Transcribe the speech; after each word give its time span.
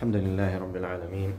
الحمد 0.00 0.16
لله 0.16 0.58
رب 0.58 0.76
العالمين 0.76 1.32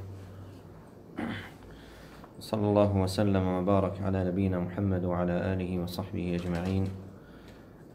صلى 2.39 2.65
الله 2.69 2.97
وسلم 2.97 3.47
وبارك 3.47 4.01
على 4.05 4.23
نبينا 4.29 4.59
محمد 4.59 5.03
وعلى 5.05 5.53
آله 5.53 5.81
وصحبه 5.81 6.35
أجمعين 6.37 6.85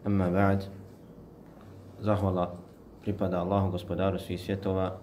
أما 0.06 0.26
بعد 0.30 0.66
zahvala 2.02 2.50
pripada 2.98 3.46
Allahu 3.46 3.78
gospodaru 3.78 4.18
svih 4.18 4.42
svjetova. 4.42 4.98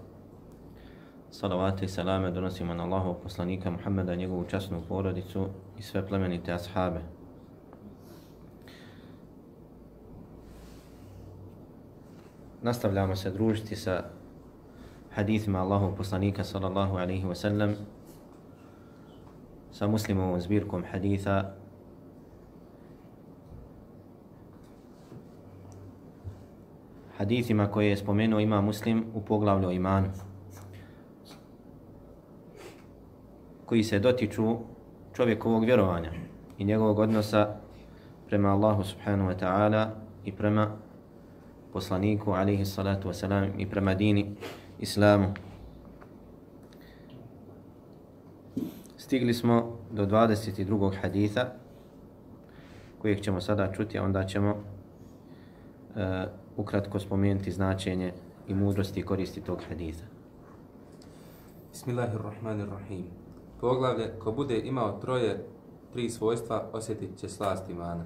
Salavate 1.32 1.86
i 1.86 1.88
salame 1.88 2.32
donosimo 2.32 2.74
na 2.74 2.84
Allahov 2.84 3.24
poslanika 3.24 3.72
Muhammeda, 3.72 4.16
njegovu 4.16 4.44
časnu 4.44 4.84
porodicu 4.88 5.48
i 5.80 5.82
sve 5.82 6.08
plemenite 6.08 6.52
ashabe. 6.52 7.00
Nastavljamo 12.62 13.16
se 13.16 13.32
družiti 13.32 13.76
sa 13.76 14.04
hadithima 15.16 15.62
Allahov 15.62 15.96
poslanika 15.96 16.44
sallallahu 16.44 16.98
alaihi 16.98 17.26
wa 17.26 17.36
sallam 17.36 17.76
sa 19.72 19.88
muslimovom 19.88 20.42
zbirkom 20.42 20.84
haditha. 20.92 21.54
Hadithima 27.18 27.72
koje 27.72 27.90
je 27.90 27.98
spomenuo 27.98 28.40
ima 28.40 28.62
muslim 28.62 29.06
u 29.14 29.22
poglavlju 29.22 29.72
imanu 29.72 30.10
koji 33.66 33.84
se 33.84 34.00
dotiču 34.00 34.58
čovjekovog 35.14 35.66
vjerovanja 35.66 36.12
i 36.58 36.66
njegovog 36.66 37.00
odnosa 37.00 37.56
prema 38.28 38.54
Allahu 38.54 38.84
subhanahu 38.84 39.30
wa 39.30 39.40
ta'ala 39.40 39.90
i 40.26 40.32
prema 40.32 40.68
poslaniku 41.74 42.32
alaihi 42.32 42.66
salatu 42.66 43.10
wa 43.10 43.14
salam 43.14 43.50
i 43.58 43.70
prema 43.70 43.94
dini 43.94 44.36
islamu. 44.84 45.34
Stigli 48.98 49.34
smo 49.34 49.78
do 49.92 50.06
22. 50.06 50.92
haditha 51.02 51.46
kojeg 53.02 53.22
ćemo 53.22 53.42
sada 53.42 53.72
čuti, 53.72 54.00
a 54.00 54.04
onda 54.04 54.26
ćemo 54.26 54.52
uh, 54.52 56.02
ukratko 56.58 57.00
spomenuti 57.00 57.52
značenje 57.52 58.14
i 58.48 58.54
mudrosti 58.54 59.00
i 59.00 59.04
koristi 59.04 59.42
tog 59.42 59.60
haditha. 59.70 60.06
Bismillahirrahmanirrahim. 61.72 63.06
Poglavlje, 63.62 64.12
ko 64.20 64.32
bude 64.32 64.60
imao 64.60 65.00
troje, 65.02 65.46
tri 65.94 66.10
svojstva, 66.10 66.70
osjetit 66.74 67.18
će 67.18 67.30
slast 67.30 67.70
imana. 67.70 68.04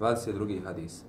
22. 0.00 0.64
hadis. 0.64 1.02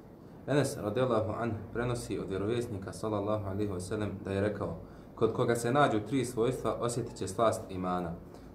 Enes 0.48 0.78
radijallahu 0.78 1.32
anhu 1.32 1.58
prenosi 1.74 2.20
od 2.20 2.30
vjerovjesnika 2.30 2.94
sallallahu 2.94 3.46
alaihi 3.46 3.72
wasallam 3.72 4.10
da 4.26 4.32
je 4.32 4.42
rekao 4.42 4.78
Kod 5.16 5.34
koga 5.34 5.56
se 5.56 5.72
nađu 5.72 6.00
tri 6.00 6.26
svojstva, 6.26 6.78
osjetit 6.80 7.18
će 7.18 7.28
slast 7.28 7.62
imana. 7.70 8.12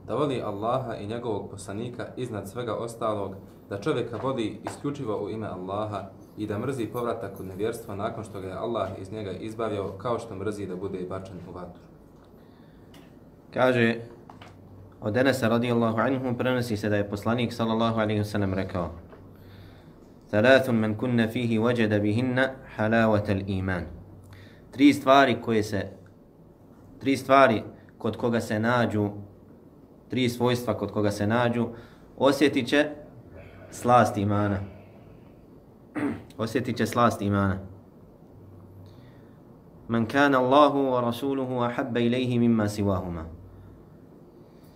Da 0.07 0.15
voli 0.15 0.43
Allaha 0.43 0.95
i 0.95 1.07
njegovog 1.07 1.51
poslanika 1.51 2.07
iznad 2.17 2.51
svega 2.51 2.75
ostalog, 2.75 3.35
da 3.69 3.81
čovjeka 3.81 4.17
vodi 4.17 4.61
isključivo 4.65 5.25
u 5.25 5.31
ime 5.31 5.47
Allaha 5.47 6.03
i 6.37 6.47
da 6.47 6.59
mrzi 6.59 6.87
povratak 6.87 7.41
u 7.41 7.43
nevjerstvo 7.43 7.97
nakon 7.97 8.25
što 8.25 8.41
ga 8.41 8.49
je 8.49 8.55
Allah 8.55 8.89
iz 9.01 9.13
njega 9.13 9.31
izbavio 9.31 9.89
kao 9.99 10.19
što 10.19 10.37
mrzi 10.37 10.67
da 10.67 10.77
bude 10.77 10.99
bačen 11.09 11.37
u 11.49 11.53
vatru. 11.53 11.83
Kaže, 13.55 13.97
od 15.01 15.17
Enesa 15.17 15.49
radijallahu 15.49 15.99
anhu 15.99 16.39
prenosi 16.39 16.77
se 16.77 16.89
da 16.89 16.97
je 16.97 17.11
poslanik 17.11 17.53
sallallahu 17.53 18.01
alaihi 18.01 18.21
wasallam 18.21 18.55
rekao 18.55 18.91
Thalathun 20.31 20.77
men 20.77 20.95
kunna 20.95 21.29
fihi 21.29 21.59
wajada 21.59 22.01
bihinna 22.01 22.49
halawata 22.77 23.33
iman. 23.47 23.83
Tri 24.71 24.93
stvari 24.93 25.37
koje 25.43 25.63
se 25.63 25.87
tri 26.99 27.17
stvari 27.17 27.63
kod 27.99 28.17
koga 28.17 28.41
se 28.41 28.59
nađu 28.59 29.11
tri 30.09 30.29
svojstva 30.29 30.75
kod 30.75 30.93
koga 30.93 31.11
se 31.11 31.27
nađu. 31.27 31.69
Osjetit 32.17 32.69
će 32.69 32.91
slast 33.71 34.17
imana. 34.17 34.59
Osjetit 36.39 36.77
će 36.77 36.87
slast 36.87 37.23
imana. 37.23 37.59
Man 39.89 40.07
kana 40.07 40.39
Allahu 40.39 40.79
wa 40.79 41.01
rasuluhu 41.01 41.61
ahabba 41.61 42.01
ilayhi 42.01 42.39
mimma 42.39 42.69
siwahuma. 42.69 43.25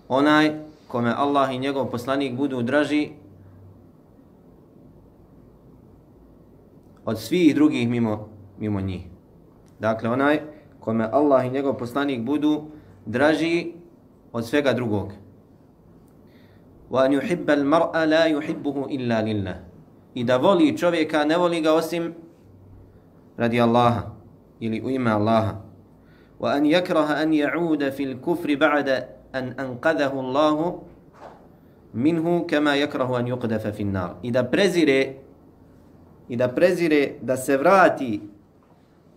Onaj 0.08 0.52
kome 0.88 1.12
Allah 1.16 1.54
i 1.54 1.58
njegov 1.58 1.90
poslanik 1.90 2.36
budu 2.36 2.62
draži 2.62 3.10
od 7.04 7.20
svih 7.20 7.54
drugih 7.54 7.88
mimo, 7.88 8.28
mimo 8.58 8.80
njih. 8.80 9.06
Dakle, 9.80 10.10
onaj 10.10 10.40
kome 10.82 11.06
Allah 11.06 11.46
i 11.46 11.50
njegov 11.50 11.78
poslanik 11.78 12.26
budu 12.26 12.74
draži 13.06 13.72
od 14.32 14.42
svega 14.46 14.72
drugog. 14.74 15.12
Wa 16.90 17.06
an 17.06 17.12
yuhibba 17.14 17.54
al-mar'a 17.54 18.02
la 18.06 18.26
yuhibbuhu 18.26 18.90
illa 18.90 19.22
lillah. 19.22 19.56
I 20.14 20.24
da 20.24 20.36
voli 20.36 20.76
čovjeka, 20.76 21.24
ne 21.24 21.38
voli 21.38 21.60
ga 21.62 21.72
osim 21.72 22.14
radi 23.36 23.60
Allaha 23.60 24.10
ili 24.60 24.82
u 24.82 24.90
ime 24.90 25.10
Allaha. 25.10 25.62
Wa 26.40 26.52
an 26.58 26.66
yakraha 26.66 27.14
an 27.22 27.32
ya'uda 27.32 27.92
fil 27.92 28.18
kufri 28.18 28.56
ba'da 28.56 29.06
an 29.32 29.54
anqadhahu 29.56 30.18
Allah 30.18 30.74
minhu 31.94 32.46
kama 32.50 32.74
yakrahu 32.76 33.14
an 33.14 33.26
yuqdafa 33.26 33.72
fi 33.72 33.82
an-nar. 33.82 34.18
I 34.22 34.30
da 34.30 34.42
prezire 34.44 35.22
i 36.28 36.36
da 36.36 36.48
prezire 36.48 37.18
da 37.22 37.36
se 37.36 37.56
vrati 37.56 38.20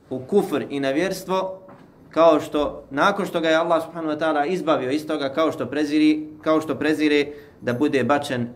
u 0.09 0.19
kufr 0.19 0.65
i 0.69 0.79
na 0.79 0.89
vjerstvo 0.89 1.61
kao 2.09 2.39
što 2.39 2.83
nakon 2.89 3.25
što 3.25 3.39
ga 3.39 3.49
je 3.49 3.55
Allah 3.55 3.83
subhanahu 3.83 4.13
wa 4.13 4.19
ta'ala 4.19 4.47
izbavio 4.47 4.91
iz 4.91 5.07
toga 5.07 5.33
kao 5.33 5.51
što 5.51 5.65
preziri 5.65 6.27
kao 6.41 6.61
što 6.61 6.75
prezire 6.75 7.27
da 7.61 7.73
bude 7.73 8.03
bačen 8.03 8.47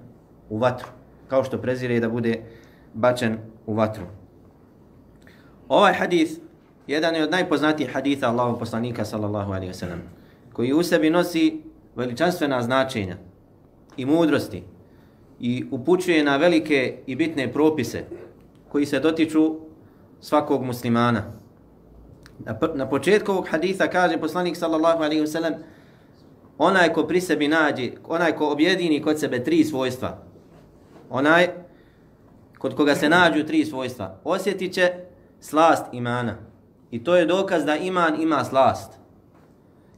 u 0.50 0.58
vatru 0.58 0.88
kao 1.28 1.44
što 1.44 1.58
prezire 1.58 2.00
da 2.00 2.10
bude 2.10 2.44
bačen 2.94 3.38
u 3.66 3.74
vatru 3.74 4.04
ovaj 5.68 5.94
hadis 5.94 6.40
jedan 6.88 7.16
je 7.16 7.24
od 7.24 7.32
najpoznatijih 7.32 7.94
hadisa 7.94 8.30
Allahov 8.30 8.60
poslanika 8.60 9.06
sallallahu 9.06 9.52
alejhi 9.52 9.68
ve 9.68 9.74
sellem 9.74 10.02
koji 10.54 10.74
u 10.74 10.84
sebi 10.84 11.10
nosi 11.10 11.62
veličanstvena 11.96 12.62
značenja 12.62 13.18
i 13.98 14.06
mudrosti 14.06 14.64
i 15.40 15.66
upućuje 15.72 16.24
na 16.24 16.38
velike 16.38 16.98
i 17.08 17.16
bitne 17.16 17.54
propise 17.54 18.04
koji 18.70 18.86
se 18.86 19.00
dotiču 19.00 19.56
svakog 20.22 20.64
muslimana. 20.64 21.39
Na 22.76 22.90
početku 22.90 23.32
ovog 23.32 23.48
haditha 23.48 23.88
kaže 23.88 24.18
poslanik 24.18 24.58
sallallahu 24.58 25.04
alaihi 25.04 25.22
wasallam 25.22 25.54
onaj 26.58 26.94
ko 26.94 27.04
pri 27.08 27.22
sebi 27.22 27.48
nađe, 27.48 27.92
onaj 28.08 28.36
ko 28.36 28.52
objedini 28.52 29.02
kod 29.02 29.20
sebe 29.20 29.44
tri 29.44 29.64
svojstva, 29.64 30.18
onaj 31.10 31.48
kod 32.58 32.76
koga 32.76 32.96
se 32.96 33.10
nađu 33.10 33.44
tri 33.44 33.66
svojstva, 33.66 34.20
osjetit 34.24 34.74
će 34.74 34.94
slast 35.40 35.86
imana. 35.92 36.36
I 36.92 37.04
to 37.04 37.16
je 37.16 37.26
dokaz 37.26 37.66
da 37.66 37.76
iman 37.76 38.22
ima 38.22 38.44
slast. 38.44 38.92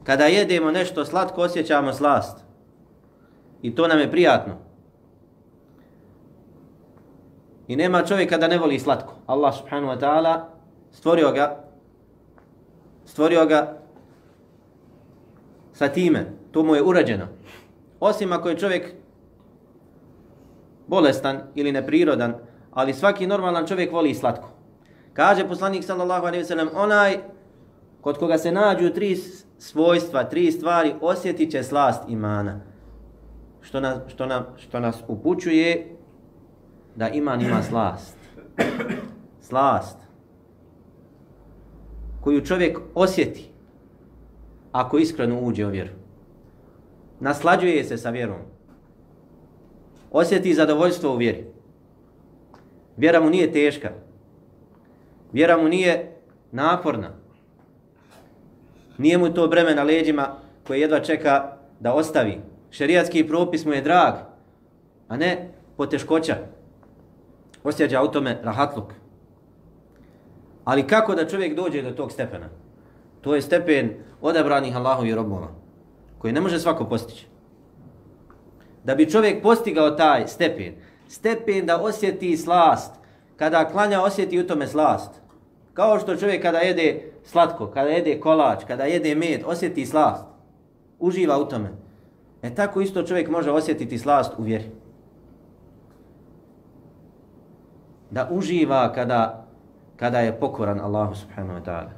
Kada 0.04 0.26
jedemo 0.26 0.72
nešto 0.72 1.06
slatko, 1.06 1.42
osjećamo 1.42 1.94
slast. 1.94 2.38
I 3.62 3.76
to 3.76 3.88
nam 3.88 4.00
je 4.00 4.12
prijatno. 4.12 4.54
I 7.68 7.76
nema 7.76 8.04
čovjeka 8.04 8.38
da 8.38 8.48
ne 8.48 8.58
voli 8.58 8.80
slatko. 8.80 9.14
Allah 9.28 9.58
subhanahu 9.58 9.94
wa 9.94 10.00
ta'ala 10.00 10.40
stvorio 10.92 11.32
ga 11.32 11.71
stvorio 13.12 13.46
ga 13.46 13.78
sa 15.74 15.88
time. 15.88 16.26
To 16.52 16.64
mu 16.64 16.76
je 16.76 16.84
urađeno. 16.84 17.28
Osim 18.00 18.34
ako 18.34 18.50
je 18.50 18.58
čovjek 18.58 18.94
bolestan 20.88 21.42
ili 21.56 21.72
neprirodan, 21.72 22.34
ali 22.72 22.94
svaki 22.94 23.28
normalan 23.28 23.68
čovjek 23.68 23.92
voli 23.92 24.14
slatko. 24.14 24.50
Kaže 25.14 25.48
poslanik 25.48 25.84
sallallahu 25.84 26.26
alejhi 26.26 26.44
ve 26.44 26.48
sellem 26.48 26.70
onaj 26.74 27.18
kod 28.02 28.18
koga 28.18 28.38
se 28.38 28.52
nađu 28.52 28.90
tri 28.90 29.16
svojstva, 29.58 30.24
tri 30.24 30.52
stvari, 30.52 30.96
osjetit 31.02 31.52
će 31.52 31.64
slast 31.64 32.04
imana. 32.10 32.60
Što 33.62 33.80
nas, 33.80 33.98
što, 34.08 34.26
nam, 34.26 34.46
što 34.58 34.80
nas 34.80 35.04
upućuje 35.08 35.96
da 36.96 37.10
iman 37.10 37.42
ima 37.42 37.64
slast. 37.64 38.18
Slast. 39.42 40.01
Koju 42.22 42.46
čovjek 42.46 42.80
osjeti 42.96 43.50
ako 44.72 44.98
iskreno 44.98 45.40
uđe 45.40 45.66
u 45.66 45.70
vjeru. 45.70 45.90
Naslađuje 47.20 47.84
se 47.84 47.98
sa 47.98 48.10
vjerom. 48.10 48.38
Osjeti 50.12 50.54
zadovoljstvo 50.54 51.14
u 51.14 51.18
vjeri. 51.18 51.46
Vjera 52.98 53.22
mu 53.22 53.30
nije 53.30 53.52
teška. 53.52 53.92
Vjera 55.34 55.58
mu 55.58 55.68
nije 55.68 56.18
naporna. 56.52 57.10
Nije 58.98 59.18
mu 59.18 59.34
to 59.34 59.48
breme 59.48 59.76
na 59.76 59.84
leđima 59.84 60.36
koje 60.68 60.82
jedva 60.82 61.00
čeka 61.00 61.58
da 61.80 61.94
ostavi. 61.94 62.42
Šerijatski 62.72 63.28
propis 63.28 63.66
mu 63.66 63.74
je 63.74 63.82
drag, 63.82 64.14
a 65.08 65.18
ne 65.18 65.52
poteškoća 65.78 66.38
osjeća 67.64 68.02
u 68.02 68.08
tome 68.08 68.40
rahatluk. 68.44 68.94
Ali 70.64 70.88
kako 70.88 71.16
da 71.16 71.28
čovjek 71.28 71.56
dođe 71.56 71.82
do 71.82 71.92
tog 71.92 72.12
stepena? 72.12 72.50
To 73.22 73.36
je 73.36 73.42
stepen 73.42 73.94
odabranih 74.22 74.76
Allahu 74.76 75.06
i 75.06 75.16
robova, 75.16 75.48
koji 76.18 76.34
ne 76.34 76.42
može 76.42 76.60
svako 76.60 76.86
postići. 76.86 77.28
Da 78.84 78.96
bi 78.96 79.10
čovjek 79.10 79.44
postigao 79.44 79.92
taj 79.92 80.28
stepen, 80.28 80.74
stepen 81.08 81.66
da 81.66 81.82
osjeti 81.82 82.38
slast, 82.38 82.94
kada 83.36 83.66
klanja 83.66 84.02
osjeti 84.02 84.40
u 84.40 84.48
tome 84.48 84.68
slast. 84.68 85.12
Kao 85.74 86.00
što 86.00 86.16
čovjek 86.16 86.42
kada 86.42 86.58
jede 86.58 87.12
slatko, 87.24 87.68
kada 87.68 87.90
jede 87.90 88.20
kolač, 88.20 88.64
kada 88.68 88.84
jede 88.84 89.16
med, 89.16 89.42
osjeti 89.46 89.86
slast. 89.86 90.26
Uživa 91.00 91.38
u 91.38 91.46
tome. 91.46 91.70
E 92.42 92.56
tako 92.56 92.82
isto 92.82 93.04
čovjek 93.04 93.30
može 93.30 93.52
osjetiti 93.52 93.98
slast 93.98 94.34
u 94.38 94.44
vjeri. 94.44 94.72
Da 98.12 98.30
uživa 98.32 98.94
kada, 98.94 99.48
kada 100.01 100.21
je 100.21 100.41
pokoran 100.41 100.81
Allahu 100.81 101.15
subhanahu 101.15 101.59
wa 101.59 101.65
ta'ala. 101.65 101.91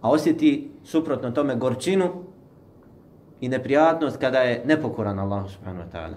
A 0.00 0.10
osjeti 0.10 0.70
suprotno 0.84 1.30
tome 1.30 1.56
gorčinu 1.56 2.24
i 3.40 3.48
neprijatnost 3.48 4.16
kada 4.20 4.38
je 4.38 4.62
nepokoran 4.64 5.18
Allahu 5.18 5.48
subhanahu 5.48 5.88
wa 5.88 5.92
ta'ala. 5.92 6.16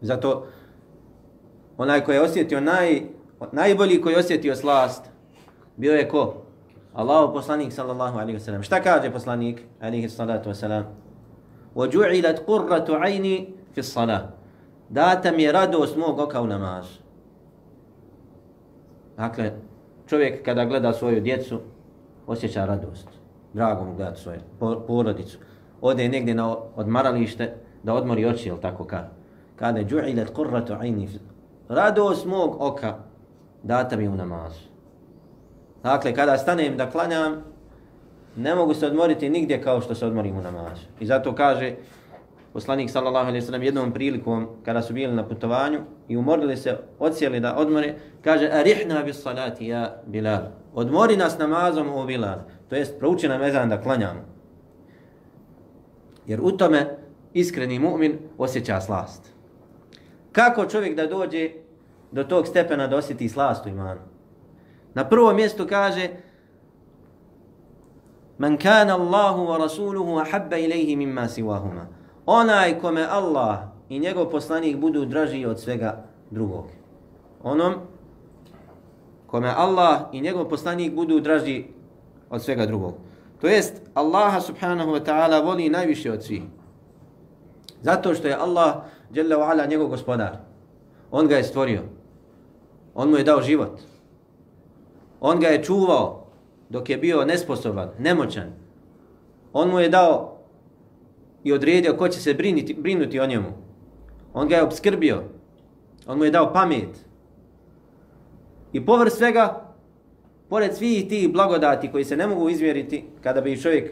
Zato 0.00 0.46
onaj 1.78 2.04
koji 2.04 2.16
je 2.16 2.22
osjetio 2.22 2.60
naj, 2.60 3.02
najbolji 3.52 4.00
koji 4.00 4.12
je 4.12 4.18
osjetio 4.18 4.56
slast 4.56 5.10
bio 5.76 5.94
je 5.94 6.08
ko? 6.08 6.34
Allahu 6.94 7.34
poslanik 7.34 7.72
sallallahu 7.72 8.18
alaihi 8.18 8.38
wa 8.38 8.44
sallam. 8.44 8.62
Šta 8.62 8.82
kaže 8.82 9.10
poslanik 9.10 9.62
alaihi 9.80 10.08
salatu 10.08 10.50
wa 10.50 10.54
sallam? 10.54 10.84
وَجُعِلَتْ 11.76 12.42
قُرَّةُ 12.46 12.88
عَيْنِ 12.90 13.26
فِي 13.74 13.80
الصَّلَةِ 13.80 14.20
Data 14.88 15.30
mi 15.32 15.42
je 15.42 15.52
radost 15.52 15.96
mog 15.96 16.18
oka 16.18 16.40
u 16.40 16.46
namazu. 16.46 17.01
Dakle, 19.17 19.51
čovjek 20.07 20.45
kada 20.45 20.65
gleda 20.65 20.93
svoju 20.93 21.21
djecu, 21.21 21.59
osjeća 22.27 22.65
radost. 22.65 23.07
Drago 23.53 23.85
mu 23.85 23.95
gledati 23.95 24.21
svoju 24.21 24.39
porodicu. 24.87 25.37
Ode 25.81 26.09
negdje 26.09 26.35
na 26.35 26.55
odmaralište 26.75 27.53
da 27.83 27.93
odmori 27.93 28.25
oči, 28.25 28.49
ili 28.49 28.61
tako 28.61 28.83
kada. 28.83 29.11
Kada 29.55 29.79
je 29.79 29.85
džu'ilet 29.85 30.33
qurratu 30.35 30.73
ajni, 30.79 31.09
radost 31.69 32.25
mog 32.25 32.55
oka 32.59 32.97
data 33.63 33.97
mi 33.97 34.07
u 34.07 34.15
namazu. 34.15 34.59
Dakle, 35.83 36.13
kada 36.13 36.37
stanem 36.37 36.77
da 36.77 36.89
klanjam, 36.89 37.43
ne 38.35 38.55
mogu 38.55 38.73
se 38.73 38.87
odmoriti 38.87 39.29
nigdje 39.29 39.61
kao 39.61 39.81
što 39.81 39.95
se 39.95 40.05
odmorim 40.05 40.37
u 40.37 40.41
namazu. 40.41 40.81
I 40.99 41.05
zato 41.05 41.35
kaže 41.35 41.75
poslanik 42.53 42.89
sallallahu 42.89 43.27
alejhi 43.27 43.39
ve 43.39 43.45
sellem 43.45 43.63
jednom 43.63 43.91
prilikom 43.91 44.47
kada 44.65 44.81
su 44.81 44.93
bili 44.93 45.13
na 45.13 45.27
putovanju 45.27 45.79
i 46.07 46.17
umorili 46.17 46.57
se, 46.57 46.77
odsjeli 46.99 47.39
da 47.39 47.55
odmore, 47.55 47.95
kaže 48.21 48.49
arihna 48.51 49.03
bis 49.03 49.21
salati 49.21 49.67
ya 49.67 49.95
Bilal. 50.05 50.43
Odmori 50.73 51.17
nas 51.17 51.37
namazom 51.37 51.89
o 51.89 52.05
Bilal. 52.05 52.39
To 52.69 52.75
jest 52.75 52.99
prouči 52.99 53.27
nam 53.27 53.41
ezan 53.41 53.69
da 53.69 53.81
klanjamo. 53.81 54.21
Jer 56.27 56.39
u 56.41 56.51
tome 56.51 56.97
iskreni 57.33 57.79
mu'min 57.79 58.17
osjeća 58.37 58.81
slast. 58.81 59.33
Kako 60.31 60.65
čovjek 60.65 60.95
da 60.95 61.07
dođe 61.07 61.49
do 62.11 62.23
tog 62.23 62.47
stepena 62.47 62.87
da 62.87 62.97
osjeti 62.97 63.29
slast 63.29 63.65
u 63.65 63.69
imanu? 63.69 64.01
Na 64.93 65.09
prvo 65.09 65.33
mjesto 65.33 65.67
kaže 65.67 66.09
Man 68.37 68.57
kana 68.57 68.95
Allahu 68.95 69.45
wa 69.45 69.57
rasuluhu 69.57 70.19
ahabba 70.19 70.57
ilayhi 70.57 70.95
mimma 70.95 71.27
siwahuma. 71.27 72.02
Onaj 72.25 72.79
kome 72.79 73.07
Allah 73.09 73.59
i 73.89 73.99
njegov 73.99 74.29
poslanik 74.29 74.77
budu 74.77 75.05
draži 75.05 75.45
od 75.45 75.59
svega 75.59 76.03
drugog. 76.31 76.65
Onom 77.43 77.73
kome 79.27 79.53
Allah 79.57 80.01
i 80.11 80.21
njegov 80.21 80.49
poslanik 80.49 80.93
budu 80.95 81.19
draži 81.19 81.65
od 82.29 82.41
svega 82.41 82.65
drugog. 82.65 82.93
To 83.41 83.47
jest, 83.47 83.81
Allaha 83.93 84.41
subhanahu 84.41 84.91
wa 84.91 85.03
ta'ala 85.05 85.43
voli 85.43 85.69
najviše 85.69 86.11
od 86.11 86.23
svih. 86.23 86.43
Zato 87.81 88.13
što 88.13 88.27
je 88.27 88.35
Allah, 88.35 88.75
jalla 89.13 89.35
wa 89.35 89.51
ala, 89.51 89.65
njegov 89.65 89.87
gospodar. 89.87 90.37
On 91.11 91.27
ga 91.27 91.37
je 91.37 91.43
stvorio. 91.43 91.81
On 92.95 93.09
mu 93.09 93.17
je 93.17 93.23
dao 93.23 93.41
život. 93.41 93.79
On 95.21 95.39
ga 95.39 95.47
je 95.47 95.63
čuvao 95.63 96.25
dok 96.69 96.89
je 96.89 96.97
bio 96.97 97.25
nesposoban, 97.25 97.89
nemoćan. 97.99 98.53
On 99.53 99.69
mu 99.69 99.79
je 99.79 99.89
dao 99.89 100.32
i 101.43 101.53
odredio 101.53 101.97
ko 101.97 102.07
će 102.07 102.19
se 102.19 102.33
brinuti, 102.33 102.73
brinuti 102.73 103.19
o 103.19 103.27
njemu. 103.27 103.47
On 104.33 104.47
ga 104.47 104.55
je 104.55 104.63
obskrbio. 104.63 105.23
On 106.07 106.17
mu 106.17 106.25
je 106.25 106.31
dao 106.31 106.53
pamet. 106.53 107.05
I 108.73 108.85
povr 108.85 109.09
svega, 109.09 109.73
pored 110.49 110.75
svih 110.75 111.07
tih 111.07 111.33
blagodati 111.33 111.91
koji 111.91 112.03
se 112.03 112.17
ne 112.17 112.27
mogu 112.27 112.49
izmjeriti, 112.49 113.05
kada 113.21 113.41
bi 113.41 113.61
čovjek 113.61 113.91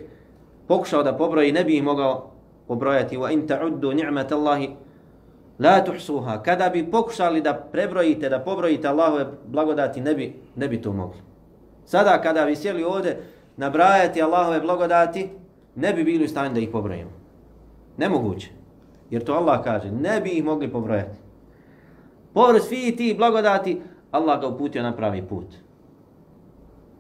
pokušao 0.68 1.04
da 1.04 1.18
pobroji, 1.18 1.52
ne 1.52 1.64
bi 1.64 1.78
ih 1.78 1.84
mogao 1.84 2.32
pobrojati. 2.68 3.18
Wa 3.18 3.32
in 3.34 3.48
ta'uddu 3.48 3.94
ni'mat 3.94 4.32
Allahi 4.32 4.70
la 5.60 5.84
tuhsuha. 5.84 6.44
Kada 6.44 6.70
bi 6.70 6.92
pokušali 6.92 7.42
da 7.42 7.54
prebrojite, 7.54 8.30
da 8.30 8.40
pobrojite 8.40 8.88
Allahove 8.88 9.26
blagodati, 9.48 10.02
ne 10.02 10.14
bi, 10.14 10.34
ne 10.56 10.68
bi 10.68 10.82
to 10.82 10.94
mogli. 10.94 11.20
Sada 11.86 12.22
kada 12.22 12.46
bi 12.46 12.56
sjeli 12.56 12.84
ovdje 12.84 13.24
nabrajati 13.58 14.22
Allahove 14.22 14.62
blagodati, 14.62 15.30
ne 15.76 15.94
bi 15.94 16.04
bili 16.04 16.26
u 16.26 16.28
stanju 16.28 16.54
da 16.54 16.60
ih 16.60 16.70
pobrojimo. 16.72 17.21
Nemoguće. 17.98 18.50
Jer 19.10 19.24
to 19.24 19.34
Allah 19.34 19.64
kaže, 19.64 19.92
ne 19.92 20.22
bi 20.22 20.30
ih 20.30 20.44
mogli 20.44 20.72
pobrojati. 20.72 21.18
Povrst 22.34 22.68
svi 22.68 22.96
ti 22.96 23.16
blagodati, 23.18 23.82
Allah 24.12 24.42
ga 24.42 24.48
uputio 24.48 24.84
na 24.84 24.96
pravi 24.96 25.22
put. 25.22 25.46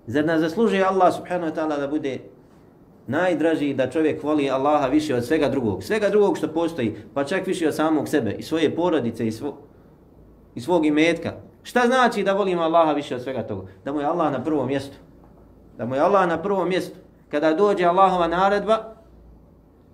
Zar 0.07 0.25
nas 0.25 0.41
zaslužuje 0.41 0.83
Allah 0.83 1.13
subhanahu 1.13 1.51
wa 1.51 1.55
ta'ala 1.55 1.79
da 1.79 1.87
bude 1.87 2.19
najdraži 3.07 3.73
da 3.73 3.89
čovjek 3.89 4.23
voli 4.23 4.49
Allaha 4.49 4.87
više 4.87 5.15
od 5.15 5.25
svega 5.25 5.49
drugog. 5.49 5.83
Svega 5.83 6.09
drugog 6.09 6.37
što 6.37 6.47
postoji, 6.47 6.95
pa 7.13 7.23
čak 7.23 7.47
više 7.47 7.67
od 7.67 7.75
samog 7.75 8.09
sebe 8.09 8.31
i 8.31 8.43
svoje 8.43 8.75
porodice 8.75 9.27
i, 9.27 9.31
svo, 9.31 9.57
i 10.55 10.61
svog 10.61 10.85
imetka. 10.85 11.33
Šta 11.63 11.81
znači 11.85 12.23
da 12.23 12.33
volimo 12.33 12.61
Allaha 12.61 12.91
više 12.91 13.15
od 13.15 13.21
svega 13.21 13.43
toga? 13.43 13.67
Da 13.85 13.93
mu 13.93 13.99
je 13.99 14.05
Allah 14.05 14.31
na 14.31 14.43
prvom 14.43 14.67
mjestu. 14.67 14.97
Da 15.77 15.85
mu 15.85 15.95
je 15.95 16.01
Allah 16.01 16.27
na 16.27 16.41
prvom 16.41 16.69
mjestu. 16.69 16.97
Kada 17.29 17.53
dođe 17.53 17.85
Allahova 17.85 18.27
naredba 18.27 19.00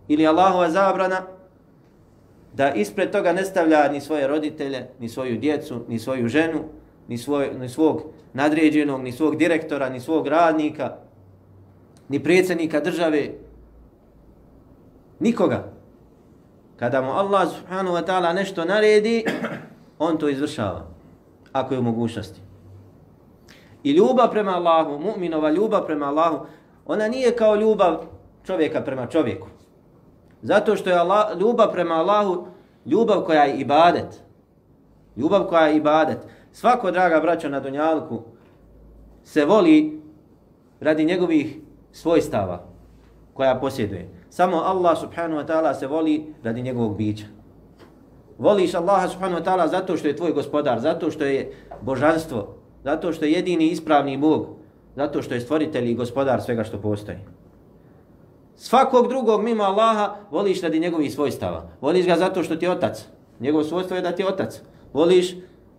ili 0.08 0.28
Allahova 0.28 0.70
zabrana, 0.70 1.22
da 2.54 2.74
ispred 2.74 3.12
toga 3.12 3.34
ne 3.34 3.46
stavlja 3.46 3.92
ni 3.92 4.02
svoje 4.02 4.28
roditelje, 4.28 4.88
ni 5.00 5.10
svoju 5.10 5.38
djecu, 5.38 5.86
ni 5.88 6.00
svoju 6.00 6.28
ženu, 6.28 6.64
ni, 7.08 7.18
svoj, 7.18 7.50
ni 7.60 7.70
svog 7.70 8.02
nadređenog, 8.34 9.04
ni 9.04 9.12
svog 9.12 9.38
direktora, 9.38 9.90
ni 9.90 10.00
svog 10.00 10.28
radnika, 10.28 10.96
ni 12.10 12.24
predsjednika 12.24 12.80
države, 12.80 13.30
nikoga. 15.20 15.72
Kada 16.78 17.02
mu 17.02 17.12
Allah 17.12 17.50
subhanahu 17.50 17.96
wa 17.96 18.06
ta'ala 18.06 18.34
nešto 18.34 18.66
naredi, 18.66 19.26
on 20.00 20.18
to 20.18 20.30
izvršava 20.30 20.86
ako 21.52 21.74
je 21.74 21.80
u 21.80 21.84
mogućnosti. 21.84 22.42
I 23.84 23.92
ljubav 23.92 24.32
prema 24.32 24.52
Allahu, 24.52 25.00
mu'minova 25.00 25.56
ljubav 25.56 25.86
prema 25.86 26.06
Allahu, 26.06 26.46
ona 26.86 27.08
nije 27.08 27.36
kao 27.36 27.56
ljubav 27.56 28.04
čovjeka 28.46 28.82
prema 28.82 29.08
čovjeku. 29.08 29.48
Zato 30.42 30.76
što 30.76 30.90
je 30.90 30.96
Allah, 30.96 31.40
ljubav 31.40 31.72
prema 31.72 31.96
Allahu 31.96 32.48
ljubav 32.86 33.22
koja 33.22 33.44
je 33.44 33.60
ibadet. 33.60 34.22
Ljubav 35.16 35.44
koja 35.44 35.68
je 35.68 35.78
ibadet. 35.78 36.18
Svako, 36.52 36.92
draga 36.92 37.20
braćo, 37.20 37.50
na 37.50 37.60
Dunjalku 37.60 38.22
se 39.24 39.46
voli 39.46 40.02
radi 40.80 41.06
njegovih 41.06 41.58
svojstava 41.92 42.64
koja 43.34 43.60
posjeduje. 43.60 44.10
Samo 44.30 44.58
Allah 44.58 44.98
subhanahu 45.00 45.42
wa 45.42 45.48
ta'ala 45.48 45.74
se 45.74 45.88
voli 45.88 46.34
radi 46.44 46.62
njegovog 46.62 46.98
bića. 46.98 47.26
Voliš 48.38 48.76
Allaha 48.76 49.08
subhanahu 49.08 49.42
wa 49.42 49.46
ta'ala 49.46 49.68
zato 49.68 49.98
što 49.98 50.08
je 50.08 50.16
tvoj 50.16 50.32
gospodar, 50.32 50.80
zato 50.80 51.12
što 51.12 51.26
je 51.26 51.52
božanstvo, 51.82 52.56
zato 52.84 53.14
što 53.14 53.26
je 53.26 53.32
jedini 53.32 53.68
ispravni 53.68 54.18
Bog, 54.18 54.48
zato 54.96 55.22
što 55.22 55.34
je 55.34 55.42
stvoritelj 55.42 55.92
i 55.92 55.96
gospodar 55.96 56.42
svega 56.42 56.64
što 56.64 56.82
postoji. 56.82 57.18
Svakog 58.58 59.08
drugog 59.08 59.44
mimo 59.44 59.64
Allaha 59.64 60.16
voliš 60.32 60.62
radi 60.62 60.80
njegovih 60.80 61.14
svojstava. 61.14 61.70
Voliš 61.82 62.06
ga 62.06 62.16
zato 62.16 62.44
što 62.44 62.56
ti 62.56 62.66
je 62.66 62.72
otac. 62.72 63.06
Njegovo 63.40 63.64
svojstvo 63.64 63.96
je 63.96 64.02
da 64.02 64.12
ti 64.12 64.22
je 64.22 64.28
otac. 64.28 64.62
Voliš 64.94 65.36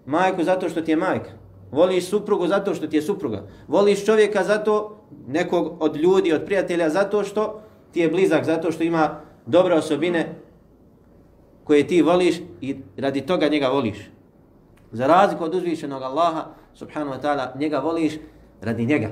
majku 0.06 0.44
zato 0.44 0.68
što 0.68 0.80
ti 0.80 0.90
je 0.90 0.96
majka. 0.96 1.30
Voliš 1.70 2.08
suprugu 2.08 2.46
zato 2.46 2.74
što 2.74 2.86
ti 2.86 2.96
je 2.96 3.02
supruga. 3.02 3.42
Voliš 3.68 4.04
čovjeka 4.04 4.44
zato, 4.44 4.96
nekog 5.26 5.76
od 5.80 5.96
ljudi, 5.96 6.32
od 6.32 6.44
prijatelja, 6.44 6.90
zato 6.90 7.24
što 7.24 7.60
ti 7.92 8.00
je 8.00 8.08
blizak, 8.08 8.44
zato 8.44 8.72
što 8.72 8.82
ima 8.82 9.20
dobre 9.46 9.74
osobine 9.74 10.34
koje 11.64 11.86
ti 11.86 12.02
voliš 12.02 12.36
i 12.60 12.76
radi 12.96 13.20
toga 13.20 13.48
njega 13.48 13.68
voliš. 13.68 13.98
Za 14.92 15.06
razliku 15.06 15.44
od 15.44 15.54
uzvišenog 15.54 16.02
Allaha, 16.02 16.44
subhanahu 16.74 17.16
wa 17.16 17.22
ta'ala, 17.22 17.58
njega 17.58 17.78
voliš 17.78 18.12
radi 18.60 18.86
njega. 18.86 19.08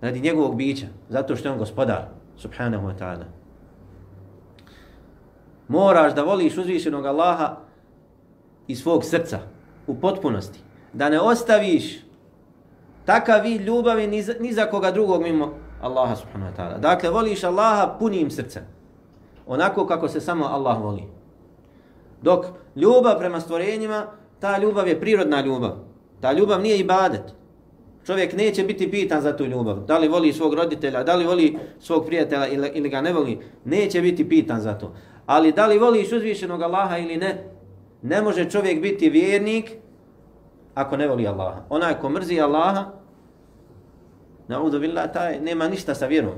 Radi 0.00 0.20
njegovog 0.20 0.56
bića. 0.56 0.86
Zato 1.08 1.36
što 1.36 1.48
je 1.48 1.52
on 1.52 1.58
gospodar, 1.58 2.17
subhanahu 2.38 2.86
wa 2.86 2.94
ta'ala. 2.98 3.24
Moraš 5.68 6.14
da 6.14 6.22
voliš 6.22 6.56
uzvišenog 6.56 7.06
Allaha 7.06 7.56
iz 8.66 8.82
svog 8.82 9.04
srca, 9.04 9.38
u 9.86 9.94
potpunosti. 10.00 10.60
Da 10.92 11.08
ne 11.08 11.20
ostaviš 11.20 12.00
takav 13.04 13.42
vid 13.42 13.60
ljubavi 13.60 14.06
ni 14.06 14.22
za, 14.22 14.34
ni 14.40 14.52
za 14.52 14.66
koga 14.66 14.90
drugog 14.90 15.22
mimo 15.22 15.54
Allaha 15.82 16.16
subhanahu 16.16 16.52
wa 16.52 16.56
ta'ala. 16.56 16.78
Dakle, 16.78 17.10
voliš 17.10 17.44
Allaha 17.44 17.96
punim 17.98 18.30
srcem. 18.30 18.62
Onako 19.46 19.86
kako 19.86 20.08
se 20.08 20.20
samo 20.20 20.44
Allah 20.44 20.82
voli. 20.82 21.02
Dok 22.22 22.46
ljubav 22.76 23.18
prema 23.18 23.40
stvorenjima, 23.40 24.06
ta 24.40 24.58
ljubav 24.58 24.88
je 24.88 25.00
prirodna 25.00 25.40
ljubav. 25.40 25.76
Ta 26.20 26.32
ljubav 26.32 26.60
nije 26.60 26.78
ibadet. 26.78 27.37
Čovjek 28.08 28.32
neće 28.36 28.64
biti 28.64 28.90
pitan 28.90 29.20
za 29.20 29.36
tu 29.36 29.44
ljubav. 29.44 29.76
Da 29.76 29.98
li 29.98 30.08
voli 30.08 30.32
svog 30.32 30.54
roditelja, 30.54 31.02
da 31.02 31.14
li 31.14 31.26
voli 31.26 31.58
svog 31.80 32.06
prijatelja 32.06 32.46
ili, 32.46 32.70
ili 32.74 32.88
ga 32.88 33.00
ne 33.00 33.12
voli. 33.12 33.38
Neće 33.64 34.00
biti 34.00 34.28
pitan 34.28 34.60
za 34.60 34.74
to. 34.78 34.94
Ali 35.26 35.52
da 35.52 35.66
li 35.66 35.78
voliš 35.78 36.12
uzvišenog 36.12 36.62
Allaha 36.62 36.98
ili 36.98 37.16
ne, 37.16 37.44
ne 38.02 38.22
može 38.22 38.50
čovjek 38.50 38.80
biti 38.82 39.10
vjernik 39.10 39.72
ako 40.74 40.96
ne 40.96 41.08
voli 41.08 41.26
Allaha. 41.26 41.60
Onaj 41.68 42.00
ko 42.00 42.08
mrzi 42.08 42.40
Allaha, 42.40 42.84
naudu 44.48 44.80
billah, 44.80 45.12
taj 45.12 45.40
nema 45.40 45.68
ništa 45.68 45.94
sa 45.94 46.06
vjerom. 46.06 46.34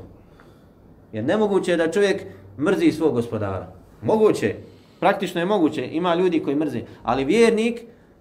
Jer 1.12 1.24
nemoguće 1.24 1.70
je 1.70 1.76
da 1.76 1.90
čovjek 1.90 2.22
mrzi 2.58 2.92
svog 2.92 3.14
gospodara. 3.14 3.72
Moguće, 4.02 4.54
praktično 5.00 5.40
je 5.40 5.46
moguće, 5.46 5.86
ima 5.86 6.14
ljudi 6.14 6.42
koji 6.42 6.56
mrzi, 6.56 6.82
ali 7.02 7.24
vjernik 7.24 7.80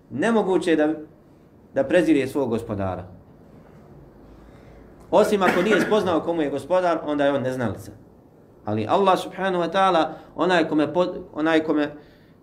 nemoguće 0.09 0.69
je 0.69 0.75
da, 0.75 0.93
da 1.73 1.83
prezirje 1.83 2.27
svog 2.27 2.49
gospodara. 2.49 3.18
Osim 5.11 5.43
ako 5.43 5.61
nije 5.61 5.81
spoznao 5.81 6.21
komu 6.21 6.41
je 6.41 6.49
gospodar, 6.49 6.99
onda 7.05 7.25
je 7.25 7.33
on 7.33 7.41
neznalica. 7.41 7.91
Ali 8.65 8.87
Allah 8.89 9.19
subhanahu 9.19 9.63
wa 9.63 9.71
ta'ala, 9.71 10.07
onaj 10.35 10.67
kome, 10.67 10.93
pod, 10.93 11.17
onaj 11.33 11.63
kome 11.63 11.91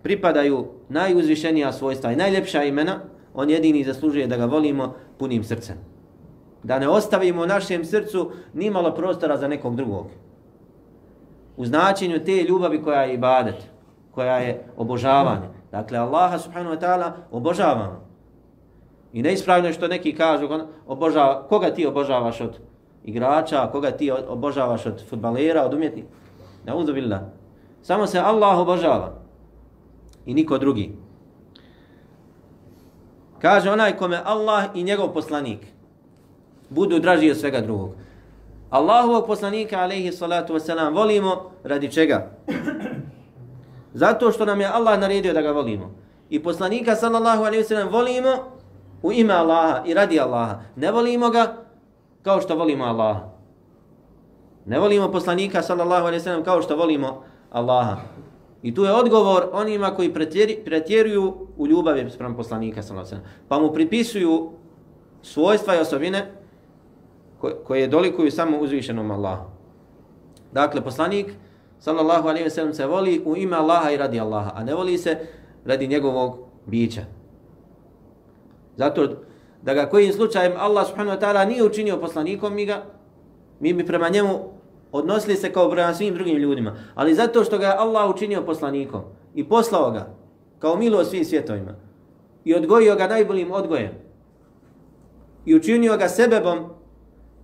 pripadaju 0.03 0.67
najuzvišenija 0.89 1.73
svojstva 1.73 2.11
i 2.11 2.15
najljepša 2.15 2.63
imena, 2.63 2.99
on 3.33 3.49
jedini 3.49 3.83
zaslužuje 3.83 4.27
da 4.27 4.37
ga 4.37 4.45
volimo 4.45 4.95
punim 5.17 5.43
srcem. 5.43 5.75
Da 6.63 6.79
ne 6.79 6.89
ostavimo 6.89 7.41
u 7.41 7.45
našem 7.45 7.85
srcu 7.85 8.31
ni 8.53 8.69
malo 8.69 8.95
prostora 8.95 9.37
za 9.37 9.47
nekog 9.47 9.75
drugog. 9.75 10.07
U 11.57 11.65
značenju 11.65 12.19
te 12.25 12.43
ljubavi 12.43 12.83
koja 12.83 13.01
je 13.01 13.13
ibadet, 13.13 13.55
koja 14.11 14.37
je 14.37 14.65
obožavanje. 14.77 15.47
Dakle, 15.71 15.97
Allaha 15.97 16.39
subhanahu 16.39 16.75
wa 16.75 16.79
ta'ala 16.81 17.11
obožavamo. 17.31 18.06
I 19.13 19.21
neispravno 19.21 19.67
je 19.67 19.73
što 19.73 19.87
neki 19.87 20.15
kažu, 20.15 20.47
obožava, 20.87 21.47
koga 21.49 21.73
ti 21.73 21.85
obožavaš 21.85 22.41
od 22.41 22.59
igrača, 23.03 23.69
koga 23.71 23.91
ti 23.91 24.11
obožavaš 24.11 24.85
od 24.85 25.03
futbalera, 25.09 25.65
od 25.65 25.73
umjetnika. 25.73 26.07
Ne 26.65 26.73
uzubillah. 26.75 27.21
Samo 27.81 28.07
se 28.07 28.19
Allah 28.19 28.59
obožava. 28.59 29.13
I 30.25 30.33
niko 30.33 30.57
drugi. 30.57 30.91
Kaže 33.41 33.71
onaj 33.71 33.97
kome 33.97 34.19
Allah 34.25 34.63
i 34.75 34.83
njegov 34.83 35.13
poslanik 35.13 35.59
budu 36.69 36.99
draži 36.99 37.31
od 37.31 37.37
svega 37.37 37.61
drugog. 37.61 37.91
Allahovog 38.69 39.27
poslanika, 39.27 39.79
alaihi 39.79 40.11
salatu 40.11 40.53
wasalam, 40.53 40.95
volimo 40.95 41.51
radi 41.63 41.91
čega? 41.91 42.31
Zato 43.93 44.31
što 44.31 44.45
nam 44.45 44.61
je 44.61 44.67
Allah 44.67 44.99
naredio 44.99 45.33
da 45.33 45.41
ga 45.41 45.51
volimo. 45.51 45.91
I 46.29 46.43
poslanika, 46.43 46.95
sallallahu 46.95 47.43
alaihi 47.43 47.63
wasalam, 47.63 47.91
volimo 47.91 48.56
u 49.01 49.11
ime 49.11 49.33
Allaha 49.33 49.83
i 49.85 49.93
radi 49.93 50.19
Allaha. 50.19 50.61
Ne 50.75 50.91
volimo 50.91 51.29
ga 51.29 51.53
kao 52.21 52.41
što 52.41 52.55
volimo 52.55 52.85
Allaha. 52.85 53.29
Ne 54.65 54.79
volimo 54.79 55.11
poslanika, 55.11 55.61
sallallahu 55.61 56.05
alejhi 56.05 56.19
ve 56.19 56.23
sellem 56.23 56.43
kao 56.43 56.61
što 56.61 56.75
volimo 56.75 57.23
Allaha. 57.51 57.97
I 58.61 58.75
tu 58.75 58.83
je 58.83 58.93
odgovor 58.93 59.49
onima 59.53 59.95
koji 59.95 60.13
pretjeruju 60.65 61.47
u 61.57 61.67
ljubavi 61.67 62.09
spram 62.09 62.35
poslanika 62.35 62.83
sallallahu 62.83 63.07
alejhi 63.07 63.23
ve 63.23 63.29
sellem. 63.29 63.47
Pa 63.47 63.59
mu 63.59 63.73
pripisuju 63.73 64.51
svojstva 65.21 65.75
i 65.75 65.79
osobine 65.79 66.31
koje 67.63 67.87
dolikuju 67.87 68.31
samo 68.31 68.57
uzvišenom 68.59 69.11
Allahu. 69.11 69.45
Dakle, 70.51 70.81
poslanik 70.81 71.33
sallallahu 71.79 72.27
alejhi 72.27 72.43
ve 72.43 72.49
sellem 72.49 72.73
se 72.73 72.85
voli 72.85 73.21
u 73.25 73.37
ime 73.37 73.57
Allaha 73.57 73.91
i 73.91 73.97
radi 73.97 74.19
Allaha, 74.19 74.51
a 74.55 74.63
ne 74.63 74.75
voli 74.75 74.97
se 74.97 75.17
radi 75.65 75.87
njegovog 75.87 76.37
bića. 76.65 77.01
Zato 78.77 79.07
da 79.61 79.73
ga 79.73 79.89
kojim 79.89 80.13
slučajem 80.13 80.53
Allah 80.57 80.87
subhanahu 80.87 81.17
wa 81.17 81.21
ta'ala 81.21 81.47
nije 81.47 81.63
učinio 81.63 81.97
poslanikom, 81.97 82.53
mi 82.55 82.65
ga 82.65 82.83
mi 83.59 83.73
bi 83.73 83.85
prema 83.85 84.09
njemu 84.09 84.39
odnosili 84.91 85.35
se 85.35 85.53
kao 85.53 85.71
prema 85.71 85.93
svim 85.93 86.13
drugim 86.13 86.37
ljudima. 86.37 86.75
Ali 86.95 87.15
zato 87.15 87.43
što 87.43 87.57
ga 87.57 87.65
je 87.65 87.77
Allah 87.77 88.09
učinio 88.09 88.41
poslanikom 88.41 89.01
i 89.35 89.49
poslao 89.49 89.91
ga 89.91 90.15
kao 90.59 90.75
milo 90.75 91.05
svim 91.05 91.25
svjetovima 91.25 91.75
i 92.45 92.55
odgojio 92.55 92.95
ga 92.95 93.07
najboljim 93.07 93.51
odgojem 93.51 93.91
i 95.45 95.55
učinio 95.55 95.97
ga 95.97 96.09
sebebom 96.09 96.69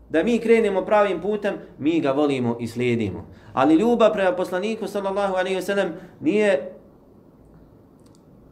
da 0.10 0.24
mi 0.24 0.40
krenemo 0.40 0.86
pravim 0.86 1.22
putem, 1.22 1.56
mi 1.80 2.00
ga 2.00 2.12
volimo 2.12 2.58
i 2.60 2.68
slijedimo. 2.68 3.26
Ali 3.54 3.76
ljubav 3.76 4.14
prema 4.14 4.32
poslaniku 4.32 4.88
sallallahu 4.88 5.36
alaihi 5.36 5.58
wasallam 5.58 5.90
nije 6.22 6.74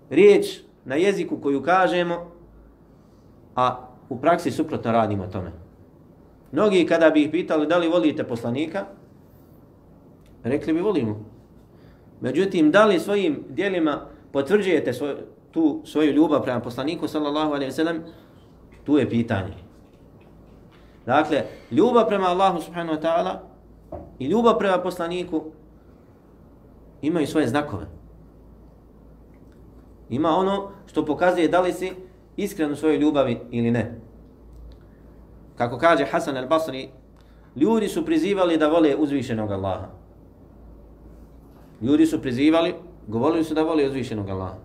riječ 0.10 0.60
na 0.86 0.96
jeziku 0.96 1.38
koju 1.38 1.64
kažemo, 1.64 2.31
a 3.56 3.88
u 4.10 4.20
praksi 4.20 4.52
suprotno 4.52 4.92
radimo 4.92 5.28
tome. 5.28 5.52
Mnogi 6.52 6.86
kada 6.86 7.10
bi 7.10 7.24
ih 7.24 7.32
pitali 7.32 7.68
da 7.68 7.78
li 7.78 7.88
volite 7.88 8.24
poslanika, 8.24 8.86
rekli 10.44 10.74
bi 10.74 10.80
volimo. 10.80 11.26
Međutim, 12.22 12.72
da 12.72 12.86
li 12.86 13.00
svojim 13.00 13.44
dijelima 13.50 14.02
potvrđujete 14.32 14.94
svoj, 14.94 15.16
tu 15.52 15.82
svoju 15.86 16.12
ljubav 16.12 16.44
prema 16.44 16.60
poslaniku, 16.60 17.08
sallallahu 17.08 17.54
alaihi 17.54 17.72
sallam, 17.72 18.04
tu 18.84 18.98
je 18.98 19.10
pitanje. 19.10 19.54
Dakle, 21.06 21.44
ljubav 21.72 22.08
prema 22.08 22.28
Allahu 22.28 22.62
subhanahu 22.62 23.00
wa 23.00 23.02
ta'ala 23.02 23.38
i 24.20 24.26
ljubav 24.26 24.58
prema 24.58 24.78
poslaniku 24.78 25.44
imaju 27.02 27.28
svoje 27.28 27.48
znakove. 27.48 27.86
Ima 30.10 30.30
ono 30.30 30.70
što 30.86 31.06
pokazuje 31.06 31.48
da 31.48 31.62
li 31.62 31.74
si 31.74 31.92
iskren 32.38 32.72
u 32.72 32.76
svojoj 32.76 32.98
ljubavi 32.98 33.40
ili 33.52 33.72
ne. 33.72 34.00
Kako 35.56 35.78
kaže 35.78 36.06
Hasan 36.06 36.36
al-Basri, 36.36 36.88
ljudi 37.56 37.88
su 37.88 38.06
prizivali 38.06 38.58
da 38.58 38.68
vole 38.68 38.96
uzvišenog 38.96 39.52
Allaha. 39.52 39.88
Ljudi 41.82 42.06
su 42.06 42.22
prizivali, 42.22 42.74
govorili 43.08 43.44
su 43.44 43.54
da 43.54 43.64
vole 43.64 43.88
uzvišenog 43.88 44.30
Allaha. 44.30 44.56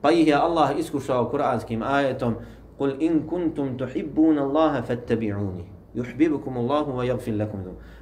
Pa 0.00 0.10
ih 0.10 0.26
je 0.28 0.34
Allah 0.34 0.78
iskušao 0.78 1.28
kuranskim 1.30 1.82
ajetom 1.82 2.34
Kul 2.78 2.92
in 3.00 3.26
kuntum 3.28 3.78
tuhibbuna 3.78 4.42
Allaha 4.44 4.82
fattabi'uni 4.82 5.64
yuhibbukum 5.96 6.56
Allahu 6.56 6.92
wa 6.92 7.04
yaghfir 7.04 7.36
lakum. 7.38 7.60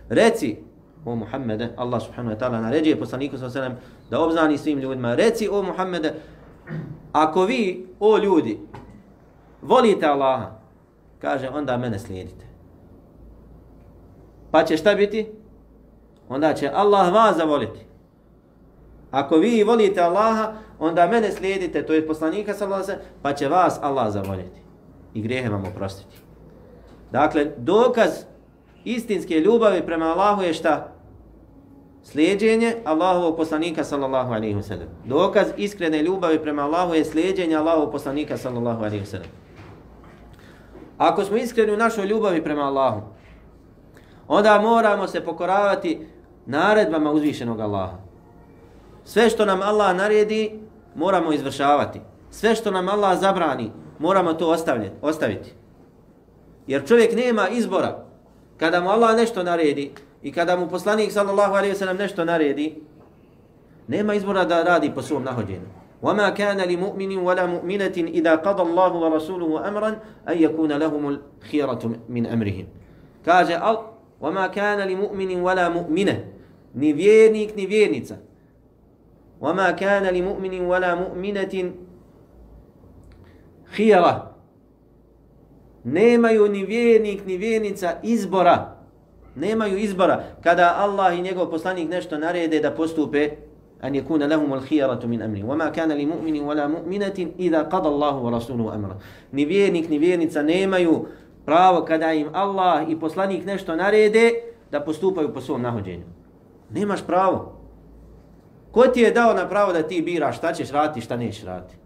Reci 0.08 0.56
o 1.04 1.14
Muhammede, 1.16 1.70
Allah 1.76 2.00
subhanahu 2.00 2.34
wa 2.34 2.38
ta'ala 2.38 2.60
naređuje 2.60 2.98
poslaniku 2.98 3.38
sallallahu 3.38 3.58
alejhi 3.58 3.74
ve 3.74 4.10
da 4.10 4.20
obznani 4.20 4.58
svim 4.58 4.78
ljudima, 4.78 5.14
reci 5.14 5.48
o 5.48 5.62
Muhammede, 5.62 6.14
ako 7.12 7.44
vi 7.44 7.86
o 8.00 8.18
ljudi 8.18 8.58
volite 9.64 10.06
Allaha, 10.06 10.50
kaže 11.18 11.48
onda 11.48 11.76
mene 11.76 11.98
slijedite. 11.98 12.44
Pa 14.50 14.64
će 14.64 14.76
šta 14.76 14.94
biti? 14.94 15.26
Onda 16.28 16.54
će 16.54 16.70
Allah 16.74 17.12
vas 17.12 17.36
zavoliti. 17.36 17.80
Ako 19.10 19.36
vi 19.36 19.62
volite 19.62 20.00
Allaha, 20.00 20.52
onda 20.78 21.06
mene 21.06 21.32
slijedite, 21.32 21.86
to 21.86 21.92
je 21.94 22.06
poslanika 22.06 22.54
sallallahu 22.54 22.92
pa 23.22 23.32
će 23.32 23.48
vas 23.48 23.78
Allah 23.82 24.12
zavoljeti 24.12 24.60
i 25.14 25.22
grijehe 25.22 25.48
vam 25.48 25.64
oprostiti. 25.64 26.16
Dakle, 27.12 27.46
dokaz 27.56 28.10
istinske 28.84 29.40
ljubavi 29.40 29.86
prema 29.86 30.04
Allahu 30.04 30.42
je 30.42 30.54
šta? 30.54 30.92
Slijedjenje 32.02 32.74
Allahovog 32.84 33.36
poslanika 33.36 33.84
sallallahu 33.84 34.32
alaihi 34.32 34.62
sellem. 34.62 34.88
Dokaz 35.04 35.46
iskrene 35.56 36.02
ljubavi 36.02 36.42
prema 36.42 36.62
Allahu 36.62 36.94
je 36.94 37.04
slijedjenje 37.04 37.56
Allahovog 37.56 37.92
poslanika 37.92 38.36
sallallahu 38.36 38.84
alaihi 38.84 39.06
sellem. 39.06 39.43
Ako 40.98 41.24
smo 41.24 41.36
iskreni 41.36 41.72
u 41.72 41.76
našoj 41.76 42.06
ljubavi 42.06 42.44
prema 42.44 42.62
Allahu, 42.62 43.00
onda 44.28 44.60
moramo 44.60 45.06
se 45.06 45.24
pokoravati 45.24 46.06
naredbama 46.46 47.12
uzvišenog 47.12 47.60
Allaha. 47.60 47.96
Sve 49.04 49.30
što 49.30 49.44
nam 49.44 49.62
Allah 49.62 49.96
naredi, 49.96 50.60
moramo 50.94 51.32
izvršavati. 51.32 52.00
Sve 52.30 52.54
što 52.54 52.70
nam 52.70 52.88
Allah 52.88 53.18
zabrani, 53.18 53.70
moramo 53.98 54.32
to 54.32 54.56
ostaviti. 55.02 55.52
Jer 56.66 56.86
čovjek 56.88 57.16
nema 57.16 57.48
izbora. 57.48 58.04
Kada 58.56 58.80
mu 58.80 58.90
Allah 58.90 59.16
nešto 59.16 59.42
naredi 59.42 59.92
i 60.22 60.32
kada 60.32 60.56
mu 60.56 60.68
poslanik 60.68 61.12
sallallahu 61.12 61.54
alaihi 61.54 61.74
wa 61.74 61.78
sallam 61.78 61.96
nešto 61.96 62.24
naredi, 62.24 62.82
nema 63.88 64.14
izbora 64.14 64.44
da 64.44 64.62
radi 64.62 64.92
po 64.94 65.02
svom 65.02 65.22
nahođenju. 65.22 65.83
وما 66.01 66.29
كان 66.29 66.57
لمؤمن 66.57 67.17
ولا 67.17 67.45
مؤمنة 67.45 67.97
إذا 67.97 68.35
قضى 68.35 68.63
الله 68.63 68.93
ورسوله 68.93 69.67
أمرا 69.67 69.89
أن 70.29 70.37
يكون 70.37 70.71
لهم 70.73 71.03
الخيرة 71.09 71.99
من 72.09 72.25
أمرهم 72.25 72.65
كاج 73.25 73.59
وما 74.21 74.47
كان 74.47 74.79
لمؤمن 74.89 75.41
ولا 75.41 75.69
مؤمنة 75.69 76.25
نفيرنيك 76.75 77.51
نفيرنيك 77.59 78.09
وما 79.41 79.71
كان 79.71 80.03
لمؤمن 80.15 80.61
ولا 80.61 80.95
مؤمنة 80.95 81.71
خيرة 83.65 84.29
Nemaju 85.85 86.47
ni 86.47 86.65
vjernik 86.65 87.25
ni 87.25 87.37
vjernica 87.37 87.99
izbora. 88.03 88.75
Nemaju 89.35 89.77
izbora. 89.77 90.23
Kada 90.43 90.75
Allah 90.77 91.17
i 91.17 91.21
njegov 91.21 91.49
poslanik 91.51 91.89
nešto 91.89 92.17
narede 92.17 92.59
da 92.59 92.71
postupe, 92.71 93.29
أن 93.84 93.94
يكون 93.94 94.22
لهم 94.22 94.54
الخيرة 94.54 95.00
من 95.06 95.22
أمره 95.22 95.44
وما 95.44 95.68
كان 95.68 95.92
لمؤمن 95.92 96.40
ولا 96.40 96.66
مؤمنة 96.66 97.28
إذا 97.38 97.62
قضى 97.62 97.88
الله 97.88 98.16
ورسوله 98.16 98.24
أمره 98.24 98.30
wa 98.30 98.30
rasuluhu 98.30 98.70
amra. 98.70 98.96
Ni 99.32 99.44
vjernik 99.44 99.88
ni 99.88 99.98
vjernica 99.98 100.42
nemaju 100.42 101.06
pravo 101.44 101.84
kada 101.84 102.12
im 102.12 102.28
Allah 102.32 102.90
i 102.90 103.00
poslanik 103.00 103.44
nešto 103.44 103.76
narede 103.76 104.30
da 104.70 104.80
postupaju 104.80 105.34
po 105.34 105.40
svom 105.40 105.62
nahođenju. 105.62 106.04
Nemaš 106.70 107.06
pravo. 107.06 107.52
Ko 108.70 108.86
ti 108.86 109.00
je 109.00 109.10
dao 109.10 109.34
na 109.34 109.48
pravo 109.48 109.72
da 109.72 109.82
ti 109.82 110.02
biraš 110.02 110.36
šta 110.36 110.52
ćeš 110.52 110.70
raditi, 110.70 111.00
šta 111.00 111.16
nećeš 111.16 111.44
raditi? 111.44 111.76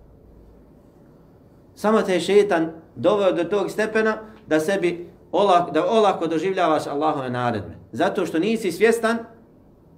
Samo 1.75 2.03
te 2.03 2.13
je 2.13 2.21
šetan 2.21 2.71
doveo 2.97 3.33
do 3.33 3.45
tog 3.45 3.71
stepena 3.71 4.17
da 4.47 4.61
sebi 4.61 5.09
olak, 5.33 5.73
da 5.73 5.87
olako 5.91 6.27
doživljavaš 6.27 6.87
Allahove 6.87 7.31
naredbe. 7.31 7.75
Zato 7.93 8.27
što 8.27 8.39
nisi 8.39 8.73
svjestan 8.73 9.19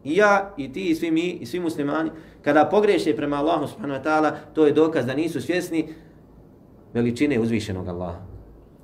i 0.05 0.17
ja 0.17 0.55
i 0.57 0.73
ti 0.73 0.91
i 0.91 0.95
svi 0.95 1.11
mi 1.11 1.31
i 1.31 1.47
svi 1.47 1.61
muslimani 1.61 2.11
kada 2.43 2.65
pogreše 2.65 3.17
prema 3.17 3.37
Allahu 3.37 3.67
subhanahu 3.67 4.01
wa 4.01 4.05
ta'ala 4.05 4.33
to 4.55 4.67
je 4.67 4.73
dokaz 4.73 5.07
da 5.07 5.15
nisu 5.15 5.41
svjesni 5.41 5.95
veličine 6.95 7.41
uzvišenog 7.41 7.89
Allaha. 7.89 8.19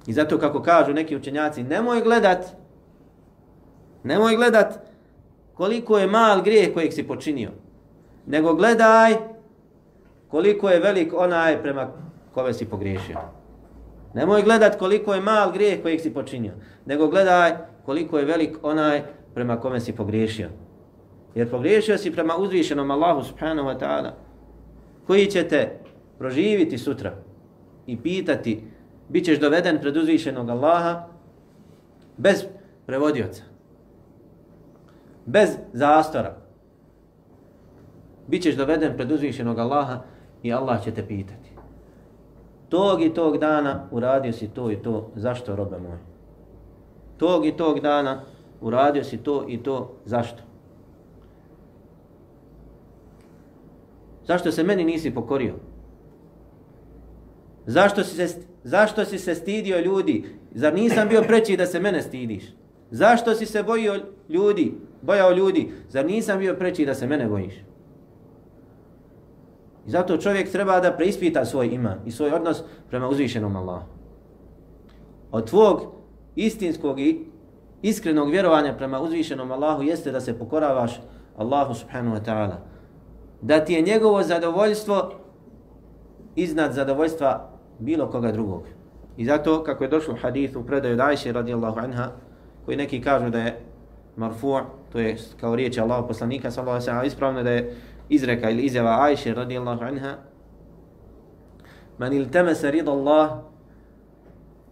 I 0.06 0.12
zato 0.12 0.38
kako 0.38 0.62
kažu 0.62 0.92
neki 0.92 1.16
učenjaci 1.16 1.62
nemoj 1.62 2.02
gledat 2.02 2.46
nemoj 4.04 4.36
gledat 4.36 4.78
koliko 5.54 5.98
je 5.98 6.06
mal 6.06 6.42
grijeh 6.42 6.74
kojeg 6.74 6.92
si 6.92 7.02
počinio 7.02 7.50
nego 8.26 8.54
gledaj 8.54 9.14
koliko 10.28 10.70
je 10.70 10.80
velik 10.80 11.12
onaj 11.16 11.62
prema 11.62 11.88
kome 12.34 12.52
si 12.52 12.64
pogriješio. 12.64 13.16
Nemoj 14.14 14.42
gledat 14.42 14.78
koliko 14.78 15.14
je 15.14 15.20
mal 15.20 15.52
grijeh 15.52 15.82
kojeg 15.82 16.00
si 16.00 16.14
počinio, 16.14 16.52
nego 16.86 17.08
gledaj 17.08 17.52
koliko 17.84 18.18
je 18.18 18.24
velik 18.24 18.56
onaj 18.62 19.02
prema 19.34 19.60
kome 19.60 19.80
si 19.80 19.92
pogriješio. 19.92 20.48
Jer 21.36 21.50
pogriješio 21.50 21.98
si 21.98 22.12
prema 22.12 22.36
uzvišenom 22.36 22.90
Allahu 22.90 23.22
subhanahu 23.22 23.68
wa 23.68 23.78
ta'ala, 23.78 24.10
koji 25.06 25.26
će 25.26 25.48
te 25.48 25.78
proživiti 26.18 26.78
sutra 26.78 27.12
i 27.86 27.96
pitati, 28.02 28.62
bit 29.08 29.24
ćeš 29.24 29.40
doveden 29.40 29.78
pred 29.80 29.96
uzvišenog 29.96 30.50
Allaha 30.50 31.06
bez 32.16 32.44
prevodioca, 32.86 33.42
bez 35.26 35.50
zastora. 35.72 36.36
Bićeš 38.26 38.56
doveden 38.56 38.96
pred 38.96 39.12
uzvišenog 39.12 39.58
Allaha 39.58 40.02
i 40.42 40.52
Allah 40.52 40.84
će 40.84 40.90
te 40.90 41.06
pitati 41.06 41.46
tog 42.68 43.02
i 43.02 43.14
tog 43.14 43.38
dana 43.38 43.88
uradio 43.90 44.32
si 44.32 44.48
to 44.48 44.70
i 44.70 44.76
to, 44.76 45.10
zašto 45.14 45.56
robe 45.56 45.78
moj? 45.78 45.98
Tog 47.16 47.46
i 47.46 47.56
tog 47.56 47.80
dana 47.80 48.20
uradio 48.60 49.04
si 49.04 49.18
to 49.18 49.44
i 49.48 49.62
to, 49.62 49.92
zašto? 50.04 50.42
Zašto 54.26 54.52
se 54.52 54.62
meni 54.62 54.84
nisi 54.84 55.14
pokorio? 55.14 55.54
Zašto 57.66 58.04
si 58.04 58.16
se, 58.16 58.40
zašto 58.64 59.04
si 59.04 59.18
se 59.18 59.34
stidio 59.34 59.80
ljudi? 59.80 60.24
Zar 60.54 60.74
nisam 60.74 61.08
bio 61.08 61.22
preći 61.22 61.56
da 61.56 61.66
se 61.66 61.80
mene 61.80 62.02
stidiš? 62.02 62.44
Zašto 62.90 63.34
si 63.34 63.46
se 63.46 63.62
bojio 63.62 64.00
ljudi? 64.28 64.74
Bojao 65.02 65.32
ljudi? 65.32 65.72
Zar 65.88 66.06
nisam 66.06 66.38
bio 66.38 66.54
preći 66.54 66.86
da 66.86 66.94
se 66.94 67.06
mene 67.06 67.28
bojiš? 67.28 67.54
I 69.86 69.90
zato 69.90 70.16
čovjek 70.16 70.52
treba 70.52 70.80
da 70.80 70.92
preispita 70.92 71.44
svoj 71.44 71.66
iman 71.66 71.98
i 72.06 72.10
svoj 72.10 72.30
odnos 72.30 72.62
prema 72.88 73.08
uzvišenom 73.08 73.56
Allahu. 73.56 73.86
Od 75.30 75.50
tvog 75.50 75.82
istinskog 76.36 77.00
i 77.00 77.26
iskrenog 77.82 78.30
vjerovanja 78.30 78.74
prema 78.74 79.00
uzvišenom 79.00 79.52
Allahu 79.52 79.82
jeste 79.82 80.12
da 80.12 80.20
se 80.20 80.38
pokoravaš 80.38 81.00
Allahu 81.36 81.74
subhanahu 81.74 82.16
wa 82.16 82.24
ta'ala. 82.24 82.56
Da 83.40 83.64
ti 83.64 83.72
je 83.72 83.82
njegovo 83.82 84.22
zadovoljstvo 84.22 85.12
iznad 86.36 86.72
zadovoljstva 86.72 87.50
bilo 87.78 88.10
koga 88.10 88.32
drugog. 88.32 88.62
I 89.16 89.24
zato, 89.24 89.64
kako 89.64 89.84
je 89.84 89.90
došlo 89.90 90.14
u 90.14 90.16
hadithu 90.22 90.62
predaju 90.66 90.96
Dajše 90.96 91.32
radijallahu 91.32 91.78
anha, 91.78 92.10
koji 92.64 92.76
neki 92.76 93.00
kažu 93.00 93.30
da 93.30 93.38
je 93.38 93.60
marfu' 94.16 94.60
to 94.92 94.98
je 94.98 95.16
kao 95.40 95.56
riječ 95.56 95.78
Allahu 95.78 96.08
poslanika 96.08 96.50
sallallahu 96.50 96.74
alejhi 96.74 96.86
ve 96.86 96.92
sellem 96.92 97.06
ispravno 97.06 97.42
da 97.42 97.50
je 97.50 97.74
izreka 98.08 98.50
ili 98.50 98.62
izjava 98.62 98.98
Ajše 99.00 99.34
radijallahu 99.34 99.84
anha 99.84 100.14
Man 101.98 102.12
iltamasa 102.12 102.70
rida 102.70 102.90
Allah 102.90 103.30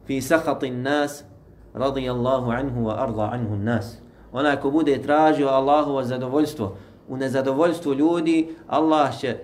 fi 0.07 0.21
sahati 0.21 0.71
nas 0.71 1.25
radijallahu 1.75 2.51
anhu 2.51 2.81
wa 2.81 2.95
arda 2.99 3.31
anhu 3.33 3.57
nas 3.57 3.99
Ona 4.33 4.57
ko 4.57 4.71
bude 4.71 5.03
tražio 5.03 5.49
Allahovo 5.49 6.03
zadovoljstvo 6.03 6.77
u 7.08 7.18
nezadovoljstvu 7.18 7.94
ljudi, 7.94 8.56
Allah 8.68 9.20
će 9.20 9.38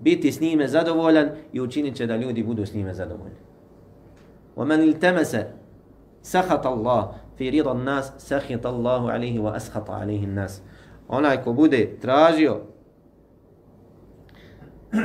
biti 0.00 0.32
s 0.32 0.40
njime 0.40 0.68
zadovoljan 0.68 1.28
i 1.52 1.60
učinit 1.60 1.96
će 1.96 2.06
da 2.06 2.16
ljudi 2.16 2.42
budu 2.42 2.66
s 2.66 2.74
njime 2.74 2.94
zadovoljni. 2.94 3.50
ومن 4.56 4.80
التمس 4.80 5.36
سخط 6.22 6.66
الله 6.66 7.12
في 7.38 7.50
رضا 7.50 7.72
الناس 7.72 8.12
سخط 8.18 8.66
الله 8.66 9.10
عليه 9.10 9.40
واسخط 9.40 9.90
عليه 9.90 10.24
الناس 10.24 10.62
onaj 11.08 11.44
ko 11.44 11.52
bude 11.52 11.96
tražio 12.00 12.60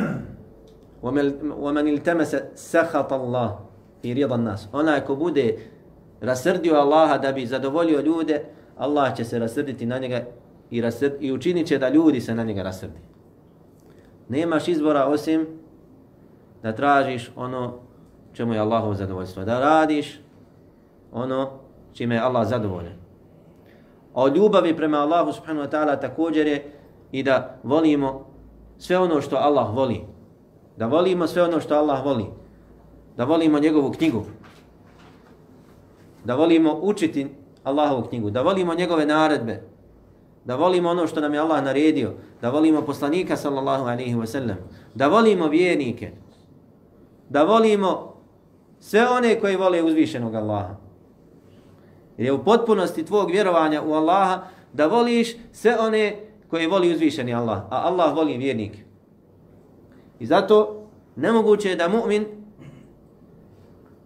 ومن 1.03 1.87
التمس 1.87 2.35
سخط 2.55 3.13
الله 3.13 3.59
في 4.01 4.13
رضا 4.13 4.35
الناس 4.35 4.67
onaj 4.73 5.05
ko 5.07 5.15
bude 5.15 5.57
rasrdio 6.21 6.75
Allaha 6.75 7.17
da 7.17 7.31
bi 7.31 7.45
zadovoljio 7.45 8.01
ljude 8.01 8.43
Allah 8.77 9.15
će 9.15 9.23
se 9.23 9.39
rasrditi 9.39 9.85
na 9.85 9.97
njega 9.97 10.25
i, 10.70 10.80
rasrd, 10.80 11.12
i 11.20 11.32
učinit 11.32 11.66
će 11.66 11.78
da 11.78 11.88
ljudi 11.88 12.20
se 12.20 12.34
na 12.34 12.44
njega 12.44 12.62
rasrdi 12.62 12.98
nemaš 14.28 14.68
izbora 14.68 15.06
osim 15.06 15.46
da 16.62 16.72
tražiš 16.72 17.30
ono 17.36 17.74
čemu 18.32 18.54
je 18.54 18.60
Allahovo 18.60 18.94
zadovoljstvo 18.94 19.44
da 19.44 19.60
radiš 19.60 20.20
ono 21.12 21.50
čime 21.92 22.14
je 22.14 22.20
Allah 22.20 22.48
zadovoljen 22.48 23.00
a 24.14 24.22
od 24.22 24.36
ljubavi 24.36 24.76
prema 24.76 24.98
Allahu 24.98 25.32
subhanahu 25.32 25.66
wa 25.66 25.70
ta'ala 25.70 26.00
također 26.00 26.46
je 26.46 26.72
i 27.12 27.22
da 27.22 27.58
volimo 27.62 28.26
sve 28.78 28.98
ono 28.98 29.20
što 29.20 29.36
Allah 29.36 29.74
voli. 29.74 30.00
Da 30.76 30.86
volimo 30.86 31.26
sve 31.26 31.42
ono 31.42 31.60
što 31.60 31.74
Allah 31.74 32.04
voli. 32.04 32.26
Da 33.16 33.24
volimo 33.24 33.58
njegovu 33.58 33.92
knjigu. 33.92 34.24
Da 36.24 36.34
volimo 36.34 36.78
učiti 36.82 37.26
Allahovu 37.64 38.02
knjigu. 38.02 38.30
Da 38.30 38.42
volimo 38.42 38.74
njegove 38.74 39.06
naredbe. 39.06 39.62
Da 40.44 40.56
volimo 40.56 40.88
ono 40.88 41.06
što 41.06 41.20
nam 41.20 41.34
je 41.34 41.40
Allah 41.40 41.64
naredio. 41.64 42.12
Da 42.40 42.50
volimo 42.50 42.82
poslanika 42.82 43.36
sallallahu 43.36 43.84
alaihi 43.84 44.14
wa 44.14 44.26
sallam. 44.26 44.56
Da 44.94 45.08
volimo 45.08 45.48
vjernike. 45.48 46.12
Da 47.28 47.42
volimo 47.42 48.16
sve 48.80 49.08
one 49.08 49.40
koji 49.40 49.56
vole 49.56 49.82
uzvišenog 49.82 50.34
Allaha. 50.34 50.76
Jer 52.16 52.26
je 52.26 52.32
u 52.32 52.44
potpunosti 52.44 53.04
tvog 53.04 53.30
vjerovanja 53.30 53.82
u 53.82 53.92
Allaha 53.92 54.42
da 54.72 54.86
voliš 54.86 55.36
sve 55.52 55.76
one 55.78 56.16
koje 56.48 56.68
voli 56.68 56.92
uzvišeni 56.92 57.34
Allah, 57.34 57.58
a 57.58 57.82
Allah 57.84 58.16
voli 58.16 58.36
vjernike. 58.36 58.78
I 60.20 60.26
zato 60.26 60.86
nemoguće 61.16 61.68
je 61.68 61.76
da 61.76 61.88
mu'min 61.88 62.24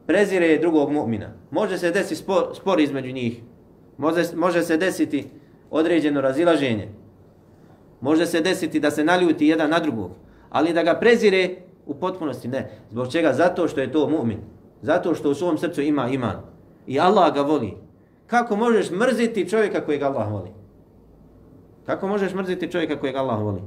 prezire 0.07 0.59
drugog 0.59 0.91
mu'mina. 0.91 1.29
Može 1.51 1.79
se 1.79 1.91
desiti 1.91 2.17
spor, 2.17 2.45
spor 2.55 2.81
između 2.81 3.13
njih. 3.13 3.41
Može, 3.97 4.23
može 4.37 4.63
se 4.63 4.77
desiti 4.77 5.29
određeno 5.75 6.21
razilaženje. 6.21 6.89
Može 8.01 8.27
se 8.27 8.41
desiti 8.41 8.81
da 8.81 8.91
se 8.91 9.05
naljuti 9.05 9.47
jedan 9.47 9.71
na 9.71 9.79
drugog. 9.79 10.11
Ali 10.51 10.73
da 10.73 10.83
ga 10.83 10.95
prezire 10.95 11.57
u 11.87 11.95
potpunosti 11.95 12.49
ne. 12.49 12.71
Zbog 12.91 13.13
čega? 13.13 13.33
Zato 13.33 13.69
što 13.69 13.81
je 13.81 13.93
to 13.93 14.07
mu'min. 14.07 14.39
Zato 14.83 15.15
što 15.15 15.31
u 15.31 15.35
svom 15.35 15.59
srcu 15.59 15.83
ima 15.83 16.09
iman. 16.09 16.43
I 16.87 17.01
Allah 17.01 17.35
ga 17.35 17.43
voli. 17.43 17.75
Kako 18.27 18.57
možeš 18.57 18.91
mrziti 18.91 19.49
čovjeka 19.49 19.85
kojeg 19.85 20.03
Allah 20.03 20.33
voli? 20.33 20.51
Kako 21.87 22.09
možeš 22.09 22.35
mrziti 22.35 22.71
čovjeka 22.71 23.01
kojeg 23.01 23.17
Allah 23.17 23.43
voli? 23.43 23.63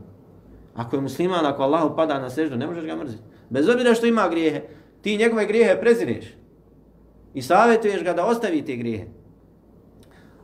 Ako 0.75 0.95
je 0.95 1.01
musliman, 1.01 1.45
ako 1.45 1.63
Allah 1.63 1.91
pada 1.95 2.19
na 2.19 2.29
seždu, 2.29 2.57
ne 2.57 2.67
možeš 2.67 2.85
ga 2.85 2.95
mrziti. 2.95 3.23
Bez 3.49 3.69
obzira 3.69 3.93
što 3.93 4.05
ima 4.05 4.29
grijehe, 4.29 4.61
ti 5.01 5.17
njegove 5.17 5.45
grijehe 5.45 5.79
prezireš. 5.81 6.25
I 7.33 7.41
savjetuješ 7.41 8.03
ga 8.03 8.13
da 8.13 8.25
ostavi 8.25 8.65
te 8.65 8.75
grijehe. 8.75 9.16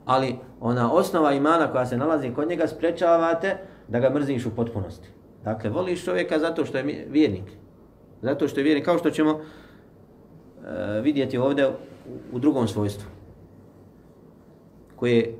Ali 0.05 0.35
ona 0.61 0.93
osnova 0.93 1.33
imana 1.33 1.71
koja 1.71 1.85
se 1.85 1.97
nalazi 1.97 2.33
kod 2.35 2.49
njega 2.49 2.67
sprečavate 2.67 3.57
da 3.87 3.99
ga 3.99 4.09
mrziš 4.09 4.45
u 4.45 4.55
potpunosti. 4.55 5.07
Dakle, 5.43 5.69
voliš 5.69 6.05
čovjeka 6.05 6.39
zato 6.39 6.65
što 6.65 6.77
je 6.77 7.07
vjernik. 7.09 7.51
Zato 8.21 8.47
što 8.47 8.59
je 8.59 8.63
vjernik, 8.63 8.85
kao 8.85 8.97
što 8.97 9.09
ćemo 9.09 9.39
e, 9.39 11.01
vidjeti 11.01 11.37
ovdje 11.37 11.67
u, 11.67 11.73
u 12.33 12.39
drugom 12.39 12.67
svojstvu. 12.67 13.07
Koje 14.95 15.35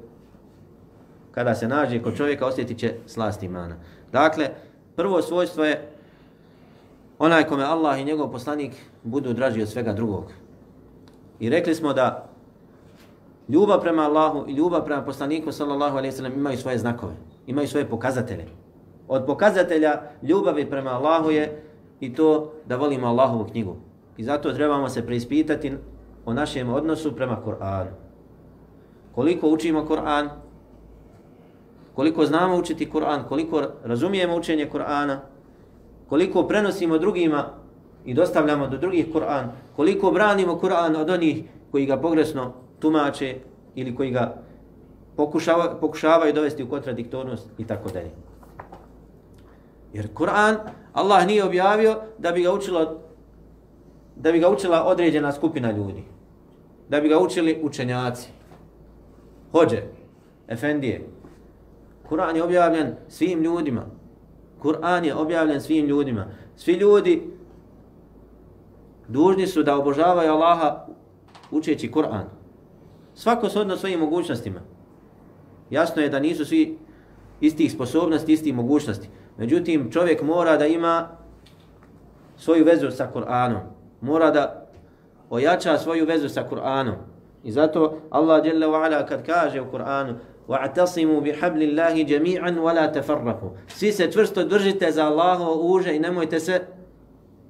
kada 1.32 1.56
se 1.56 1.68
nađe 1.68 2.02
kod 2.02 2.18
čovjeka 2.18 2.46
osjetit 2.46 2.78
će 2.78 2.94
slast 3.06 3.44
imana. 3.44 3.76
Dakle, 4.12 4.50
prvo 4.96 5.22
svojstvo 5.22 5.66
je 5.66 5.90
onaj 7.20 7.44
kome 7.44 7.64
Allah 7.64 8.00
i 8.00 8.06
njegov 8.06 8.32
poslanik 8.32 8.72
budu 9.04 9.34
draži 9.34 9.62
od 9.62 9.70
svega 9.70 9.94
drugog. 9.94 10.32
I 11.40 11.50
rekli 11.50 11.76
smo 11.76 11.94
da 11.94 12.33
ljubav 13.50 13.82
prema 13.82 14.02
Allahu 14.02 14.46
i 14.48 14.54
ljubav 14.54 14.86
prema 14.86 15.02
poslaniku 15.02 15.52
sallallahu 15.52 15.98
alejhi 15.98 16.14
ve 16.14 16.18
sellem 16.18 16.34
imaju 16.34 16.58
svoje 16.58 16.78
znakove, 16.78 17.14
imaju 17.48 17.68
svoje 17.68 17.90
pokazatelje. 17.90 18.46
Od 19.08 19.26
pokazatelja 19.26 20.02
ljubavi 20.22 20.70
prema 20.70 20.92
Allahu 20.92 21.32
je 21.32 21.64
i 22.00 22.14
to 22.14 22.52
da 22.66 22.76
volimo 22.76 23.08
Allahovu 23.08 23.46
knjigu. 23.46 23.76
I 24.18 24.24
zato 24.24 24.54
trebamo 24.54 24.90
se 24.90 25.06
preispitati 25.06 25.74
o 26.26 26.34
našem 26.34 26.70
odnosu 26.70 27.16
prema 27.16 27.38
Kur'anu. 27.46 27.92
Koliko 29.16 29.50
učimo 29.50 29.86
Kur'an, 29.86 30.30
koliko 31.96 32.26
znamo 32.26 32.58
učiti 32.58 32.92
Kur'an, 32.92 33.24
koliko 33.28 33.62
razumijemo 33.84 34.36
učenje 34.36 34.70
Kur'ana, 34.74 35.18
koliko 36.10 36.48
prenosimo 36.48 36.98
drugima 36.98 37.46
i 38.06 38.14
dostavljamo 38.14 38.68
do 38.68 38.78
drugih 38.78 39.14
Kur'an, 39.14 39.52
koliko 39.76 40.12
branimo 40.12 40.60
Kur'an 40.60 40.96
od 40.96 41.10
onih 41.10 41.44
koji 41.72 41.86
ga 41.86 41.98
pogresno 41.98 42.54
tumače 42.84 43.36
ili 43.76 43.96
koji 43.96 44.12
ga 44.12 44.36
pokušava, 45.16 45.78
pokušavaju 45.82 46.34
dovesti 46.34 46.64
u 46.64 46.70
kontradiktornost 46.70 47.48
i 47.58 47.68
tako 47.68 47.90
dalje. 47.90 48.12
Jer 49.94 50.08
Kur'an 50.14 50.58
Allah 50.94 51.28
nije 51.28 51.44
objavio 51.44 51.96
da 52.18 52.32
bi 52.32 52.44
ga 52.44 52.54
učilo 52.54 53.00
da 54.16 54.32
bi 54.32 54.40
ga 54.40 54.50
učila 54.50 54.84
određena 54.84 55.32
skupina 55.32 55.72
ljudi. 55.72 56.04
Da 56.90 57.02
bi 57.02 57.10
ga 57.10 57.20
učili 57.20 57.60
učenjaci. 57.64 58.30
Hođe, 59.52 59.82
efendije. 60.48 61.08
Kur'an 62.10 62.36
je 62.36 62.44
objavljen 62.44 62.96
svim 63.08 63.44
ljudima. 63.44 63.86
Kur'an 64.64 65.06
je 65.06 65.16
objavljen 65.16 65.62
svim 65.62 65.86
ljudima. 65.86 66.26
Svi 66.56 66.74
ljudi 66.74 67.24
dužni 69.08 69.48
su 69.48 69.64
da 69.64 69.78
obožavaju 69.78 70.32
Allaha 70.32 70.86
učeći 71.52 71.92
Kur'an. 71.92 72.43
Svako 73.16 73.50
se 73.50 73.78
svojim 73.78 74.00
mogućnostima. 74.00 74.60
Jasno 75.70 76.02
je 76.02 76.10
da 76.10 76.20
nisu 76.20 76.46
svi 76.46 76.78
istih 77.42 77.72
sposobnosti, 77.72 78.34
istih 78.34 78.56
mogućnosti. 78.56 79.10
Međutim, 79.38 79.92
čovjek 79.92 80.22
mora 80.22 80.58
da 80.58 80.68
ima 80.68 81.10
svoju 82.38 82.66
vezu 82.66 82.92
sa 82.92 83.12
Kur'anom. 83.14 83.60
Mora 84.02 84.32
da 84.32 84.68
ojača 85.30 85.78
svoju 85.78 86.06
vezu 86.06 86.30
sa 86.30 86.48
Kur'anom. 86.52 86.96
I 87.44 87.52
zato 87.52 88.02
Allah 88.10 88.44
dželle 88.44 88.68
ve 88.68 88.76
ala 88.76 89.06
kad 89.06 89.26
kaže 89.26 89.62
u 89.62 89.72
Kur'anu: 89.72 90.14
"Wa'tasimu 90.48 91.22
bihablillahi 91.22 92.06
jami'an 92.06 92.56
wa 92.56 92.76
la 92.76 92.94
tafarraqu." 92.94 93.50
Svi 93.68 93.92
se 93.92 94.12
čvrsto 94.12 94.44
držite 94.44 94.92
za 94.92 95.06
Allahovo 95.06 95.76
uže 95.76 95.96
i 95.96 96.00
nemojte 96.00 96.40
se 96.40 96.62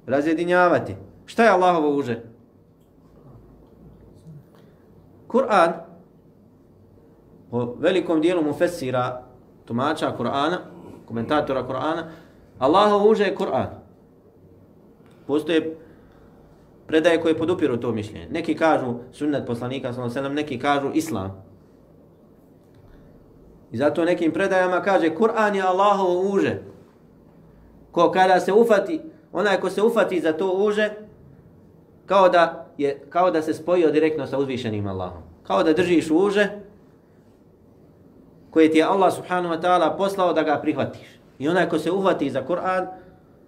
razjedinjavati. 0.06 0.96
Šta 1.26 1.44
je 1.44 1.50
Allahovo 1.50 1.96
uže? 1.96 2.33
Kur'an 5.26 5.72
po 7.50 7.74
velikom 7.78 8.20
dijelu 8.20 8.42
mufessira 8.42 9.22
tumača 9.64 10.16
Kur'ana, 10.16 10.58
komentatora 11.06 11.66
Kur'ana, 11.66 12.04
Allahovo 12.58 13.10
uže 13.10 13.24
je 13.24 13.34
Kur'an. 13.34 13.68
Postoje 15.26 15.76
predaje 16.86 17.20
koje 17.20 17.38
podupiru 17.38 17.76
to 17.76 17.92
mišljenje. 17.92 18.28
Neki 18.30 18.54
kažu 18.54 18.94
sunnet 19.12 19.46
poslanika, 19.46 19.92
sallam, 19.92 20.34
neki 20.34 20.58
kažu 20.58 20.90
islam. 20.94 21.44
I 23.72 23.76
zato 23.76 24.04
nekim 24.04 24.32
predajama 24.32 24.82
kaže 24.82 25.14
Kur'an 25.14 25.54
je 25.54 25.62
Allahovo 25.62 26.34
uže. 26.34 26.62
Ko 27.92 28.10
kada 28.10 28.40
se 28.40 28.52
ufati, 28.52 29.00
onaj 29.32 29.60
ko 29.60 29.70
se 29.70 29.82
ufati 29.82 30.20
za 30.20 30.32
to 30.32 30.52
uže, 30.52 30.90
kao 32.06 32.28
da, 32.28 32.66
je, 32.78 33.02
kao 33.10 33.30
da 33.30 33.42
se 33.42 33.54
spojio 33.54 33.90
direktno 33.90 34.26
sa 34.26 34.38
uzvišenim 34.38 34.86
Allahom. 34.86 35.22
Kao 35.42 35.62
da 35.62 35.72
držiš 35.72 36.10
uže 36.10 36.48
koje 38.50 38.70
ti 38.70 38.78
je 38.78 38.84
Allah 38.84 39.14
subhanahu 39.14 39.54
wa 39.54 39.60
ta'ala 39.60 39.96
poslao 39.96 40.32
da 40.32 40.42
ga 40.42 40.58
prihvatiš. 40.62 41.18
I 41.38 41.48
onaj 41.48 41.68
ko 41.68 41.78
se 41.78 41.90
uhvati 41.90 42.30
za 42.30 42.46
Kur'an, 42.46 42.86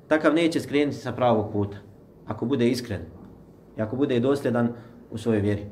takav 0.08 0.34
neće 0.34 0.60
skrenuti 0.60 0.96
sa 0.96 1.12
pravog 1.12 1.52
puta. 1.52 1.76
Ako 2.26 2.46
bude 2.46 2.68
iskren. 2.68 3.00
I 3.78 3.82
ako 3.82 3.96
bude 3.96 4.20
dosljedan 4.20 4.72
u 5.10 5.18
svojoj 5.18 5.40
vjeri. 5.40 5.66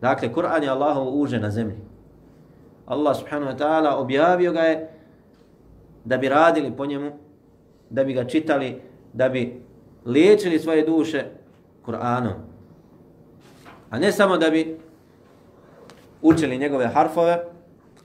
Dakle, 0.00 0.32
Kur'an 0.32 0.62
je 0.62 0.68
Allahov 0.68 1.20
uže 1.20 1.38
na 1.38 1.50
zemlji. 1.50 1.76
Allah 2.86 3.16
subhanahu 3.16 3.52
wa 3.52 3.58
ta'ala 3.58 3.94
objavio 3.94 4.52
ga 4.52 4.60
je 4.60 4.88
da 6.04 6.16
bi 6.16 6.28
radili 6.28 6.72
po 6.76 6.86
njemu, 6.86 7.12
da 7.90 8.04
bi 8.04 8.12
ga 8.12 8.24
čitali, 8.24 8.80
da 9.12 9.28
bi 9.28 9.62
liječili 10.06 10.58
svoje 10.58 10.86
duše 10.86 11.24
Kur'anom. 11.86 12.34
A 13.90 13.98
ne 13.98 14.12
samo 14.12 14.36
da 14.36 14.50
bi 14.50 14.78
učili 16.22 16.58
njegove 16.58 16.86
harfove, 16.86 17.44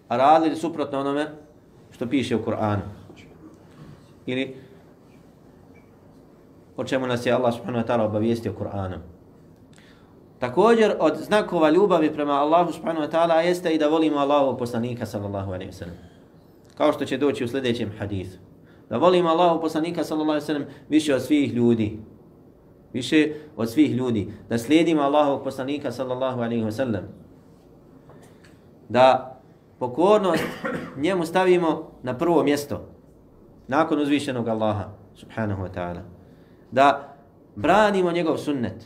a 0.07 0.17
radili 0.17 0.55
suprotno 0.55 0.99
onome 0.99 1.27
što 1.91 2.07
piše 2.07 2.35
u 2.35 2.43
Kur'anu. 2.45 2.81
Ili 4.25 4.55
o 6.77 6.83
čemu 6.83 7.07
nas 7.07 7.25
je 7.25 7.31
Allah 7.31 7.53
subhanahu 7.53 7.85
wa 7.85 7.87
ta'ala 7.87 8.05
obavijestio 8.05 8.53
Kur'anom. 8.59 8.99
Također 10.39 10.95
od 10.99 11.17
znakova 11.17 11.69
ljubavi 11.69 12.13
prema 12.13 12.33
Allahu 12.33 12.71
subhanahu 12.73 13.07
wa 13.07 13.11
ta'ala 13.11 13.39
jeste 13.39 13.73
i 13.73 13.77
da 13.77 13.87
volimo 13.87 14.17
Allahu 14.17 14.57
poslanika 14.57 15.05
sallallahu 15.05 15.51
alaihi 15.51 15.71
wa 15.71 15.75
sallam. 15.75 15.95
Kao 16.77 16.93
što 16.93 17.05
će 17.05 17.17
doći 17.17 17.43
u 17.43 17.47
sljedećem 17.47 17.91
hadisu. 17.99 18.37
Da 18.89 18.97
volimo 18.97 19.29
Allahu 19.29 19.61
poslanika 19.61 20.03
sallallahu 20.03 20.31
alaihi 20.31 20.43
wa 20.43 20.47
sallam 20.47 20.65
više 20.89 21.15
od 21.15 21.21
svih 21.21 21.53
ljudi. 21.53 21.99
Više 22.95 23.29
od 23.57 23.69
svih 23.69 23.91
ljudi. 23.91 24.33
Da 24.49 24.57
slijedimo 24.57 25.01
Allahovog 25.01 25.43
poslanika 25.43 25.91
sallallahu 25.91 26.41
alaihi 26.41 26.63
wa 26.63 26.71
sallam. 26.71 27.03
Da 28.89 29.37
pokornost 29.79 30.43
njemu 30.97 31.25
stavimo 31.25 31.91
na 32.03 32.17
prvo 32.17 32.43
mjesto. 32.43 32.87
Nakon 33.67 33.99
uzvišenog 33.99 34.47
Allaha 34.47 34.89
subhanahu 35.13 35.63
wa 35.63 35.69
ta'ala. 35.75 35.99
Da 36.71 37.15
branimo 37.55 38.11
njegov 38.11 38.37
sunnet 38.37 38.85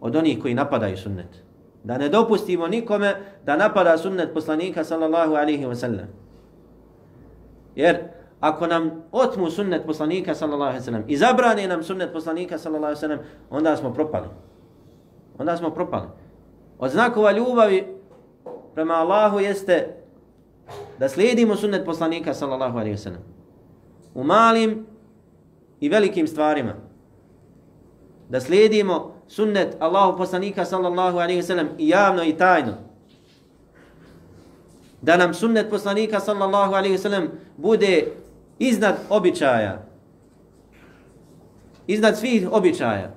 od 0.00 0.16
onih 0.16 0.38
koji 0.42 0.54
napadaju 0.54 0.96
sunnet. 0.96 1.42
Da 1.84 1.98
ne 1.98 2.08
dopustimo 2.08 2.68
nikome 2.68 3.14
da 3.44 3.56
napada 3.56 3.98
sunnet 3.98 4.34
poslanika 4.34 4.84
sallallahu 4.84 5.34
alaihi 5.34 5.66
wa 5.66 5.74
sallam. 5.74 6.06
Jer 7.76 7.98
ako 8.40 8.66
nam 8.66 8.90
otmu 9.12 9.50
sunnet 9.50 9.86
poslanika 9.86 10.34
sallallahu 10.34 10.68
alejhi 10.70 10.80
ve 10.80 10.84
sellem 10.84 11.04
i 11.06 11.16
zabrane 11.16 11.68
nam 11.68 11.82
sunnet 11.82 12.12
poslanika 12.12 12.58
sallallahu 12.58 12.84
alejhi 12.84 12.96
ve 12.96 13.08
sellem, 13.08 13.20
onda 13.50 13.76
smo 13.76 13.94
propali. 13.94 14.28
Onda 15.38 15.56
smo 15.56 15.70
propali. 15.70 16.06
Od 16.78 16.90
znakova 16.90 17.32
ljubavi 17.32 17.86
prema 18.74 18.94
Allahu 18.94 19.40
jeste 19.40 19.94
da 20.98 21.08
slijedimo 21.08 21.56
sunnet 21.56 21.84
poslanika 21.84 22.34
sallallahu 22.34 22.78
alejhi 22.78 22.92
ve 22.92 22.98
sellem 22.98 23.20
U 24.14 24.24
malim 24.24 24.86
i 25.80 25.88
velikim 25.88 26.26
stvarima. 26.26 26.72
Da 28.28 28.40
slijedimo 28.40 29.14
sunnet 29.28 29.76
Allahu 29.80 30.18
poslanika 30.18 30.64
sallallahu 30.64 31.18
alejhi 31.18 31.40
ve 31.40 31.46
sellem 31.46 31.68
i 31.78 31.88
javno 31.88 32.24
i 32.24 32.36
tajno. 32.36 32.74
Da 35.02 35.16
nam 35.16 35.34
sunnet 35.34 35.70
poslanika 35.70 36.20
sallallahu 36.20 36.74
alejhi 36.74 36.92
ve 36.92 36.98
sellem 36.98 37.30
bude 37.56 38.08
iznad 38.58 38.96
običaja. 39.10 39.86
Iznad 41.86 42.18
svih 42.18 42.48
običaja. 42.52 43.14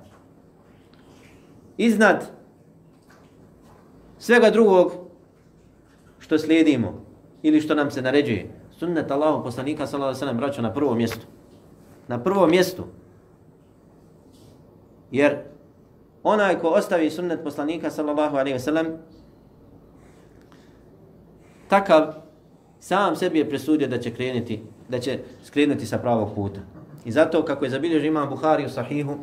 Iznad 1.76 2.26
svega 4.18 4.50
drugog 4.50 4.92
što 6.18 6.38
slijedimo 6.38 7.04
ili 7.42 7.60
što 7.60 7.74
nam 7.74 7.90
se 7.90 8.02
naređuje. 8.02 8.50
Sunnet 8.78 9.10
Allahu 9.10 9.44
poslanika 9.44 9.86
sallallahu 9.86 10.08
alejhi 10.08 10.16
ve 10.16 10.26
sellem 10.26 10.36
braćo 10.36 10.62
na 10.62 10.72
prvom 10.74 10.96
mjestu. 10.96 11.26
Na 12.08 12.22
prvom 12.22 12.50
mjestu. 12.50 12.84
Jer 15.10 15.38
onaj 16.22 16.58
ko 16.58 16.68
ostavi 16.68 17.10
sunnet 17.10 17.40
poslanika 17.44 17.90
sallallahu 17.90 18.36
alejhi 18.36 18.54
ve 18.54 18.60
sellem 18.60 18.86
takav 21.68 22.14
sam 22.80 23.16
sebi 23.16 23.38
je 23.38 23.48
presudio 23.48 23.88
da 23.88 23.98
će 23.98 24.14
krenuti 24.14 24.62
da 24.92 24.98
će 24.98 25.18
skrenuti 25.44 25.86
sa 25.86 25.98
pravog 25.98 26.34
puta 26.34 26.60
i 27.04 27.12
zato 27.12 27.44
kako 27.44 27.64
je 27.64 27.70
zabilježio 27.70 28.08
imam 28.08 28.28
Buhari 28.28 28.66
u 28.66 28.68
sahihu 28.68 29.16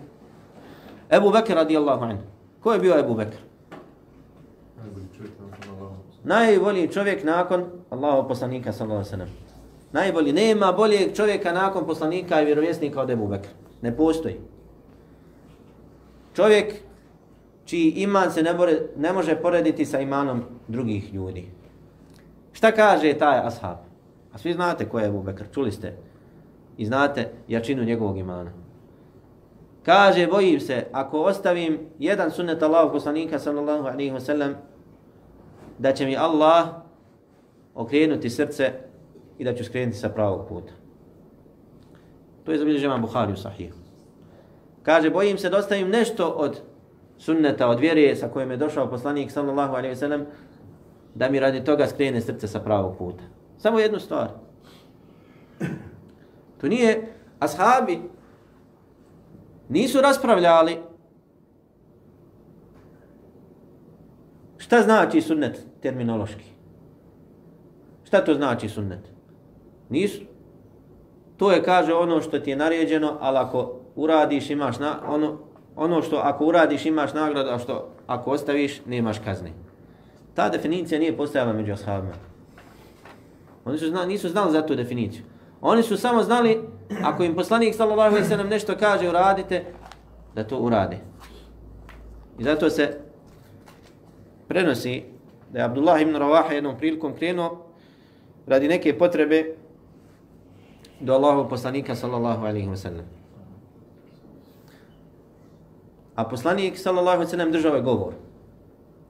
Ebu 1.11 1.31
Bekr 1.31 1.53
radijallahu 1.53 2.03
anhu 2.03 2.23
ko 2.59 2.73
je 2.73 2.79
bio 2.79 2.99
Ebu 2.99 3.15
Bekr? 3.15 3.37
najbolji 6.23 6.87
čovjek 6.87 7.23
nakon 7.23 7.65
Allahov 7.89 8.27
poslanika 8.27 8.73
sallallahu 8.73 8.97
alaihi 8.97 9.09
sellem. 9.09 9.29
najbolji 9.91 10.33
nema 10.33 10.71
boljeg 10.71 11.15
čovjeka 11.15 11.53
nakon 11.53 11.85
poslanika 11.85 12.41
i 12.41 12.45
vjerovjesnika 12.45 13.01
od 13.01 13.09
Ebu 13.09 13.27
Bekr 13.27 13.49
ne 13.81 13.97
postoji 13.97 14.39
čovjek 16.35 16.73
čiji 17.65 17.91
iman 17.91 18.31
se 18.31 18.43
ne, 18.43 18.53
more, 18.53 18.79
ne 18.97 19.13
može 19.13 19.35
porediti 19.35 19.85
sa 19.85 19.99
imanom 19.99 20.43
drugih 20.67 21.13
ljudi. 21.13 21.51
Šta 22.53 22.71
kaže 22.71 23.13
taj 23.13 23.39
ashab? 23.39 23.88
A 24.33 24.37
svi 24.37 24.53
znate 24.53 24.89
ko 24.89 24.99
je 24.99 25.07
Ebu 25.07 25.23
Bekr, 25.23 25.43
čuli 25.53 25.71
ste 25.71 25.97
i 26.77 26.85
znate 26.85 27.31
jačinu 27.47 27.83
njegovog 27.83 28.17
imana. 28.17 28.51
Kaže, 29.83 30.27
bojim 30.27 30.59
se, 30.59 30.85
ako 30.91 31.21
ostavim 31.21 31.79
jedan 31.99 32.31
sunnet 32.31 32.63
Allahog 32.63 32.91
poslanika 32.91 33.39
sallallahu 33.39 33.87
alaihi 33.87 34.11
wa 34.11 34.19
sallam, 34.19 34.55
da 35.77 35.93
će 35.93 36.05
mi 36.05 36.17
Allah 36.17 36.67
okrenuti 37.75 38.29
srce 38.29 38.71
i 39.37 39.43
da 39.43 39.53
ću 39.53 39.63
skrenuti 39.63 39.97
sa 39.97 40.09
pravog 40.09 40.47
puta. 40.47 40.73
To 42.43 42.51
je 42.51 42.57
zabilježeno 42.57 42.99
Buhari 42.99 43.33
u 43.33 43.37
sahihu. 43.37 43.77
Kaže, 44.83 45.09
bojim 45.09 45.37
se 45.37 45.49
da 45.49 45.57
ostavim 45.57 45.89
nešto 45.89 46.29
od 46.29 46.61
sunneta, 47.17 47.67
od 47.67 47.79
vjere 47.79 48.15
sa 48.15 48.27
kojim 48.27 48.51
je 48.51 48.57
došao 48.57 48.89
poslanik 48.89 49.31
sallallahu 49.31 49.75
alaihi 49.75 49.95
wa 49.95 49.99
sallam, 49.99 50.25
da 51.15 51.29
mi 51.29 51.39
radi 51.39 51.63
toga 51.63 51.87
skrene 51.87 52.21
srce 52.21 52.47
sa 52.47 52.59
pravog 52.59 52.97
puta. 52.97 53.23
Samo 53.59 53.79
jednu 53.79 53.99
stvar. 53.99 54.29
To 56.61 56.67
nije 56.67 57.13
ashabi 57.39 57.99
nisu 59.69 60.01
raspravljali 60.01 60.77
šta 64.57 64.81
znači 64.81 65.21
sunnet 65.21 65.65
terminološki. 65.81 66.45
Šta 68.03 68.25
to 68.25 68.33
znači 68.33 68.69
sunnet? 68.69 68.99
Nisu. 69.89 70.21
To 71.37 71.51
je, 71.51 71.63
kaže, 71.63 71.93
ono 71.93 72.21
što 72.21 72.39
ti 72.39 72.49
je 72.49 72.55
naređeno, 72.55 73.17
ali 73.19 73.37
ako 73.37 73.75
uradiš 73.95 74.49
imaš 74.49 74.79
na, 74.79 74.95
ono, 75.07 75.37
ono 75.75 76.01
što 76.01 76.15
ako 76.15 76.45
uradiš 76.45 76.85
imaš 76.85 77.13
nagradu, 77.13 77.49
a 77.49 77.59
što 77.59 77.89
ako 78.07 78.31
ostaviš 78.31 78.85
nemaš 78.85 79.19
kazne. 79.19 79.51
Ta 80.33 80.49
definicija 80.49 80.99
nije 80.99 81.17
postojala 81.17 81.53
među 81.53 81.73
ashabima. 81.73 82.28
Oni 83.69 83.77
su 83.77 83.87
zna, 83.87 84.05
nisu 84.05 84.29
znali 84.29 84.51
za 84.51 84.65
tu 84.65 84.75
definiciju. 84.75 85.23
Oni 85.61 85.83
su 85.83 85.97
samo 85.97 86.23
znali, 86.23 86.61
ako 87.03 87.23
im 87.23 87.35
poslanik 87.35 87.75
sallallahu 87.75 88.15
alejhi 88.15 88.23
ve 88.23 88.29
sellem 88.29 88.49
nešto 88.49 88.75
kaže 88.79 89.09
uradite, 89.09 89.63
da 90.35 90.43
to 90.43 90.57
urade. 90.57 90.97
I 92.39 92.43
zato 92.43 92.69
se 92.69 92.97
prenosi 94.47 95.03
da 95.51 95.59
je 95.59 95.65
Abdullah 95.65 96.01
ibn 96.01 96.15
Rawaha 96.15 96.51
jednom 96.51 96.77
prilikom 96.77 97.13
krenuo 97.13 97.65
radi 98.47 98.67
neke 98.67 98.97
potrebe 98.97 99.55
do 100.99 101.13
Allahov 101.13 101.49
poslanika 101.49 101.95
sallallahu 101.95 102.45
alejhi 102.45 102.69
ve 102.69 102.77
sellem. 102.77 103.05
A 106.15 106.23
poslanik 106.23 106.77
sallallahu 106.77 107.15
alejhi 107.15 107.25
ve 107.25 107.31
sellem 107.31 107.51
držao 107.51 107.75
je 107.75 107.81
govor. 107.81 108.13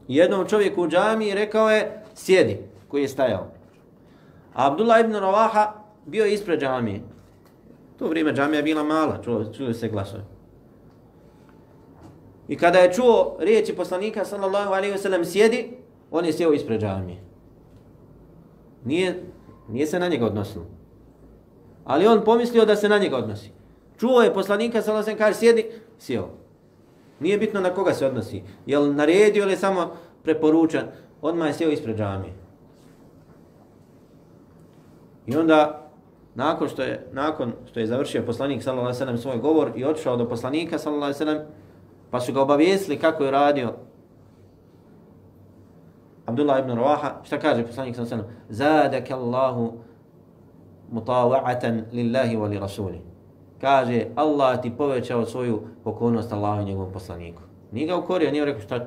Jednom 0.07 0.47
čovjeku 0.47 0.83
u 0.83 0.87
džamii 0.87 1.33
rekao 1.33 1.69
je 1.69 2.03
sjedi 2.15 2.57
koji 2.87 3.01
je 3.01 3.07
stajao. 3.07 3.58
A 4.53 4.67
Abdullah 4.67 4.99
ibn 4.99 5.13
Ravaha 5.13 5.73
bio 6.05 6.25
je 6.25 6.33
ispred 6.33 6.59
džamije. 6.59 7.01
To 7.99 8.07
vrijeme 8.07 8.33
džamija 8.33 8.61
bila 8.61 8.83
mala, 8.83 9.21
čuo, 9.23 9.45
čuo 9.53 9.73
se 9.73 9.89
glasove. 9.89 10.23
I 12.47 12.57
kada 12.57 12.79
je 12.79 12.93
čuo 12.93 13.37
riječi 13.39 13.75
poslanika 13.75 14.25
sallallahu 14.25 14.73
alaihi 14.73 14.95
wasallam 14.95 15.25
sjedi, 15.25 15.71
on 16.11 16.25
je 16.25 16.33
sjeo 16.33 16.53
ispred 16.53 16.81
džamije. 16.81 17.17
Nije, 18.85 19.23
nije 19.67 19.87
se 19.87 19.99
na 19.99 20.07
njega 20.07 20.25
odnosilo. 20.25 20.65
Ali 21.85 22.07
on 22.07 22.23
pomislio 22.25 22.65
da 22.65 22.75
se 22.75 22.89
na 22.89 22.97
njega 22.97 23.17
odnosi. 23.17 23.51
Čuo 23.99 24.21
je 24.21 24.33
poslanika 24.33 24.81
sallallahu 24.81 25.03
alaihi 25.03 25.21
wasallam 25.21 25.25
kaže 25.25 25.39
sjedi, 25.39 25.65
sjeo. 25.99 26.29
Nije 27.19 27.37
bitno 27.37 27.61
na 27.61 27.73
koga 27.73 27.93
se 27.93 28.05
odnosi. 28.05 28.43
Je 28.65 28.79
naredio 28.79 29.43
ili 29.43 29.55
samo 29.55 29.91
preporučan, 30.23 30.83
odmah 31.21 31.47
je 31.47 31.53
sjeo 31.53 31.69
ispred 31.69 31.97
džamije. 31.97 32.33
I 35.29 35.37
onda 35.37 35.89
nakon 36.35 36.69
što 36.69 36.81
je 36.81 37.07
nakon 37.11 37.53
što 37.69 37.79
je 37.79 37.87
završio 37.87 38.23
poslanik 38.25 38.63
sallallahu 38.63 38.85
alejhi 38.85 38.95
ve 38.95 39.05
sellem 39.05 39.17
svoj 39.17 39.37
govor 39.37 39.71
i 39.75 39.85
otišao 39.85 40.17
do 40.17 40.29
poslanika 40.29 40.77
sallallahu 40.77 41.03
alejhi 41.03 41.19
ve 41.19 41.25
sellem 41.25 41.47
pa 42.11 42.19
su 42.19 42.33
ga 42.33 42.41
obavijestili 42.41 42.99
kako 42.99 43.23
je 43.23 43.31
radio 43.31 43.73
Abdullah 46.25 46.59
ibn 46.59 46.71
Rawaha. 46.71 47.11
Šta 47.23 47.39
kaže 47.39 47.65
poslanik 47.65 47.95
sallallahu 47.95 48.15
alejhi 48.15 48.33
ve 48.49 48.55
sellem? 48.55 48.83
Zadaka 48.83 49.15
Allahu 49.15 49.73
mutawa'atan 50.91 51.83
lillahi 51.91 52.37
wa 52.37 52.49
li 52.49 52.59
rasuli. 52.59 53.01
Kaže 53.61 54.05
Allah 54.15 54.61
ti 54.61 54.71
povećao 54.77 55.25
svoju 55.25 55.61
pokornost 55.83 56.33
Allahu 56.33 56.61
i 56.61 56.65
njegovom 56.65 56.93
poslaniku. 56.93 57.41
Nije 57.71 57.87
ga 57.87 57.97
ukorio 57.97 58.31
nije 58.31 58.45
rekao 58.45 58.61
šta 58.61 58.85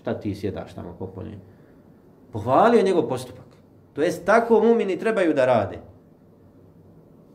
šta 0.00 0.14
ti 0.14 0.34
sjedaš 0.34 0.74
tamo 0.74 0.96
popolje 0.98 1.38
pohvalio 2.32 2.82
njegov 2.82 3.08
postupak 3.08 3.51
to 3.92 4.02
jest 4.02 4.26
tako 4.26 4.60
mumini 4.60 4.98
trebaju 4.98 5.34
da 5.34 5.46
rade 5.46 5.78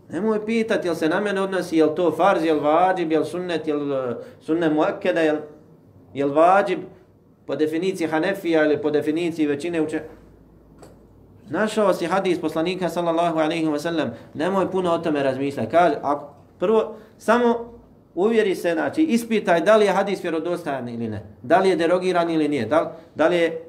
Nemoj 0.10 0.46
pitati 0.46 0.88
jel 0.88 0.96
se 0.96 1.10
na 1.10 1.20
mene 1.20 1.42
odnosi, 1.42 1.78
jel 1.78 1.96
to 1.96 2.12
farz, 2.12 2.44
jel 2.46 2.60
vađib, 2.60 3.12
jel 3.12 3.24
sunnet, 3.26 3.68
jel 3.68 3.94
e, 3.94 4.16
sunnet 4.42 4.74
muakkeda, 4.74 5.22
jel, 5.22 5.38
jel 6.14 6.34
vađib 6.34 6.80
po 7.46 7.56
definiciji 7.56 8.08
Hanefija 8.08 8.66
ili 8.66 8.82
po 8.82 8.92
definiciji 8.92 9.48
većine 9.48 9.82
uče. 9.82 10.02
Našao 11.50 11.94
si 11.94 12.06
hadis 12.06 12.42
poslanika 12.42 12.90
sallallahu 12.90 13.40
alaihi 13.40 13.66
wa 13.66 13.80
sallam, 13.80 14.12
nemoj 14.34 14.72
puno 14.72 14.92
o 14.92 14.98
tome 14.98 15.24
razmišljati. 15.24 15.72
Kaže, 15.72 15.96
ako, 16.02 16.34
prvo, 16.60 16.96
samo 17.18 17.74
uvjeri 18.16 18.56
se, 18.56 18.74
znači, 18.74 19.02
ispitaj 19.02 19.62
da 19.62 19.76
li 19.76 19.86
je 19.86 19.92
hadis 19.92 20.24
vjerodostajan 20.24 20.90
ili 20.90 21.08
ne. 21.08 21.24
Da 21.42 21.60
li 21.60 21.70
je 21.70 21.76
derogiran 21.76 22.30
ili 22.30 22.48
nije. 22.48 22.66
Da, 22.66 22.98
da 23.16 23.28
li 23.28 23.36
je 23.36 23.67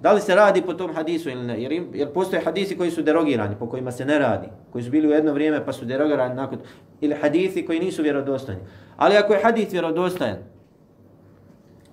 Da 0.00 0.12
li 0.12 0.20
se 0.20 0.34
radi 0.34 0.62
po 0.62 0.74
tom 0.74 0.94
hadisu 0.94 1.30
ili 1.30 1.46
ne? 1.46 1.62
Jer, 1.62 1.72
jer 1.92 2.12
postoje 2.12 2.42
hadisi 2.44 2.76
koji 2.78 2.90
su 2.90 3.02
derogirani, 3.02 3.56
po 3.58 3.66
kojima 3.66 3.92
se 3.92 4.04
ne 4.04 4.18
radi. 4.18 4.46
Koji 4.70 4.84
su 4.84 4.90
bili 4.90 5.08
u 5.08 5.10
jedno 5.10 5.32
vrijeme 5.32 5.64
pa 5.64 5.72
su 5.72 5.84
derogirani 5.84 6.34
nakon. 6.34 6.58
Ili 7.00 7.14
hadisi 7.14 7.66
koji 7.66 7.80
nisu 7.80 8.02
vjerodostojni. 8.02 8.60
Ali 8.96 9.16
ako 9.16 9.32
je 9.32 9.42
hadis 9.42 9.72
vjerodostojan, 9.72 10.36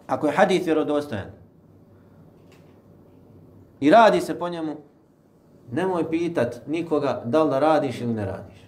ako 0.08 0.28
je 0.28 0.34
hadis 0.34 0.65
vjerodostojan, 0.65 1.26
i 3.80 3.89
radi 3.91 4.22
se 4.22 4.39
po 4.39 4.50
njemu, 4.50 4.76
nemoj 5.72 6.10
pitat 6.10 6.62
nikoga 6.68 7.22
da 7.26 7.44
li 7.44 7.50
da 7.50 7.60
radiš 7.60 8.02
ili 8.02 8.13
ne 8.13 8.26
radiš. 8.26 8.65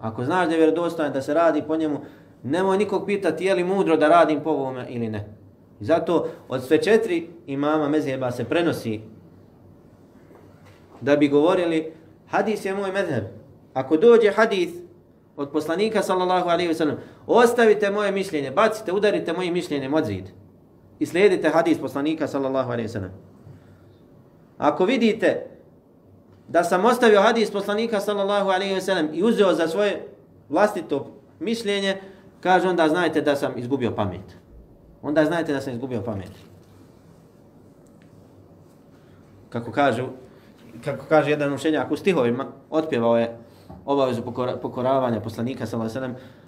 Ako 0.00 0.24
znaš 0.24 0.46
da 0.46 0.54
je 0.54 0.58
vjerodostojan 0.58 1.12
da 1.12 1.22
se 1.22 1.34
radi 1.34 1.62
po 1.62 1.76
njemu, 1.76 2.00
nemoj 2.42 2.78
nikog 2.78 3.06
pitati 3.06 3.44
je 3.44 3.54
li 3.54 3.64
mudro 3.64 3.96
da 3.96 4.08
radim 4.08 4.40
po 4.40 4.50
ovome 4.50 4.86
ili 4.88 5.08
ne. 5.08 5.39
I 5.80 5.84
zato 5.84 6.28
od 6.48 6.64
sve 6.64 6.82
četiri 6.82 7.28
imama 7.46 7.88
mezheba 7.88 8.30
se 8.30 8.44
prenosi 8.44 9.00
da 11.00 11.16
bi 11.16 11.28
govorili 11.28 11.92
hadis 12.28 12.64
je 12.64 12.74
moj 12.74 12.92
mezheb. 12.92 13.24
Ako 13.74 13.96
dođe 13.96 14.30
hadis 14.30 14.70
od 15.36 15.50
poslanika 15.50 16.02
sallallahu 16.02 16.48
alaihi 16.48 16.70
wa 16.70 16.74
sallam, 16.74 16.96
ostavite 17.26 17.90
moje 17.90 18.12
mišljenje, 18.12 18.50
bacite, 18.50 18.92
udarite 18.92 19.32
moje 19.32 19.50
mišljenje 19.50 19.90
od 19.94 20.04
zid 20.04 20.24
i 20.98 21.06
slijedite 21.06 21.48
hadis 21.48 21.78
poslanika 21.78 22.26
sallallahu 22.26 22.70
alaihi 22.70 22.88
wa 22.88 22.92
sallam. 22.92 23.10
Ako 24.58 24.84
vidite 24.84 25.46
da 26.48 26.64
sam 26.64 26.84
ostavio 26.84 27.20
hadis 27.20 27.50
poslanika 27.50 28.00
sallallahu 28.00 28.50
alaihi 28.50 28.74
wa 28.74 28.80
sallam 28.80 29.08
i 29.12 29.22
uzeo 29.22 29.54
za 29.54 29.68
svoje 29.68 30.08
vlastito 30.48 31.12
mišljenje, 31.38 31.96
kaže 32.40 32.68
onda 32.68 32.88
znajte 32.88 33.20
da 33.20 33.36
sam 33.36 33.52
izgubio 33.56 33.90
pamet 33.90 34.39
onda 35.02 35.24
znajte 35.24 35.52
da 35.52 35.60
sam 35.60 35.72
izgubio 35.72 36.02
pamet. 36.02 36.32
Kako 39.48 39.72
kažu, 39.72 40.06
kako 40.84 41.04
kaže 41.08 41.30
jedan 41.30 41.54
učenjak 41.54 41.90
u 41.90 41.96
stihovima, 41.96 42.46
otpjevao 42.70 43.18
je 43.18 43.36
obavezu 43.86 44.22
pokora, 44.22 44.56
pokoravanja 44.56 45.20
poslanika 45.20 45.66
sallallahu 45.66 45.98
alejhi 45.98 46.14
ve 46.14 46.16
sellem. 46.16 46.40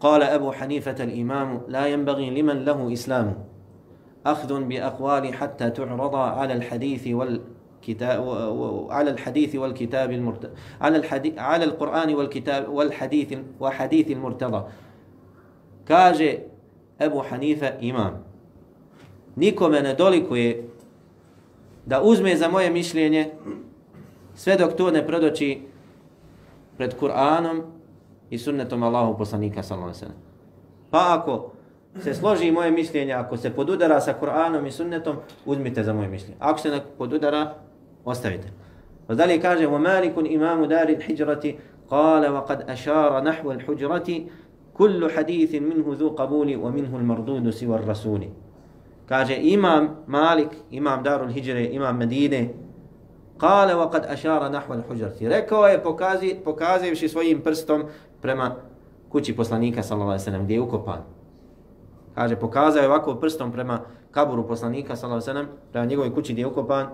قال 0.00 0.22
أبو 0.22 0.52
حنيفة 0.52 1.04
الإمام 1.04 1.60
لا 1.68 1.86
ينبغي 1.86 2.30
لمن 2.30 2.64
له 2.64 2.92
إسلام 2.92 3.44
أخذ 4.26 4.64
بأقوال 4.64 5.34
حتى 5.34 5.70
تعرض 5.70 6.14
على 6.14 6.52
الحديث 6.52 7.08
والكتاب 7.08 8.28
على 8.90 9.10
الحديث 9.10 9.56
والكتاب 9.56 10.10
المرت 10.10 10.52
على 10.80 10.96
الحديث 10.96 11.38
على 11.38 11.64
القرآن 11.64 12.14
والكتاب 12.14 12.68
والحديث 12.68 13.38
وحديث 13.60 14.10
المرتضى 14.10 14.64
كاجي 15.86 16.38
Ebu 17.00 17.22
Hanife 17.30 17.72
imam. 17.80 18.24
Nikome 19.36 19.82
ne 19.82 19.94
dolikuje 19.94 20.68
da 21.86 22.02
uzme 22.02 22.36
za 22.36 22.48
moje 22.48 22.70
mišljenje 22.70 23.30
sve 24.34 24.56
dok 24.56 24.76
to 24.76 24.90
ne 24.90 25.06
prodoči 25.06 25.62
pred 26.76 26.94
Kur'anom 27.00 27.62
i 28.30 28.38
sunnetom 28.38 28.82
Allahu 28.82 29.18
poslanika 29.18 29.62
sallallahu 29.62 29.94
Pa 30.90 31.18
ako 31.18 31.52
se 32.02 32.14
složi 32.14 32.50
moje 32.50 32.70
mišljenje, 32.70 33.12
ako 33.12 33.36
se 33.36 33.50
podudara 33.50 34.00
sa 34.00 34.14
Kur'anom 34.20 34.66
i 34.66 34.70
sunnetom, 34.70 35.16
uzmite 35.46 35.84
za 35.84 35.92
moje 35.92 36.08
mišljenje. 36.08 36.36
Ako 36.38 36.58
se 36.58 36.70
ne 36.70 36.80
podudara, 36.98 37.54
ostavite. 38.04 38.48
Pa 39.06 39.14
dalje 39.14 39.40
kaže, 39.40 39.66
وَمَالِكُنْ 39.66 40.26
imamu 40.26 40.66
دَارِ 40.66 40.88
الْحِجْرَةِ 40.96 41.54
قَالَ 41.90 42.22
وَقَدْ 42.30 42.70
أَشَارَ 42.70 43.22
نَحْوَ 43.22 43.52
الْحُجْرَةِ 43.52 44.26
kullu 44.80 45.12
hadithin 45.12 45.68
minhu 45.68 45.92
dhu 45.92 46.16
qabuli 46.16 46.56
wa 46.56 46.72
minhu 46.72 46.96
al-mardudu 46.96 47.52
siwa 47.52 47.76
ar-rasuli. 47.76 48.32
Kaže 49.04 49.36
imam 49.36 50.06
Malik, 50.06 50.48
imam 50.70 51.02
Darul 51.04 51.28
Hijre, 51.28 51.68
imam 51.68 51.96
Medine, 51.96 52.54
kale 53.36 53.74
wa 53.76 53.90
kad 53.92 54.08
ašara 54.08 54.48
nahva 54.48 54.80
al-huđarti. 54.80 55.28
Rekao 55.28 55.68
je 55.68 55.82
pokazi, 55.82 56.36
pokazivši 56.44 57.08
svojim 57.08 57.40
prstom 57.44 57.84
prema 58.22 58.56
kući 59.08 59.36
poslanika 59.36 59.82
sallallahu 59.82 60.10
alejhi 60.10 60.20
ve 60.20 60.24
sellem 60.24 60.44
gdje 60.44 60.54
je 60.54 60.60
ukopan. 60.60 61.00
Kaže 62.14 62.36
pokazao 62.36 62.80
je 62.80 62.88
ovako 62.88 63.14
prstom 63.14 63.52
prema 63.52 63.80
kaburu 64.10 64.48
poslanika 64.48 64.96
sallallahu 64.96 65.20
alejhi 65.20 65.30
ve 65.30 65.42
sellem 65.44 65.48
prema 65.72 65.86
njegovoj 65.86 66.14
kući 66.14 66.32
gdje 66.32 66.42
je 66.42 66.46
ukopan. 66.46 66.86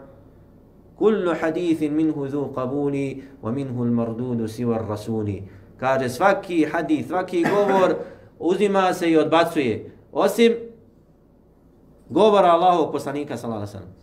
Kullu 0.98 1.34
hadithin 1.40 1.94
minhu 1.94 2.28
zu 2.28 2.50
qabuli 2.54 3.22
wa 3.42 3.52
minhu 3.52 3.82
al-mardudu 3.82 4.48
siwa 4.48 4.74
ar-rasuli. 4.74 5.42
Kaže 5.76 6.08
svaki 6.08 6.64
hadis, 6.64 7.06
svaki 7.06 7.44
govor 7.44 7.94
uzima 8.38 8.94
se 8.94 9.10
i 9.10 9.16
odbacuje 9.16 9.90
osim 10.12 10.54
govora 12.08 12.48
Allahovog 12.48 12.92
poslanika 12.92 13.36
sallallahu 13.36 13.62
alejhi 13.62 13.76
ve 13.76 13.80
sellem. 13.80 13.96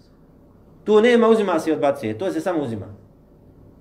Tu 0.84 1.02
nema 1.02 1.28
uzima 1.28 1.60
se 1.60 1.70
i 1.70 1.74
odbacuje, 1.74 2.18
to 2.18 2.32
se 2.32 2.42
samo 2.42 2.64
uzima. 2.64 2.86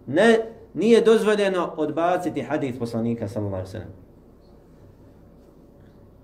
Ne, 0.07 0.39
nije 0.75 1.01
dozvoljeno 1.01 1.75
odbaciti 1.77 2.43
hadis 2.43 2.79
poslanika 2.79 3.29
sallallahu 3.29 3.55
alejhi 3.57 3.69
ve 3.69 3.73
sellem. 3.73 4.03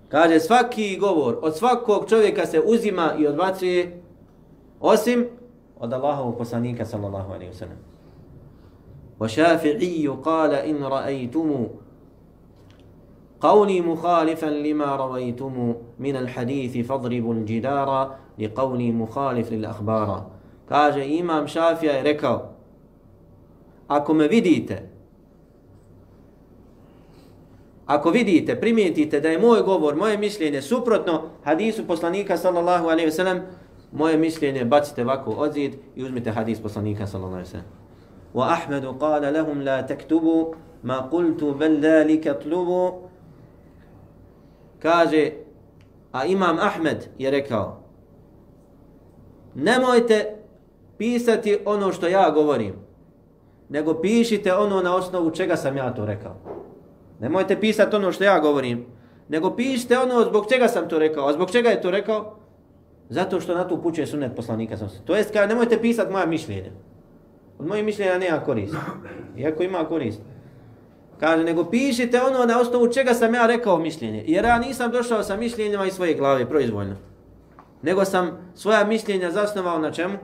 Kaže 0.09 0.39
svaki 0.39 0.97
govor 0.97 1.37
od 1.41 1.57
svakog 1.57 2.09
čovjeka 2.09 2.45
se 2.45 2.59
uzima 2.59 3.13
i 3.19 3.27
odbacuje 3.27 4.01
osim 4.79 5.27
od 5.79 5.93
Allahovog 5.93 6.37
poslanika 6.37 6.85
sallallahu 6.85 7.33
alejhi 7.33 7.51
ve 7.51 7.57
sellem. 7.57 7.77
وشافعي 9.19 10.07
قال 10.07 10.53
إن 10.53 10.83
رأيتم 10.83 11.67
قولي 13.41 13.81
مخالفا 13.81 14.45
لما 14.45 14.95
رويتم 14.95 15.75
من 15.99 16.15
الحديث 16.15 16.87
فاضربوا 16.87 17.33
الجدار 17.33 18.15
لقولي 18.39 18.91
مخالف 18.91 19.51
للأخبار 19.51 20.23
kaže 20.69 21.07
imam 21.07 21.47
Šafija 21.47 21.93
je 21.93 22.03
rekao 22.03 22.49
ako 23.87 24.13
ako 27.89 28.09
vidite, 28.09 28.59
primijetite 28.59 29.19
da 29.19 29.29
je 29.29 29.39
moj 29.39 29.61
govor, 29.61 29.95
moje 29.95 30.17
mišljenje 30.17 30.61
suprotno 30.61 31.21
hadisu 31.43 31.87
poslanika 31.87 32.37
sallallahu 32.37 32.85
alaihi 32.85 33.05
ve 33.05 33.11
sellem, 33.11 33.41
moje 33.91 34.17
mišljenje 34.17 34.65
bacite 34.65 35.03
ovako 35.03 35.31
odzid 35.31 35.73
i 35.95 36.03
uzmite 36.03 36.31
hadis 36.31 36.59
poslanika 36.59 37.07
sallallahu 37.07 37.35
alaihi 37.35 37.47
ve 37.47 37.51
sellem. 37.51 37.78
Wa 38.33 38.55
قال 38.55 38.99
qala 38.99 39.31
lahum 39.31 39.61
la 39.61 39.87
ما 40.83 41.09
ma 41.09 41.51
بل 41.59 41.79
ذلك 41.79 42.27
اطلبوا 42.27 42.91
tlubu 42.91 43.09
kaže 44.79 45.33
a 46.13 46.25
imam 46.25 46.57
Ahmed 46.59 47.09
je 47.17 47.31
rekao 47.31 47.79
nemojte 49.55 50.39
pisati 50.97 51.57
ono 51.65 51.91
što 51.91 52.07
ja 52.07 52.29
govorim, 52.29 52.73
nego 53.69 54.01
pišite 54.01 54.53
ono 54.53 54.81
na 54.81 54.95
osnovu 54.95 55.31
čega 55.31 55.55
sam 55.55 55.77
ja 55.77 55.93
to 55.93 56.05
rekao. 56.05 56.35
Nemojte 57.19 57.59
pisati 57.59 57.95
ono 57.95 58.11
što 58.11 58.23
ja 58.23 58.39
govorim, 58.39 58.85
nego 59.29 59.55
pišite 59.55 59.99
ono 59.99 60.23
zbog 60.23 60.45
čega 60.49 60.67
sam 60.67 60.89
to 60.89 60.99
rekao. 60.99 61.27
A 61.27 61.33
zbog 61.33 61.51
čega 61.51 61.69
je 61.69 61.81
to 61.81 61.91
rekao? 61.91 62.35
Zato 63.09 63.39
što 63.41 63.55
na 63.55 63.63
to 63.63 63.75
upućuje 63.75 64.07
sunet 64.07 64.35
poslanika. 64.35 64.77
To 65.05 65.15
jest 65.15 65.33
kada 65.33 65.47
nemojte 65.47 65.81
pisati 65.81 66.11
moja 66.11 66.25
mišljenja. 66.25 66.71
Od 67.58 67.66
mojih 67.66 67.84
mišljenja 67.84 68.18
nema 68.18 68.40
korist. 68.40 68.74
Iako 69.36 69.62
ima 69.62 69.84
korist. 69.84 70.20
Kaže, 71.20 71.44
nego 71.44 71.70
pišite 71.70 72.22
ono 72.22 72.44
na 72.44 72.60
osnovu 72.60 72.92
čega 72.92 73.14
sam 73.14 73.34
ja 73.34 73.46
rekao 73.46 73.78
mišljenje. 73.78 74.24
Jer 74.26 74.44
ja 74.44 74.58
nisam 74.58 74.90
došao 74.90 75.22
sa 75.22 75.36
mišljenjima 75.36 75.86
iz 75.86 75.94
svoje 75.94 76.14
glave, 76.14 76.48
proizvoljno. 76.48 76.96
Nego 77.82 78.04
sam 78.04 78.38
svoja 78.54 78.84
mišljenja 78.84 79.30
zasnovao 79.30 79.78
na 79.78 79.90
čemu? 79.90 80.18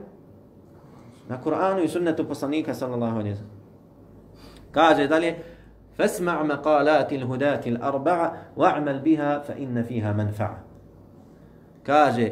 na 1.31 1.37
Kur'anu 1.43 1.83
i 1.83 1.87
sunnetu 1.87 2.27
poslanika 2.27 2.73
sallallahu 2.73 3.19
alaihi 3.19 3.35
wa 3.35 3.47
Kaže 4.71 5.07
dalje, 5.07 5.35
فاسمع 5.97 6.43
مقالات 6.43 7.13
الهداة 7.13 7.61
الأربعة 7.67 8.27
واعمل 8.57 8.99
بها 8.99 9.39
فإن 9.39 9.83
فيها 9.83 10.13
منفعة. 10.13 10.63
Kaže, 11.83 12.31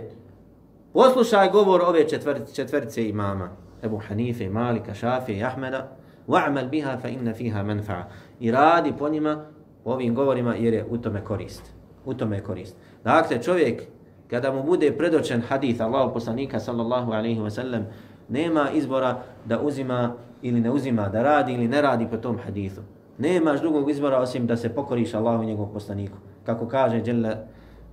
poslušaj 0.94 1.50
govor 1.50 1.82
ove 1.82 2.08
četvrti, 2.10 2.56
četvrtice 2.56 3.10
imama, 3.10 3.50
Ebu 3.84 4.02
Hanife, 4.08 4.50
Malika, 4.50 4.94
Šafe 4.94 5.34
i 5.34 5.44
Ahmeda, 5.44 5.88
wa'mal 6.28 6.70
biha 6.70 6.98
fa 6.98 7.08
inna 7.08 7.34
fiha 7.34 7.64
manfa'a. 7.64 8.04
I 8.40 8.52
radi 8.52 8.94
po 9.00 9.10
njima, 9.10 9.46
po 9.84 9.92
ovim 9.92 10.16
govorima, 10.16 10.56
jer 10.56 10.74
je 10.74 10.86
u 10.90 10.98
tome 10.98 11.24
korist. 11.24 11.64
U 12.06 12.14
tome 12.14 12.38
je 12.38 12.44
korist. 12.44 12.76
Dakle, 13.04 13.42
čovjek, 13.42 13.84
kada 14.30 14.52
mu 14.52 14.64
bude 14.64 14.98
predočen 14.98 15.42
hadith 15.42 15.82
Allahu 15.82 16.14
poslanika 16.14 16.60
sallallahu 16.60 17.12
alaihi 17.12 17.40
wa 17.40 17.50
sallam, 17.50 17.86
nema 18.30 18.70
izbora 18.72 19.22
da 19.46 19.60
uzima 19.60 20.14
ili 20.42 20.62
ne 20.62 20.72
uzima, 20.72 21.10
da 21.10 21.24
radi 21.24 21.54
ili 21.54 21.68
ne 21.68 21.82
radi 21.82 22.08
po 22.12 22.18
tom 22.18 22.38
hadithu. 22.46 22.82
Nemaš 23.18 23.60
drugog 23.60 23.90
izbora 23.90 24.20
osim 24.20 24.48
da 24.48 24.58
se 24.58 24.70
pokoriš 24.70 25.14
Allahu 25.14 25.44
i 25.44 25.46
njegovom 25.46 25.74
poslaniku. 25.74 26.18
Kako 26.46 26.68
kaže 26.68 27.02
Jalla 27.06 27.36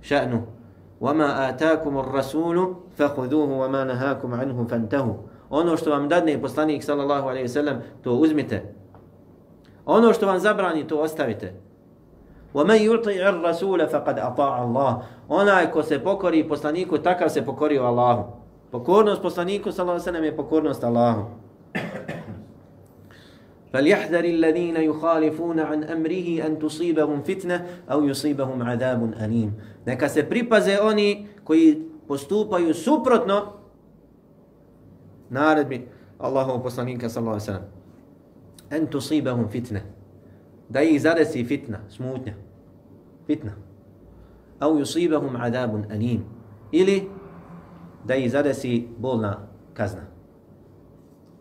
ša'nu, 0.01 0.41
وَمَا 1.01 1.49
آتَاكُمُ 1.49 1.93
الرَّسُولُ 1.97 2.57
فَخُذُوهُ 2.97 3.49
وَمَا 3.61 3.83
نَهَاكُمْ 3.83 4.33
عَنْهُ 4.33 4.65
فَانْتَهُ 4.65 5.05
Ono 5.51 5.77
što 5.77 5.89
vam 5.89 6.09
dadne 6.09 6.41
poslanik 6.41 6.83
sallallahu 6.83 7.27
alaihi 7.27 7.47
sallam, 7.47 7.81
to 8.03 8.13
uzmite. 8.13 8.73
Ono 9.85 10.13
što 10.13 10.27
vam 10.27 10.39
zabrani, 10.39 10.87
to 10.87 10.99
ostavite. 10.99 11.53
وَمَنْ 12.53 12.79
يُطِعِ 12.81 13.29
الرَّسُولَ 13.29 13.87
فَقَدْ 13.87 14.17
أَطَاعَ 14.19 14.55
اللَّهُ 14.65 14.93
Onaj 15.29 15.71
ko 15.71 15.83
se 15.83 15.99
pokori 15.99 16.47
poslaniku, 16.47 16.97
takav 16.97 17.29
se 17.29 17.45
pokorio 17.45 17.83
Allahu. 17.83 18.23
Pokornost 18.71 19.21
poslaniku 19.21 19.71
sallallahu 19.71 19.95
alejhi 19.95 20.05
ve 20.05 20.11
sellem 20.11 20.23
je 20.23 20.35
pokornost 20.35 20.83
Allahu. 20.83 21.21
فليحذر 23.73 24.25
الذين 24.25 24.75
يخالفون 24.75 25.59
عن 25.59 25.83
أمره 25.83 26.27
أن 26.45 26.59
تصيبهم 26.59 27.21
فتنة 27.21 27.65
أو 27.91 28.07
يصيبهم 28.07 28.63
عذاب 28.63 29.13
أليم. 29.21 29.51
Neka 29.85 30.09
se 30.09 30.23
pripaze 30.23 30.79
oni 30.81 31.27
koji 31.43 31.83
postupaju 32.07 32.73
suprotno 32.73 33.53
naredbi 35.32 35.88
Allahov 36.18 36.62
poslanika 36.62 37.08
sallallahu 37.08 37.40
alejhi 37.40 37.50
ve 37.50 37.54
sellem. 37.54 37.68
An 38.70 38.86
tusibahum 38.86 39.48
fitna. 39.48 39.80
Da 40.68 40.82
ih 40.82 41.00
zadesi 41.00 41.44
fitna, 41.44 41.80
smutnja. 41.88 42.34
Fitna. 43.26 43.52
Au 44.60 44.78
yusibahum 44.78 45.36
adabun 45.36 45.86
anim. 45.90 46.24
Ili 46.72 47.08
da 48.04 48.14
ih 48.14 48.30
zadesi 48.30 48.88
bolna 48.98 49.48
kazna. 49.74 50.02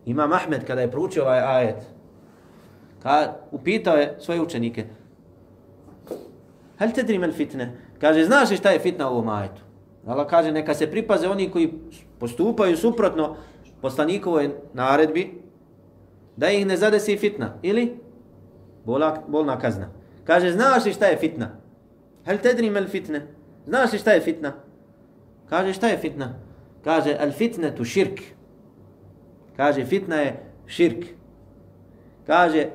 Imam 0.05 0.33
Ahmed 0.33 0.65
kada 0.65 0.81
je 0.81 0.91
proučio 0.91 1.23
ovaj 1.23 1.39
ajet, 1.39 1.83
ka, 3.03 3.33
upitao 3.51 3.95
je 3.95 4.15
svoje 4.19 4.41
učenike, 4.41 4.85
Hel 6.81 6.89
te 6.95 7.03
drimel 7.05 7.31
fitne? 7.31 7.67
Kaže, 8.01 8.25
znaš 8.25 8.49
li 8.49 8.57
šta 8.57 8.71
je 8.73 8.79
fitna 8.79 9.09
u 9.09 9.13
ovom 9.13 9.29
ajetu? 9.29 9.61
Allah 10.07 10.25
kaže, 10.27 10.51
neka 10.51 10.73
se 10.73 10.91
pripaze 10.91 11.29
oni 11.29 11.51
koji 11.51 11.73
postupaju 12.19 12.77
suprotno 12.77 13.35
poslanikovoj 13.81 14.49
naredbi, 14.73 15.41
da 16.37 16.49
ih 16.49 16.65
ne 16.67 16.77
zadesi 16.77 17.17
fitna. 17.17 17.53
Ili? 17.61 17.99
Bola, 18.85 19.23
bolna 19.27 19.59
kazna. 19.59 19.89
Kaže, 20.23 20.51
znaš 20.51 20.85
li 20.85 20.93
šta 20.93 21.05
je 21.05 21.17
fitna? 21.17 21.49
Hel 22.25 22.37
te 22.37 22.53
drimel 22.53 22.87
fitne? 22.87 23.27
Znaš 23.67 23.93
li 23.93 23.99
šta 23.99 24.11
je 24.11 24.21
fitna? 24.21 24.53
Kaže, 25.49 25.73
šta 25.73 25.87
je 25.87 25.97
fitna? 25.97 26.33
Kaže, 26.83 27.17
al 27.19 27.31
fitnetu 27.31 27.85
širk. 27.85 28.21
Kaže, 29.57 29.85
fitna 29.85 30.15
je 30.15 30.43
širk. 30.65 31.05
Kaže, 32.27 32.69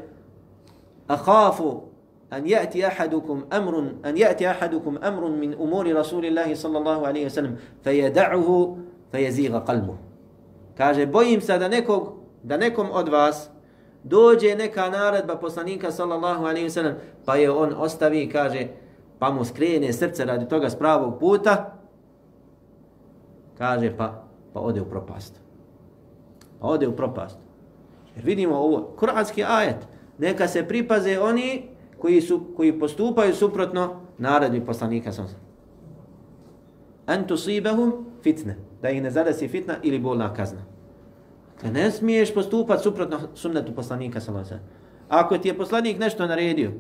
akhafu 1.08 1.82
an 2.30 2.44
yati 2.44 2.84
ahadukum 2.84 3.46
amrun 3.50 3.98
an 4.02 4.14
yati 4.16 4.46
ahadukum 4.46 4.98
amrun 5.02 5.38
min 5.38 5.54
umuri 5.58 5.94
rasulillahi 5.94 6.56
sallallahu 6.56 7.06
alayhi 7.06 7.26
wasallam 7.26 7.56
fayad'uhu 7.84 8.78
fayazigha 9.12 9.64
qalbuhu. 9.66 10.05
Kaže, 10.76 11.06
bojim 11.06 11.40
se 11.40 11.58
da 11.58 11.68
nekog 11.68 12.12
da 12.42 12.56
nekom 12.56 12.88
od 12.92 13.08
vas 13.08 13.50
dođe 14.04 14.54
neka 14.54 14.90
naredba 14.90 15.36
poslanika 15.36 15.92
sallallahu 15.92 16.44
alaihi 16.44 16.68
wasallam 16.68 16.94
pa 17.24 17.36
je 17.36 17.50
on 17.50 17.74
ostavi 17.76 18.28
kaže 18.32 18.66
pa 19.18 19.30
mu 19.30 19.44
skrene 19.44 19.92
srce 19.92 20.24
radi 20.24 20.48
toga 20.48 20.70
s 20.70 20.78
pravog 20.78 21.18
puta 21.20 21.76
kaže 23.58 23.96
pa, 23.96 24.24
pa 24.52 24.60
ode 24.60 24.80
u 24.80 24.84
propast. 24.84 25.40
Pa 26.60 26.68
ode 26.68 26.88
u 26.88 26.96
propast. 26.96 27.38
Jer 28.16 28.24
vidimo 28.24 28.56
ovo, 28.56 28.94
kuranski 28.98 29.44
ajet, 29.44 29.76
neka 30.18 30.48
se 30.48 30.68
pripaze 30.68 31.20
oni 31.20 31.68
koji, 31.98 32.20
su, 32.20 32.40
koji 32.56 32.80
postupaju 32.80 33.34
suprotno 33.34 34.00
naredbi 34.18 34.60
poslanika 34.60 35.12
sallallahu 35.12 35.36
alaihi 35.36 35.46
wasallam. 37.06 37.20
En 37.20 37.26
tusibahum 37.26 38.06
fitne, 38.22 38.56
da 38.86 38.90
ih 38.90 39.02
ne 39.02 39.10
zadesi 39.10 39.48
fitna 39.48 39.74
ili 39.82 39.98
bolna 39.98 40.34
kazna. 40.34 40.60
Dakle, 41.54 41.70
ne 41.70 41.90
smiješ 41.90 42.34
postupati 42.34 42.82
suprotno 42.82 43.18
sunnetu 43.34 43.74
poslanika 43.74 44.20
sallallahu. 44.20 44.54
Ako 45.08 45.38
ti 45.38 45.48
je 45.48 45.56
poslanik 45.58 45.98
nešto 45.98 46.26
naredio, 46.26 46.72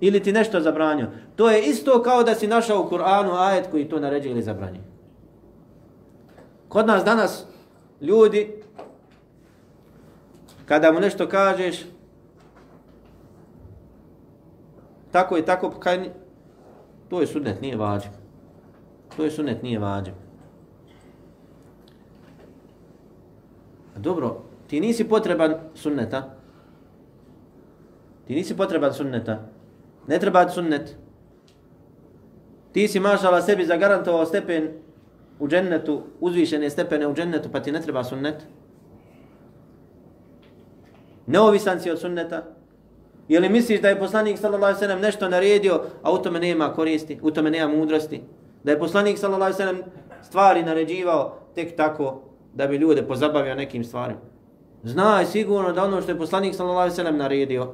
ili 0.00 0.20
ti 0.20 0.32
nešto 0.32 0.60
zabranio, 0.60 1.08
to 1.36 1.50
je 1.50 1.62
isto 1.62 2.02
kao 2.02 2.22
da 2.22 2.34
si 2.34 2.46
našao 2.46 2.82
u 2.82 2.90
Kur'anu 2.90 3.32
ajet 3.32 3.70
koji 3.70 3.88
to 3.88 4.00
naređuje 4.00 4.32
ili 4.32 4.42
zabranio. 4.42 4.82
Kod 6.68 6.86
nas 6.86 7.04
danas 7.04 7.46
ljudi, 8.00 8.52
kada 10.66 10.92
mu 10.92 11.00
nešto 11.00 11.28
kažeš, 11.28 11.84
tako 15.10 15.38
i 15.38 15.42
tako, 15.42 15.70
pa 15.70 15.80
kaj, 15.80 16.10
to 17.08 17.20
je 17.20 17.26
sunnet, 17.26 17.60
nije 17.60 17.76
vađib. 17.76 18.12
To 19.16 19.24
je 19.24 19.30
sunnet, 19.30 19.62
nije 19.62 19.78
vađib. 19.78 20.14
Dobro, 23.96 24.42
ti 24.66 24.80
nisi 24.80 25.04
potreban 25.08 25.54
sunneta. 25.74 26.36
Ti 28.26 28.34
nisi 28.34 28.56
potreban 28.56 28.92
sunneta. 28.94 29.38
Ne 30.06 30.18
treba 30.18 30.48
sunnet. 30.48 30.96
Ti 32.72 32.88
si 32.88 33.00
mašala 33.00 33.42
sebi 33.42 33.66
zagarantovao 33.66 34.26
stepen 34.26 34.68
u 35.38 35.48
džennetu, 35.48 36.02
uzvišene 36.20 36.70
stepene 36.70 37.06
u 37.06 37.14
džennetu, 37.14 37.48
pa 37.52 37.60
ti 37.60 37.72
ne 37.72 37.82
treba 37.82 38.04
sunnet. 38.04 38.46
Neovisan 41.26 41.80
si 41.80 41.90
od 41.90 42.00
sunneta. 42.00 42.42
Ili 43.28 43.48
misliš 43.48 43.80
da 43.80 43.88
je 43.88 43.98
poslanik 43.98 44.38
sallallahu 44.38 44.64
alejhi 44.64 44.80
ve 44.80 44.86
sellem 44.86 45.00
nešto 45.00 45.28
naredio, 45.28 45.82
a 46.02 46.12
u 46.12 46.18
tome 46.18 46.40
nema 46.40 46.72
koristi, 46.74 47.18
u 47.22 47.30
tome 47.30 47.50
nema 47.50 47.76
mudrosti? 47.76 48.22
Da 48.64 48.72
je 48.72 48.78
poslanik 48.78 49.18
sallallahu 49.18 49.52
alejhi 49.52 49.62
ve 49.62 49.66
sellem 49.66 49.82
stvari 50.22 50.62
naređivao 50.62 51.38
tek 51.54 51.76
tako 51.76 52.29
da 52.54 52.66
bi 52.66 52.76
ljude 52.76 53.02
pozabavio 53.02 53.54
nekim 53.54 53.84
stvarima. 53.84 54.20
Znaj 54.82 55.26
sigurno 55.26 55.72
da 55.72 55.84
ono 55.84 56.02
što 56.02 56.10
je 56.10 56.18
poslanik 56.18 56.54
sallallahu 56.54 56.80
alejhi 56.80 56.92
ve 56.92 56.96
sellem 56.96 57.16
naredio 57.16 57.72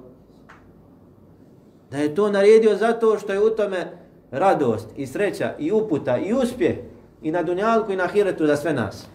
da 1.90 1.98
je 1.98 2.14
to 2.14 2.30
naredio 2.30 2.76
zato 2.76 3.18
što 3.18 3.32
je 3.32 3.40
u 3.40 3.50
tome 3.50 3.86
radost 4.30 4.88
i 4.96 5.06
sreća 5.06 5.54
i 5.58 5.72
uputa 5.72 6.18
i 6.18 6.32
uspjeh 6.32 6.76
i 7.22 7.30
na 7.30 7.42
dunjalku 7.42 7.92
i 7.92 7.96
na 7.96 8.04
ahiretu 8.04 8.46
za 8.46 8.56
sve 8.56 8.72
nas. 8.72 9.06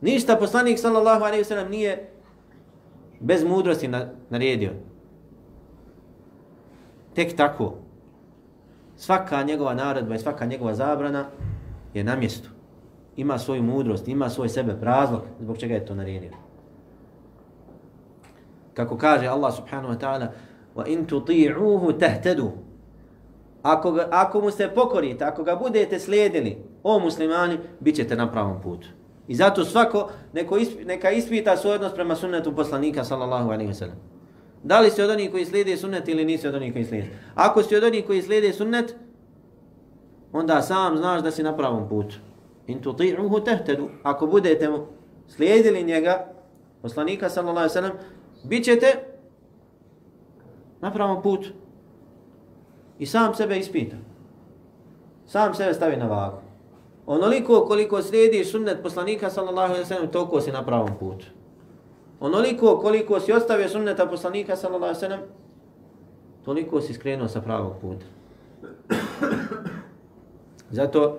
Ništa 0.00 0.36
poslanik 0.36 0.78
sallallahu 0.78 1.24
alejhi 1.24 1.40
ve 1.40 1.44
sellem 1.44 1.70
nije 1.70 2.08
bez 3.20 3.44
mudrosti 3.44 3.90
naredio. 4.30 4.70
Tek 7.14 7.36
tako. 7.36 7.74
Svaka 8.96 9.42
njegova 9.42 9.74
naredba 9.74 10.14
i 10.14 10.18
svaka 10.18 10.46
njegova 10.46 10.74
zabrana 10.74 11.24
je 11.94 12.04
na 12.04 12.16
mjestu. 12.16 12.53
Ima 13.16 13.38
svoju 13.38 13.62
mudrost, 13.62 14.08
ima 14.08 14.30
svoj 14.30 14.48
sebe 14.48 14.76
razlog 14.80 15.22
zbog 15.40 15.58
čega 15.58 15.74
je 15.74 15.86
to 15.86 15.94
naredio. 15.94 16.30
Kako 18.74 18.96
kaže 18.96 19.26
Allah 19.26 19.54
subhanahu 19.54 19.94
wa 19.94 19.98
ta'ala 19.98 20.26
wa 20.76 20.86
in 20.86 21.06
tuti'uhu 21.06 21.98
tahtadu 21.98 22.50
ako, 23.64 23.92
ga, 23.92 24.08
ako 24.10 24.40
mu 24.40 24.50
se 24.50 24.68
pokorite, 24.74 25.24
ako 25.24 25.42
ga 25.42 25.56
budete 25.56 25.98
slijedili, 25.98 26.56
o 26.82 26.98
muslimani, 26.98 27.58
bit 27.80 27.96
ćete 27.96 28.16
na 28.16 28.32
pravom 28.32 28.60
putu. 28.62 28.88
I 29.28 29.34
zato 29.34 29.64
svako 29.64 30.10
neko 30.32 30.56
isp, 30.58 30.80
neka 30.84 31.10
ispita 31.10 31.56
svoj 31.56 31.74
odnos 31.74 31.94
prema 31.94 32.16
sunnetu 32.16 32.52
poslanika, 32.56 33.04
sallallahu 33.04 33.50
alaihi 33.50 33.72
wa 33.72 33.74
sallam. 33.74 33.96
Da 34.62 34.80
li 34.80 34.90
si 34.90 35.02
od 35.02 35.10
onih 35.10 35.30
koji 35.30 35.44
slijede 35.44 35.76
sunnet 35.76 36.08
ili 36.08 36.24
nisi 36.24 36.48
od 36.48 36.54
onih 36.54 36.72
koji 36.72 36.84
slijede? 36.84 37.08
Ako 37.34 37.62
si 37.62 37.76
od 37.76 37.84
onih 37.84 38.06
koji 38.06 38.22
slijede 38.22 38.52
sunnet, 38.52 38.96
onda 40.32 40.62
sam 40.62 40.96
znaš 40.96 41.22
da 41.22 41.30
si 41.30 41.42
na 41.42 41.56
pravom 41.56 41.88
putu. 41.88 42.16
In 42.66 42.80
tuti'uhu 42.80 43.40
tehtedu. 43.44 43.88
Ako 44.02 44.26
budete 44.26 44.68
mu 44.68 44.86
slijedili 45.28 45.82
njega, 45.84 46.26
poslanika, 46.82 47.28
sallallahu 47.28 47.58
alaihi 47.58 47.74
ve 47.74 47.82
sallam, 47.82 47.98
bit 48.44 48.64
ćete 48.64 48.86
na 50.80 50.92
pravom 50.92 51.22
putu. 51.22 51.48
I 52.98 53.06
sam 53.06 53.34
sebe 53.34 53.58
ispita. 53.58 53.96
Sam 55.26 55.54
sebe 55.54 55.74
stavi 55.74 55.96
na 55.96 56.06
vagu. 56.06 56.36
Onoliko 57.06 57.64
koliko 57.66 58.02
slijediš 58.02 58.50
sunnet 58.50 58.82
poslanika 58.82 59.30
sallallahu 59.30 59.72
alejhi 59.72 59.82
ve 59.82 59.86
sellem, 59.86 60.10
toliko 60.10 60.40
si 60.40 60.52
na 60.52 60.64
pravom 60.64 60.90
putu. 60.98 61.26
Onoliko 62.20 62.78
koliko 62.78 63.20
si 63.20 63.32
ostavio 63.32 63.68
sunneta 63.68 64.06
poslanika 64.06 64.56
sallallahu 64.56 64.84
alejhi 64.84 64.96
ve 64.96 65.00
sellem, 65.00 65.20
toliko 66.44 66.80
si 66.80 66.94
skrenuo 66.94 67.28
sa 67.28 67.40
pravog 67.40 67.72
puta. 67.80 68.06
Zato 70.70 71.18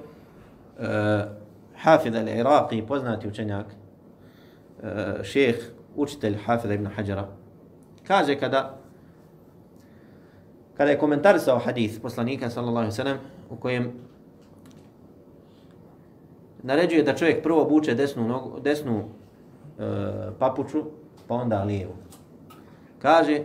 Eh, 0.79 0.85
uh, 0.85 1.31
Hafid 1.75 2.15
al-Iraqi, 2.15 2.85
poznati 2.87 3.27
učenjak, 3.27 3.65
eh, 4.83 4.87
uh, 4.87 5.23
šeheh, 5.23 5.55
učitelj 5.95 6.37
Hafid 6.45 6.71
ibn 6.71 6.85
Hajara, 6.85 7.27
kaže 8.07 8.39
kada 8.39 8.77
kada 10.77 10.91
je 10.91 10.97
komentarisao 10.97 11.59
hadith 11.59 12.01
poslanika 12.01 12.49
sallallahu 12.49 12.77
alejhi 12.77 12.91
ve 12.91 12.95
sellem 12.95 13.17
u 13.49 13.55
kojem 13.55 13.91
naređuje 16.63 17.03
da 17.03 17.15
čovjek 17.15 17.43
prvo 17.43 17.61
obuče 17.61 17.95
desnu 17.95 18.27
nogu, 18.27 18.59
desnu 18.59 18.97
e, 18.99 19.03
papuču, 20.39 20.83
pa 21.27 21.35
onda 21.35 21.63
lijevu. 21.63 21.93
Kaže, 22.99 23.41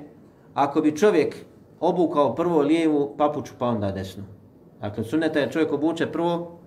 ako 0.54 0.80
bi 0.80 0.96
čovjek 0.96 1.36
obukao 1.80 2.34
prvo 2.34 2.60
lijevu 2.60 3.14
papuču, 3.18 3.52
pa 3.58 3.66
onda 3.66 3.92
desnu. 3.92 4.24
Dakle, 4.80 5.04
suneta 5.04 5.40
je 5.40 5.50
čovjek 5.50 5.72
obuče 5.72 6.12
prvo 6.12 6.59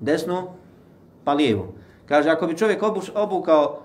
desnu, 0.00 0.42
pa 1.24 1.32
lijevu. 1.32 1.66
Kaže, 2.06 2.30
ako 2.30 2.46
bi 2.46 2.56
čovjek 2.56 2.82
obuš, 2.82 3.10
obukao 3.14 3.78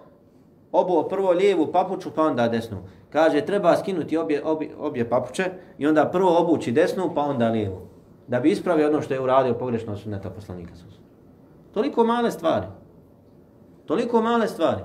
obuo 0.72 1.04
prvo 1.04 1.32
lijevu 1.32 1.72
papuču, 1.72 2.12
pa 2.16 2.24
onda 2.24 2.48
desnu. 2.48 2.78
Kaže, 3.10 3.42
treba 3.42 3.78
skinuti 3.78 4.18
obje, 4.18 4.44
obje, 4.46 4.70
obje 4.80 5.10
papuče 5.10 5.52
i 5.78 5.88
onda 5.88 6.06
prvo 6.06 6.38
obući 6.38 6.72
desnu, 6.72 7.12
pa 7.16 7.22
onda 7.22 7.50
lijevu. 7.50 7.82
Da 8.28 8.40
bi 8.40 8.52
ispravio 8.52 8.88
ono 8.88 9.02
što 9.02 9.14
je 9.14 9.22
uradio 9.22 9.54
pogrešno 9.54 9.98
sunneta 9.98 10.30
poslanika. 10.30 10.74
Toliko 11.74 12.04
male 12.04 12.32
stvari. 12.32 12.68
Toliko 13.86 14.22
male 14.22 14.48
stvari. 14.48 14.82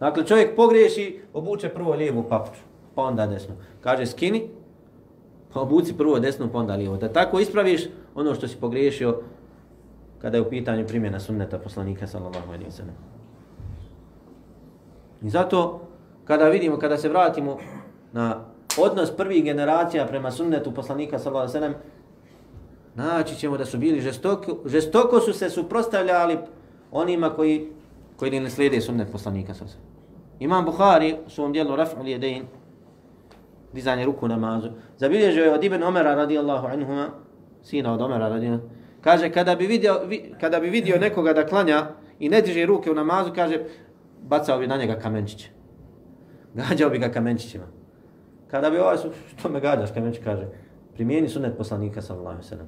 Dakle, 0.00 0.26
čovjek 0.26 0.56
pogriješi, 0.56 1.20
obuče 1.32 1.68
prvo 1.68 1.94
lijevu 1.94 2.24
papuču, 2.28 2.60
pa 2.94 3.02
onda 3.02 3.26
desnu. 3.26 3.54
Kaže, 3.80 4.06
skini, 4.06 4.48
pa 5.52 5.60
obuci 5.60 5.96
prvo 5.96 6.18
desnu, 6.18 6.48
pa 6.52 6.58
onda 6.58 6.74
lijevu. 6.74 6.96
Da 6.96 7.12
tako 7.12 7.40
ispraviš 7.40 7.88
ono 8.14 8.34
što 8.34 8.48
si 8.48 8.56
pogriješio 8.56 9.18
kada 10.22 10.36
je 10.36 10.42
u 10.42 10.50
pitanju 10.50 10.86
primjena 10.86 11.20
sunneta 11.20 11.58
poslanika, 11.58 12.06
sallallahu 12.06 12.48
alaihi 12.48 12.70
wa 12.70 12.76
sallam. 12.76 12.94
I 15.22 15.30
zato, 15.30 15.80
kada 16.24 16.48
vidimo, 16.48 16.78
kada 16.78 16.96
se 16.96 17.08
vratimo 17.08 17.58
na 18.12 18.44
odnos 18.78 19.16
prvih 19.16 19.44
generacija 19.44 20.06
prema 20.06 20.30
sunnetu 20.30 20.72
poslanika, 20.74 21.18
sallallahu 21.18 21.50
alaihi 21.50 21.66
wa 21.66 21.68
sallam, 21.68 21.74
naći 22.94 23.36
ćemo 23.36 23.56
da 23.56 23.64
su 23.64 23.78
bili 23.78 24.00
žestoko, 24.00 24.58
žestoko 24.66 25.20
su 25.20 25.32
se 25.32 25.50
suprostavljali 25.50 26.38
onima 26.92 27.30
koji, 27.30 27.68
koji 28.16 28.40
ne 28.40 28.50
slijede 28.50 28.80
sunnet 28.80 29.12
poslanika, 29.12 29.54
sallallahu 29.54 29.78
alaihi 29.78 29.88
wa 29.88 29.92
sallam. 29.92 30.38
Imam 30.40 30.64
Bukhari 30.64 31.16
u 31.26 31.30
svom 31.30 31.52
dijelu 31.52 31.76
Raf'ul 31.76 32.06
Jedein, 32.06 32.42
dizanje 33.72 34.04
ruku 34.04 34.28
namazu, 34.28 34.68
zabilježio 34.98 35.44
je 35.44 35.54
od 35.54 35.64
Ibn 35.64 35.82
Omera 35.82 36.14
radijallahu 36.14 36.66
anhuma, 36.66 37.08
sina 37.62 37.94
od 37.94 38.02
Omera 38.02 38.28
radijallahu 38.28 38.68
kaže 39.02 39.32
kada 39.32 39.54
bi 39.56 39.66
vidio, 39.66 40.00
vi, 40.06 40.34
kada 40.40 40.60
bi 40.60 40.70
vidio 40.70 40.98
nekoga 40.98 41.32
da 41.32 41.46
klanja 41.46 41.86
i 42.18 42.28
ne 42.28 42.42
diže 42.42 42.66
ruke 42.66 42.90
u 42.90 42.94
namazu, 42.94 43.32
kaže 43.34 43.64
bacao 44.22 44.58
bi 44.58 44.66
na 44.66 44.76
njega 44.76 44.98
kamenčiće. 44.98 45.50
Gađao 46.54 46.90
bi 46.90 46.98
ga 46.98 47.08
kamenčićima. 47.08 47.64
Kada 48.50 48.70
bi 48.70 48.78
ovaj, 48.78 48.96
što 49.36 49.48
me 49.48 49.60
gađaš, 49.60 49.92
kamenčić 49.94 50.24
kaže, 50.24 50.46
primijeni 50.94 51.28
sunnet 51.28 51.56
poslanika 51.58 52.02
sallallahu 52.02 52.34
alaihi 52.36 52.48
sallam. 52.48 52.66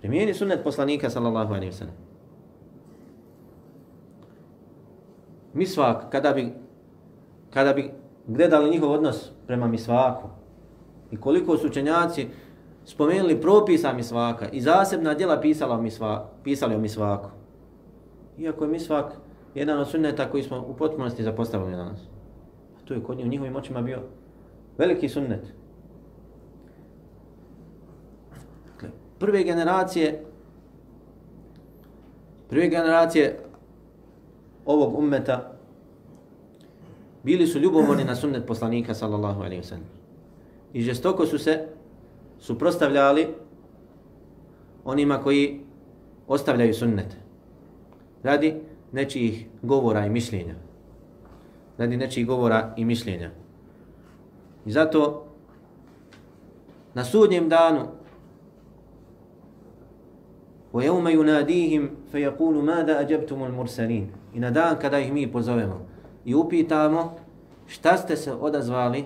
Primijeni 0.00 0.34
sunnet 0.34 0.64
poslanika 0.64 1.10
sallallahu 1.10 1.54
alaihi 1.54 1.72
sallam. 1.72 1.94
Misvak, 5.54 6.10
kada 6.10 6.32
bi, 6.32 6.52
kada 7.50 7.72
bi 7.72 7.90
gledali 8.26 8.70
njihov 8.70 8.92
odnos 8.92 9.30
prema 9.46 9.66
misvaku 9.66 10.28
i 11.10 11.16
koliko 11.16 11.56
su 11.56 11.66
učenjaci 11.66 12.26
spomenuli 12.88 13.40
propisa 13.40 13.92
misvaka 13.92 14.48
i 14.48 14.60
zasebna 14.60 15.14
djela 15.14 15.40
pisala 15.40 15.74
o 15.74 15.82
misva, 15.82 16.30
pisali 16.44 16.74
o 16.74 16.78
misvaku. 16.78 17.28
Iako 18.38 18.64
je 18.64 18.70
misvak 18.70 19.12
jedan 19.54 19.78
od 19.78 19.88
sunneta 19.88 20.30
koji 20.30 20.42
smo 20.42 20.64
u 20.68 20.76
potpunosti 20.76 21.22
zapostavili 21.22 21.76
danas. 21.76 22.00
A 22.76 22.84
to 22.84 22.94
je 22.94 23.02
kod 23.02 23.16
njih 23.16 23.26
u 23.26 23.28
njihovim 23.28 23.56
očima 23.56 23.82
bio 23.82 23.98
veliki 24.78 25.08
sunnet. 25.08 25.40
Dakle, 28.66 28.88
prve 29.18 29.44
generacije 29.44 30.24
prve 32.48 32.68
generacije 32.68 33.38
ovog 34.64 34.98
ummeta 34.98 35.52
bili 37.22 37.46
su 37.46 37.58
ljubomorni 37.58 38.04
na 38.04 38.14
sunnet 38.14 38.46
poslanika 38.46 38.94
sallallahu 38.94 39.40
alaihi 39.40 39.62
wa 39.62 39.66
sallam. 39.66 39.86
I 40.72 40.82
žestoko 40.82 41.26
su 41.26 41.38
se 41.38 41.77
suprostavljali 42.39 43.27
onima 44.85 45.17
koji 45.23 45.59
ostavljaju 46.27 46.73
sunnet. 46.73 47.17
Radi 48.23 48.55
nečijih 48.91 49.47
govora 49.61 50.05
i 50.05 50.09
mišljenja. 50.09 50.55
Radi 51.77 51.97
nečijih 51.97 52.27
govora 52.27 52.73
i 52.77 52.85
mišljenja. 52.85 53.31
I 54.65 54.71
zato 54.71 55.25
na 56.93 57.03
sudnjem 57.03 57.49
danu 57.49 57.87
وَيَوْمَ 60.73 61.07
يُنَادِيهِمْ 61.07 61.89
فَيَقُولُ 62.11 62.55
مَاذَا 62.65 63.01
أَجَبْتُمُ 63.01 63.43
الْمُرْسَلِينَ 63.43 64.07
I 64.33 64.39
na 64.39 64.49
dan 64.49 64.79
kada 64.81 64.99
ih 64.99 65.13
mi 65.13 65.31
pozovemo 65.31 65.85
i 66.25 66.35
upitamo 66.35 67.15
šta 67.67 67.97
ste 67.97 68.15
se 68.15 68.33
odazvali 68.33 69.05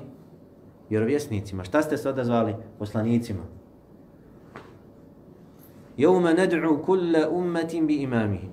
vjerovjesnicima. 0.93 1.65
Šta 1.65 1.83
ste 1.83 1.97
se 1.97 2.09
odazvali? 2.09 2.55
Poslanicima. 2.79 3.43
Jevme 5.97 6.35
ned'u 6.35 6.83
kulle 6.85 7.29
ummetin 7.29 7.87
bi 7.87 7.97
imamihim. 8.05 8.53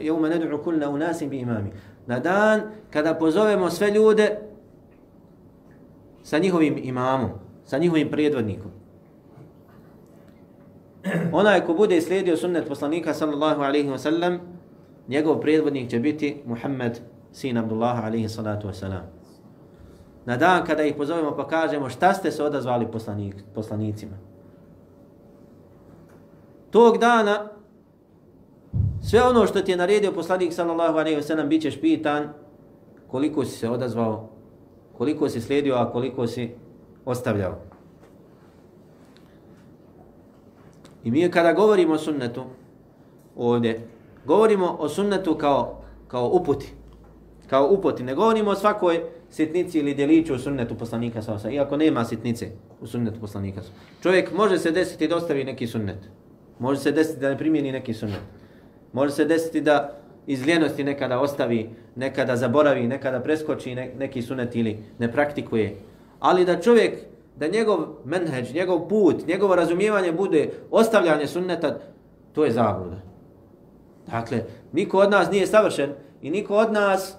Jevme 0.00 0.28
ned'u 0.28 0.62
kulle 0.64 0.88
unasim 0.88 1.28
bi 1.30 1.38
imamihim. 1.44 1.76
Na 2.06 2.18
dan 2.18 2.62
kada 2.90 3.14
pozovemo 3.14 3.70
sve 3.70 3.90
ljude 3.90 4.38
sa 6.22 6.38
njihovim 6.38 6.78
imamom, 6.82 7.30
sa 7.64 7.78
njihovim 7.78 8.10
predvodnikom. 8.10 8.70
Onaj 11.32 11.60
ko 11.66 11.74
bude 11.74 12.00
slijedio 12.00 12.36
sunnet 12.36 12.68
poslanika 12.68 13.14
sallallahu 13.14 13.62
alaihi 13.62 13.88
wa 13.88 13.98
sallam, 13.98 14.40
njegov 15.08 15.40
predvodnik 15.40 15.90
će 15.90 15.98
biti 15.98 16.36
Muhammed 16.46 17.00
sin 17.32 17.56
Abdullah 17.56 18.04
alaihi 18.04 18.28
salatu 18.28 18.68
wa 18.68 18.72
salam. 18.72 19.04
Na 20.26 20.36
dan 20.36 20.66
kada 20.66 20.82
ih 20.82 20.94
pozovemo 20.96 21.36
pa 21.36 21.48
kažemo 21.48 21.88
šta 21.88 22.14
ste 22.14 22.30
se 22.30 22.44
odazvali 22.44 22.86
poslanik, 22.92 23.34
poslanicima. 23.54 24.16
Tog 26.70 26.98
dana 26.98 27.48
sve 29.02 29.22
ono 29.22 29.46
što 29.46 29.60
ti 29.60 29.70
je 29.70 29.76
naredio 29.76 30.12
poslanik 30.12 30.52
sallallahu 30.52 30.98
alaihi 30.98 31.18
wa 31.18 31.22
sallam 31.22 31.48
bit 31.48 31.62
ćeš 31.62 31.80
pitan 31.80 32.28
koliko 33.06 33.44
si 33.44 33.58
se 33.58 33.70
odazvao, 33.70 34.28
koliko 34.98 35.28
si 35.28 35.40
slijedio, 35.40 35.74
a 35.74 35.92
koliko 35.92 36.26
si 36.26 36.54
ostavljao. 37.04 37.58
I 41.04 41.10
mi 41.10 41.30
kada 41.30 41.52
govorimo 41.52 41.94
o 41.94 41.98
sunnetu 41.98 42.42
ovdje, 43.36 43.88
govorimo 44.24 44.76
o 44.78 44.88
sunnetu 44.88 45.34
kao, 45.34 45.82
kao 46.08 46.30
uputi. 46.32 46.74
Kao 47.46 47.68
uputi. 47.70 48.02
Ne 48.02 48.14
govorimo 48.14 48.50
o 48.50 48.54
svakoj 48.54 49.02
sitnici 49.30 49.78
ili 49.78 49.94
djeliću 49.94 50.34
u 50.34 50.38
sunnetu 50.38 50.74
poslanika 50.74 51.22
sa 51.22 51.34
osa. 51.34 51.50
Iako 51.50 51.76
nema 51.76 52.04
sitnice 52.04 52.50
u 52.80 52.86
sunnetu 52.86 53.20
poslanika 53.20 53.62
sa 53.62 53.68
Čovjek 54.02 54.32
može 54.32 54.58
se 54.58 54.70
desiti 54.70 55.08
da 55.08 55.16
ostavi 55.16 55.44
neki 55.44 55.66
sunnet. 55.66 55.98
Može 56.58 56.80
se 56.80 56.92
desiti 56.92 57.20
da 57.20 57.28
ne 57.28 57.38
primijeni 57.38 57.72
neki 57.72 57.94
sunnet. 57.94 58.20
Može 58.92 59.12
se 59.12 59.24
desiti 59.24 59.60
da 59.60 59.96
iz 60.26 60.46
ljenosti 60.46 60.84
nekada 60.84 61.20
ostavi, 61.20 61.70
nekada 61.96 62.36
zaboravi, 62.36 62.86
nekada 62.86 63.20
preskoči 63.20 63.74
neki 63.74 64.22
sunnet 64.22 64.56
ili 64.56 64.78
ne 64.98 65.12
praktikuje. 65.12 65.76
Ali 66.20 66.44
da 66.44 66.60
čovjek 66.60 66.98
da 67.36 67.48
njegov 67.48 67.78
menheđ, 68.04 68.54
njegov 68.54 68.88
put, 68.88 69.26
njegovo 69.26 69.56
razumijevanje 69.56 70.12
bude 70.12 70.50
ostavljanje 70.70 71.26
sunneta, 71.26 71.78
to 72.32 72.44
je 72.44 72.50
zabluda. 72.50 72.96
Dakle, 74.06 74.44
niko 74.72 74.98
od 74.98 75.10
nas 75.10 75.30
nije 75.30 75.46
savršen 75.46 75.90
i 76.22 76.30
niko 76.30 76.56
od 76.56 76.72
nas 76.72 77.16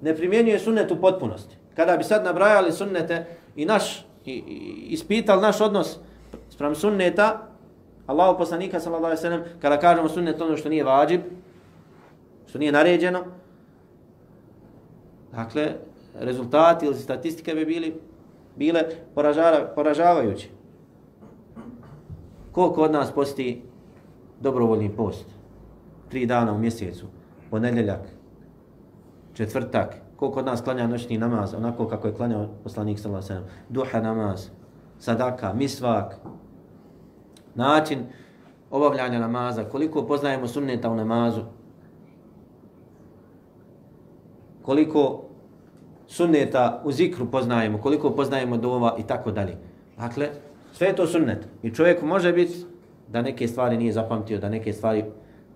ne 0.00 0.16
primjenjuje 0.16 0.58
sunnet 0.58 0.90
u 0.90 1.00
potpunosti. 1.00 1.56
Kada 1.74 1.96
bi 1.96 2.04
sad 2.04 2.24
nabrajali 2.24 2.72
sunnete 2.72 3.24
i 3.56 3.64
naš, 3.64 4.06
i, 4.24 4.32
i, 4.32 4.86
ispitali 4.88 5.42
naš 5.42 5.60
odnos 5.60 5.98
sprem 6.50 6.74
sunneta, 6.74 7.48
Allahu 8.06 8.38
poslanika 8.38 8.80
sallallahu 8.80 9.04
alejhi 9.06 9.22
ve 9.22 9.30
sellem 9.30 9.44
kada 9.60 9.80
kažemo 9.80 10.08
sunnet 10.08 10.40
ono 10.40 10.56
što 10.56 10.68
nije 10.68 10.84
vađib, 10.84 11.20
što 12.46 12.58
nije 12.58 12.72
naređeno, 12.72 13.24
dakle, 15.32 15.72
rezultati 16.14 16.86
ili 16.86 16.94
statistike 16.94 17.54
bi 17.54 17.64
bili 17.64 17.94
bile 18.56 18.82
poražara, 19.14 19.72
poražavajuće. 19.74 20.48
Koliko 22.52 22.82
od 22.82 22.92
nas 22.92 23.12
posti 23.12 23.62
dobrovoljni 24.40 24.96
post? 24.96 25.26
Tri 26.08 26.26
dana 26.26 26.52
u 26.52 26.58
mjesecu, 26.58 27.06
ponedjeljak, 27.50 28.00
četvrtak, 29.36 29.96
koliko 30.16 30.38
od 30.38 30.46
nas 30.46 30.60
klanja 30.60 30.86
noćni 30.86 31.18
namaz, 31.18 31.54
onako 31.54 31.88
kako 31.88 32.08
je 32.08 32.14
klanjao 32.14 32.48
poslanik 32.64 32.98
sallallahu 32.98 33.26
alejhi 33.26 33.44
ve 33.44 33.48
sellem, 33.48 33.64
duha 33.68 34.00
namaz, 34.00 34.48
sadaka, 34.98 35.52
misvak, 35.52 36.16
način 37.54 37.98
obavljanja 38.70 39.18
namaza, 39.18 39.64
koliko 39.64 40.06
poznajemo 40.06 40.48
sunneta 40.48 40.90
u 40.90 40.96
namazu, 40.96 41.42
koliko 44.62 45.22
sunneta 46.06 46.82
u 46.84 46.92
zikru 46.92 47.30
poznajemo, 47.30 47.78
koliko 47.78 48.10
poznajemo 48.10 48.56
dova 48.56 48.96
i 48.98 49.02
tako 49.02 49.30
dalje. 49.30 49.56
Dakle, 49.98 50.28
sve 50.72 50.86
je 50.86 50.96
to 50.96 51.06
sunnet. 51.06 51.48
I 51.62 51.74
čovjek 51.74 52.02
može 52.02 52.32
biti 52.32 52.64
da 53.08 53.22
neke 53.22 53.48
stvari 53.48 53.76
nije 53.76 53.92
zapamtio, 53.92 54.38
da 54.38 54.48
neke 54.48 54.72
stvari 54.72 55.04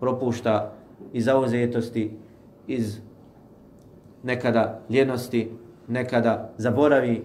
propušta 0.00 0.72
iz 1.12 1.24
zauzetosti, 1.24 2.16
iz 2.66 3.00
nekada 4.22 4.80
ljenosti, 4.90 5.50
nekada 5.88 6.52
zaboravi. 6.56 7.24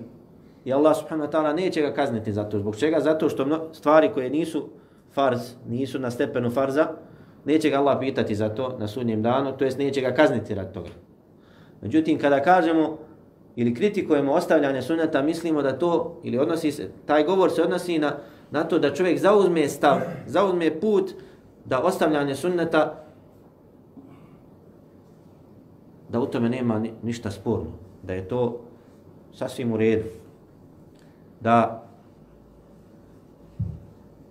I 0.66 0.74
Allah 0.74 0.98
subhanahu 0.98 1.30
wa 1.30 1.32
ta'ala 1.32 1.56
neće 1.56 1.82
ga 1.82 1.93
kazniti 1.93 2.34
za 2.34 2.43
to. 2.43 2.60
Zbog 2.60 2.76
čega? 2.76 3.00
Zato 3.00 3.30
što 3.30 3.70
stvari 3.74 4.10
koje 4.14 4.30
nisu 4.30 4.70
farz, 5.14 5.39
nisu 5.70 6.00
na 6.00 6.12
stepenu 6.12 6.52
farza, 6.52 6.88
neće 7.46 7.70
ga 7.70 7.78
Allah 7.78 7.98
pitati 8.00 8.36
za 8.36 8.50
to 8.50 8.78
na 8.80 8.88
sudnjem 8.88 9.22
danu, 9.22 9.58
to 9.58 9.66
jest 9.66 9.78
neće 9.78 10.02
ga 10.02 10.12
kazniti 10.12 10.56
rad 10.56 10.74
toga. 10.74 10.89
Međutim, 11.82 12.20
kada 12.20 12.41
kažemo 12.41 12.98
ili 13.56 13.74
kritikujemo 13.74 14.34
ostavljanje 14.34 14.82
sunneta, 14.82 15.22
mislimo 15.22 15.62
da 15.62 15.80
to, 15.80 16.20
ili 16.24 16.38
odnosi 16.38 16.72
se, 16.72 16.89
taj 17.06 17.24
govor 17.24 17.52
se 17.52 17.62
odnosi 17.62 18.00
na, 18.00 18.18
na 18.52 18.64
to 18.64 18.80
da 18.80 18.93
čovjek 18.93 19.20
zauzme 19.20 19.68
stav, 19.68 20.00
zauzme 20.28 20.80
put 20.80 21.12
da 21.66 21.80
ostavljanje 21.80 22.36
sunneta, 22.36 23.05
da 26.10 26.20
u 26.20 26.26
tome 26.26 26.49
nema 26.49 26.84
ništa 27.03 27.32
sporno, 27.32 27.72
da 28.03 28.14
je 28.14 28.28
to 28.28 28.62
sasvim 29.34 29.74
u 29.74 29.78
redu, 29.78 30.06
da 31.41 31.84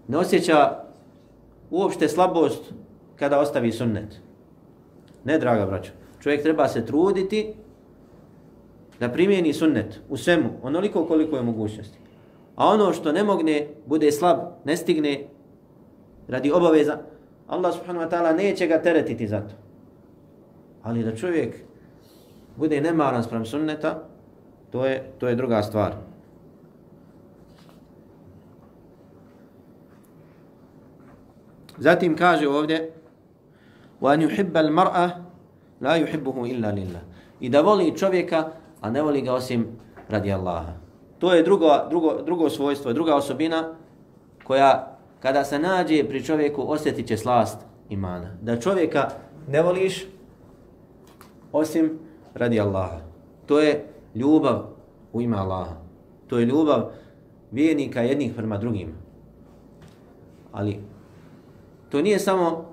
ne 0.08 0.18
osjeća 0.18 0.84
uopšte 1.70 2.08
slabost 2.08 2.72
kada 3.16 3.40
ostavi 3.40 3.72
sunnet. 3.72 4.20
Ne, 5.24 5.38
draga 5.38 5.66
braćo, 5.66 5.92
čovjek 6.20 6.42
treba 6.42 6.68
se 6.68 6.86
truditi 6.86 7.54
da 9.00 9.08
primijeni 9.08 9.52
sunnet 9.52 10.00
u 10.08 10.16
svemu, 10.16 10.50
onoliko 10.62 11.04
koliko 11.04 11.36
je 11.36 11.42
mogućnosti. 11.42 11.98
A 12.56 12.68
ono 12.68 12.92
što 12.92 13.12
ne 13.12 13.24
mogne, 13.24 13.68
bude 13.86 14.12
slab, 14.12 14.38
ne 14.64 14.76
stigne 14.76 15.24
radi 16.28 16.52
obaveza, 16.52 16.98
Allah 17.48 17.74
subhanahu 17.74 18.06
wa 18.06 18.10
ta'ala 18.10 18.36
neće 18.36 18.66
ga 18.66 18.82
teretiti 18.82 19.28
za 19.28 19.40
to 19.40 19.54
Ali 20.83 21.03
da 21.03 21.15
čovjek 21.15 21.55
bude 22.55 22.81
nemaran 22.81 23.23
sprem 23.23 23.45
sunneta, 23.45 24.03
to 24.71 24.85
je, 24.85 25.11
to 25.19 25.27
je 25.27 25.35
druga 25.35 25.63
stvar. 25.63 25.93
Zatim 31.77 32.15
kaže 32.15 32.47
ovdje 32.47 32.91
وَأَنْ 34.01 34.21
يُحِبَّ 34.21 34.57
الْمَرْأَ 34.57 35.09
لَا 35.81 35.95
يُحِبُّهُ 35.95 36.35
إِلَّا 36.51 36.71
لِلَّهِ 36.71 37.01
I 37.39 37.49
da 37.49 37.61
voli 37.61 37.97
čovjeka 37.97 38.51
a 38.81 38.89
ne 38.89 39.01
voli 39.01 39.21
ga 39.21 39.33
osim 39.33 39.67
radi 40.09 40.33
Allaha. 40.33 40.73
To 41.19 41.33
je 41.33 41.43
drugo, 41.43 41.67
drugo, 41.89 42.21
drugo 42.25 42.49
svojstvo, 42.49 42.93
druga 42.93 43.15
osobina 43.15 43.75
koja 44.43 44.97
kada 45.19 45.43
se 45.43 45.59
nađe 45.59 46.03
pri 46.03 46.23
čovjeku 46.23 46.71
osjetit 46.71 47.07
će 47.07 47.17
slast 47.17 47.57
imana. 47.89 48.37
Da 48.41 48.59
čovjeka 48.59 49.09
ne 49.47 49.61
voliš 49.61 50.05
osim 51.54 51.98
radi 52.34 52.60
Allaha. 52.60 53.00
To 53.46 53.60
je 53.60 53.86
ljubav 54.14 54.66
u 55.12 55.20
ime 55.20 55.36
Allaha. 55.36 55.76
To 56.26 56.38
je 56.38 56.46
ljubav 56.46 56.90
vjernika 57.52 58.02
jednih 58.02 58.32
prema 58.36 58.58
drugim. 58.58 58.88
Ali 60.52 60.80
to 61.90 62.02
nije 62.02 62.18
samo 62.18 62.64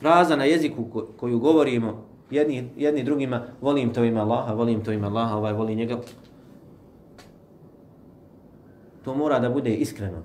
fraza 0.00 0.36
na 0.36 0.44
jeziku 0.44 1.04
koju 1.16 1.38
govorimo 1.38 2.04
jedni, 2.30 2.70
jedni 2.76 3.04
drugima, 3.04 3.42
volim 3.60 3.92
to 3.92 4.04
ime 4.04 4.20
Allaha, 4.20 4.54
volim 4.54 4.84
to 4.84 4.92
ime 4.92 5.06
Allaha, 5.06 5.36
ovaj 5.36 5.52
voli 5.52 5.74
njega. 5.74 5.96
To 9.04 9.14
mora 9.14 9.38
da 9.38 9.50
bude 9.50 9.74
iskreno. 9.74 10.18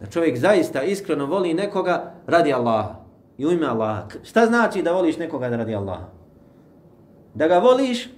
Da 0.00 0.06
čovjek 0.06 0.38
zaista 0.38 0.82
iskreno 0.82 1.26
voli 1.26 1.54
nekoga 1.54 2.12
radi 2.26 2.52
Allaha 2.52 2.99
i 3.40 3.46
u 3.46 3.52
ime 3.52 3.66
Allaha. 3.66 4.06
Šta 4.22 4.46
znači 4.46 4.82
da 4.82 4.92
voliš 4.92 5.16
nekoga 5.18 5.48
radi 5.48 5.74
Allaha? 5.74 6.06
Da 7.34 7.48
ga 7.48 7.58
voliš 7.58 8.10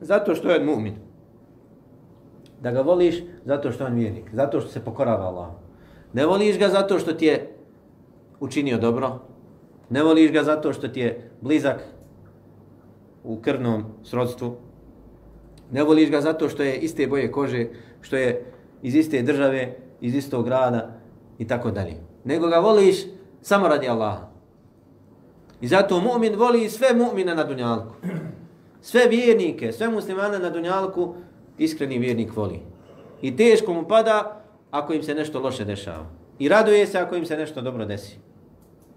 zato 0.00 0.34
što 0.34 0.50
je 0.50 0.64
mu'min. 0.64 0.94
Da 2.60 2.70
ga 2.70 2.80
voliš 2.80 3.22
zato 3.44 3.72
što 3.72 3.84
je 3.84 3.90
on 3.90 3.94
vjernik, 3.94 4.30
zato 4.32 4.60
što 4.60 4.70
se 4.70 4.84
pokorava 4.84 5.26
Allahu. 5.26 5.54
Ne 6.12 6.26
voliš 6.26 6.58
ga 6.58 6.68
zato 6.68 6.98
što 6.98 7.12
ti 7.12 7.26
je 7.26 7.54
učinio 8.40 8.78
dobro, 8.78 9.18
Ne 9.92 10.02
voliš 10.02 10.32
ga 10.32 10.42
zato 10.42 10.72
što 10.72 10.88
ti 10.88 11.00
je 11.00 11.30
blizak 11.40 11.82
u 13.24 13.36
krvnom 13.42 13.84
srodstvu. 14.02 14.56
Ne 15.70 15.82
voliš 15.82 16.10
ga 16.10 16.20
zato 16.20 16.48
što 16.48 16.62
je 16.62 16.76
iste 16.76 17.06
boje 17.06 17.32
kože, 17.32 17.66
što 18.00 18.16
je 18.16 18.44
iz 18.82 18.94
iste 18.94 19.22
države, 19.22 19.76
iz 20.00 20.14
istog 20.14 20.44
grada 20.44 20.96
i 21.38 21.46
tako 21.46 21.70
dalje. 21.70 21.94
Nego 22.24 22.48
ga 22.48 22.56
voliš 22.56 23.04
samo 23.42 23.68
radi 23.68 23.88
Allaha. 23.88 24.31
I 25.62 25.68
zato 25.68 26.00
mu'min 26.00 26.36
voli 26.36 26.68
sve 26.70 26.88
mu'mine 26.94 27.34
na 27.34 27.44
dunjalku. 27.44 27.94
Sve 28.82 29.06
vjernike, 29.06 29.72
sve 29.72 29.88
muslimane 29.88 30.38
na 30.38 30.50
Dunjalku, 30.50 31.14
iskreni 31.58 31.98
vjernik 31.98 32.36
voli. 32.36 32.60
I 33.22 33.36
teško 33.36 33.72
mu 33.72 33.88
pada 33.88 34.42
ako 34.70 34.92
im 34.92 35.02
se 35.02 35.14
nešto 35.14 35.40
loše 35.40 35.64
dešava. 35.64 36.06
I 36.38 36.48
raduje 36.48 36.86
se 36.86 36.98
ako 36.98 37.16
im 37.16 37.26
se 37.26 37.36
nešto 37.36 37.60
dobro 37.60 37.84
desi. 37.84 38.18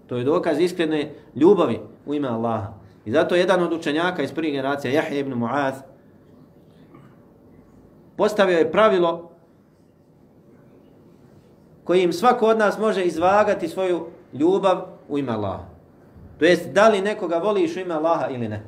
To 0.06 0.16
je 0.16 0.24
dokaz 0.24 0.60
iskrene 0.60 1.14
ljubavi 1.34 1.80
u 2.06 2.14
ime 2.14 2.28
Allaha. 2.28 2.74
I 3.04 3.10
zato 3.10 3.34
jedan 3.34 3.62
od 3.62 3.72
učenjaka 3.72 4.22
iz 4.22 4.32
prvih 4.32 4.52
generacija, 4.52 4.92
Jahje 4.92 5.20
ibn 5.20 5.32
Mu'az, 5.32 5.74
postavio 8.16 8.58
je 8.58 8.72
pravilo 8.72 9.30
kojim 11.84 12.12
svako 12.12 12.46
od 12.46 12.58
nas 12.58 12.78
može 12.78 13.04
izvagati 13.04 13.68
svoju 13.68 14.06
ljubav 14.32 14.86
u 15.08 15.18
ime 15.18 15.32
Allaha. 15.32 15.75
To 16.38 16.44
jest, 16.44 16.70
da 16.72 16.88
li 16.88 17.00
nekoga 17.00 17.38
voliš 17.38 17.76
u 17.76 17.80
ime 17.80 17.94
Allaha 17.94 18.28
ili 18.28 18.48
ne. 18.48 18.62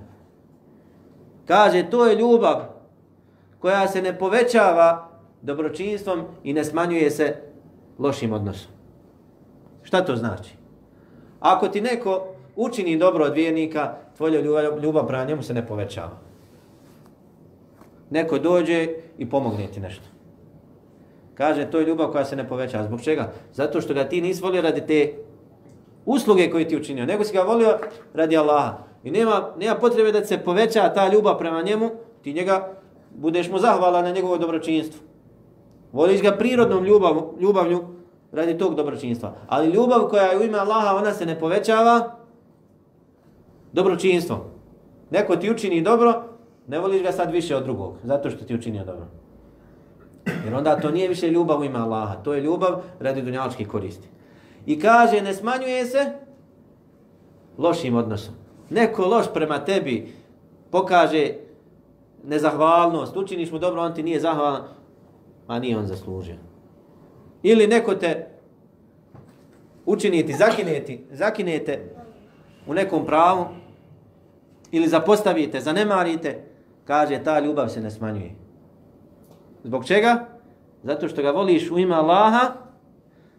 Kaže, 1.46 1.90
to 1.90 2.06
je 2.06 2.16
ljubav 2.16 2.64
koja 3.58 3.88
se 3.88 4.02
ne 4.02 4.18
povećava 4.18 5.08
dobročinstvom 5.42 6.24
i 6.44 6.52
ne 6.52 6.64
smanjuje 6.64 7.10
se 7.10 7.36
lošim 7.98 8.32
odnosom. 8.32 8.70
Šta 9.82 10.04
to 10.04 10.16
znači? 10.16 10.50
Ako 11.40 11.68
ti 11.68 11.80
neko 11.80 12.26
učini 12.56 12.98
dobro 12.98 13.24
od 13.24 13.34
vjernika, 13.34 13.94
tvoja 14.16 14.40
ljubav, 14.40 14.78
ljubav 14.82 15.06
prema 15.06 15.24
njemu 15.24 15.42
se 15.42 15.54
ne 15.54 15.66
povećava. 15.66 16.18
Neko 18.10 18.38
dođe 18.38 18.88
i 19.18 19.30
pomogne 19.30 19.66
ti 19.66 19.80
nešto. 19.80 20.04
Kaže, 21.34 21.70
to 21.70 21.78
je 21.78 21.86
ljubav 21.86 22.10
koja 22.10 22.24
se 22.24 22.36
ne 22.36 22.48
povećava. 22.48 22.84
Zbog 22.84 23.00
čega? 23.02 23.32
Zato 23.52 23.80
što 23.80 23.94
ga 23.94 24.04
ti 24.04 24.20
nisi 24.20 24.42
volio 24.42 24.62
radi 24.62 24.80
te 24.86 25.12
usluge 26.08 26.50
koje 26.50 26.68
ti 26.68 26.76
učinio, 26.76 27.06
nego 27.06 27.24
si 27.24 27.32
ga 27.32 27.42
volio 27.42 27.78
radi 28.14 28.36
Allaha. 28.36 28.78
I 29.04 29.10
nema, 29.10 29.48
nema 29.58 29.74
potrebe 29.74 30.12
da 30.12 30.24
se 30.24 30.38
poveća 30.38 30.92
ta 30.94 31.08
ljubav 31.12 31.38
prema 31.38 31.62
njemu, 31.62 31.90
ti 32.22 32.32
njega 32.32 32.68
budeš 33.14 33.50
mu 33.50 33.58
zahvala 33.58 34.02
na 34.02 34.10
njegovo 34.10 34.38
dobročinstvo. 34.38 35.00
Voliš 35.92 36.22
ga 36.22 36.32
prirodnom 36.32 36.84
ljubav, 36.84 37.16
ljubavlju 37.40 37.84
radi 38.32 38.58
tog 38.58 38.74
dobročinstva. 38.74 39.34
Ali 39.46 39.70
ljubav 39.70 40.08
koja 40.08 40.22
je 40.22 40.38
u 40.38 40.42
ime 40.42 40.58
Allaha, 40.58 40.96
ona 40.96 41.12
se 41.12 41.26
ne 41.26 41.38
povećava 41.40 42.16
dobročinstvom. 43.72 44.38
Neko 45.10 45.36
ti 45.36 45.50
učini 45.50 45.82
dobro, 45.82 46.22
ne 46.66 46.78
voliš 46.78 47.02
ga 47.02 47.12
sad 47.12 47.32
više 47.32 47.56
od 47.56 47.62
drugog, 47.62 47.94
zato 48.04 48.30
što 48.30 48.44
ti 48.44 48.54
učinio 48.54 48.84
dobro. 48.84 49.06
Jer 50.44 50.54
onda 50.54 50.80
to 50.80 50.90
nije 50.90 51.08
više 51.08 51.30
ljubav 51.30 51.60
u 51.60 51.64
ime 51.64 51.78
Allaha, 51.78 52.14
to 52.14 52.34
je 52.34 52.40
ljubav 52.40 52.80
radi 53.00 53.22
dunjaličkih 53.22 53.68
koristi. 53.68 54.08
I 54.66 54.80
kaže, 54.80 55.20
ne 55.20 55.34
smanjuje 55.34 55.86
se 55.86 56.12
lošim 57.58 57.96
odnosom. 57.96 58.34
Neko 58.70 59.06
loš 59.06 59.26
prema 59.34 59.64
tebi 59.64 60.12
pokaže 60.70 61.32
nezahvalnost, 62.24 63.16
učiniš 63.16 63.50
mu 63.50 63.58
dobro, 63.58 63.82
on 63.82 63.94
ti 63.94 64.02
nije 64.02 64.20
zahvalan, 64.20 64.62
a 65.46 65.58
nije 65.58 65.78
on 65.78 65.86
zaslužio. 65.86 66.36
Ili 67.42 67.66
neko 67.66 67.94
te 67.94 68.26
učiniti, 69.86 70.32
zakineti, 70.32 71.04
zakinete 71.10 71.94
u 72.66 72.74
nekom 72.74 73.06
pravu, 73.06 73.46
ili 74.70 74.88
zapostavite, 74.88 75.60
zanemarite, 75.60 76.44
kaže, 76.84 77.22
ta 77.24 77.40
ljubav 77.40 77.68
se 77.68 77.80
ne 77.80 77.90
smanjuje. 77.90 78.34
Zbog 79.64 79.86
čega? 79.86 80.26
Zato 80.82 81.08
što 81.08 81.22
ga 81.22 81.30
voliš 81.30 81.70
u 81.70 81.78
ime 81.78 81.94
Allaha, 81.94 82.52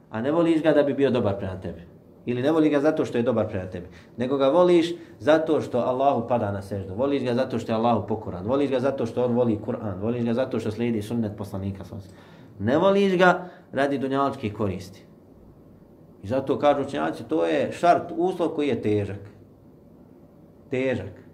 a 0.09 0.21
ne 0.21 0.31
voliš 0.31 0.63
ga 0.63 0.73
da 0.73 0.83
bi 0.83 0.93
bio 0.93 1.11
dobar 1.11 1.37
prema 1.37 1.61
tebi. 1.61 1.81
Ili 2.25 2.41
ne 2.41 2.51
voli 2.51 2.69
ga 2.69 2.79
zato 2.79 3.05
što 3.05 3.17
je 3.17 3.23
dobar 3.23 3.47
prema 3.47 3.69
tebi. 3.69 3.87
Nego 4.17 4.37
ga 4.37 4.47
voliš 4.47 4.93
zato 5.19 5.61
što 5.61 5.77
Allahu 5.77 6.27
pada 6.27 6.51
na 6.51 6.61
seždu. 6.61 6.93
Voliš 6.95 7.23
ga 7.23 7.33
zato 7.33 7.59
što 7.59 7.71
je 7.71 7.75
Allahu 7.75 8.07
pokoran. 8.07 8.45
Voliš 8.45 8.69
ga 8.69 8.79
zato 8.79 9.05
što 9.05 9.25
on 9.25 9.35
voli 9.35 9.59
Kur'an. 9.65 10.01
Voliš 10.01 10.25
ga 10.25 10.33
zato 10.33 10.59
što 10.59 10.71
slijedi 10.71 11.01
sunnet 11.01 11.37
poslanika. 11.37 11.83
Ne 12.59 12.77
voliš 12.77 13.17
ga 13.17 13.49
radi 13.71 13.97
dunjaličkih 13.97 14.53
koristi. 14.53 15.03
I 16.23 16.27
zato 16.27 16.59
kažu 16.59 16.81
učenjaci, 16.81 17.23
to 17.23 17.45
je 17.45 17.71
šart, 17.71 18.11
uslov 18.17 18.49
koji 18.49 18.67
je 18.67 18.81
težak. 18.81 19.19
Težak. 20.69 21.29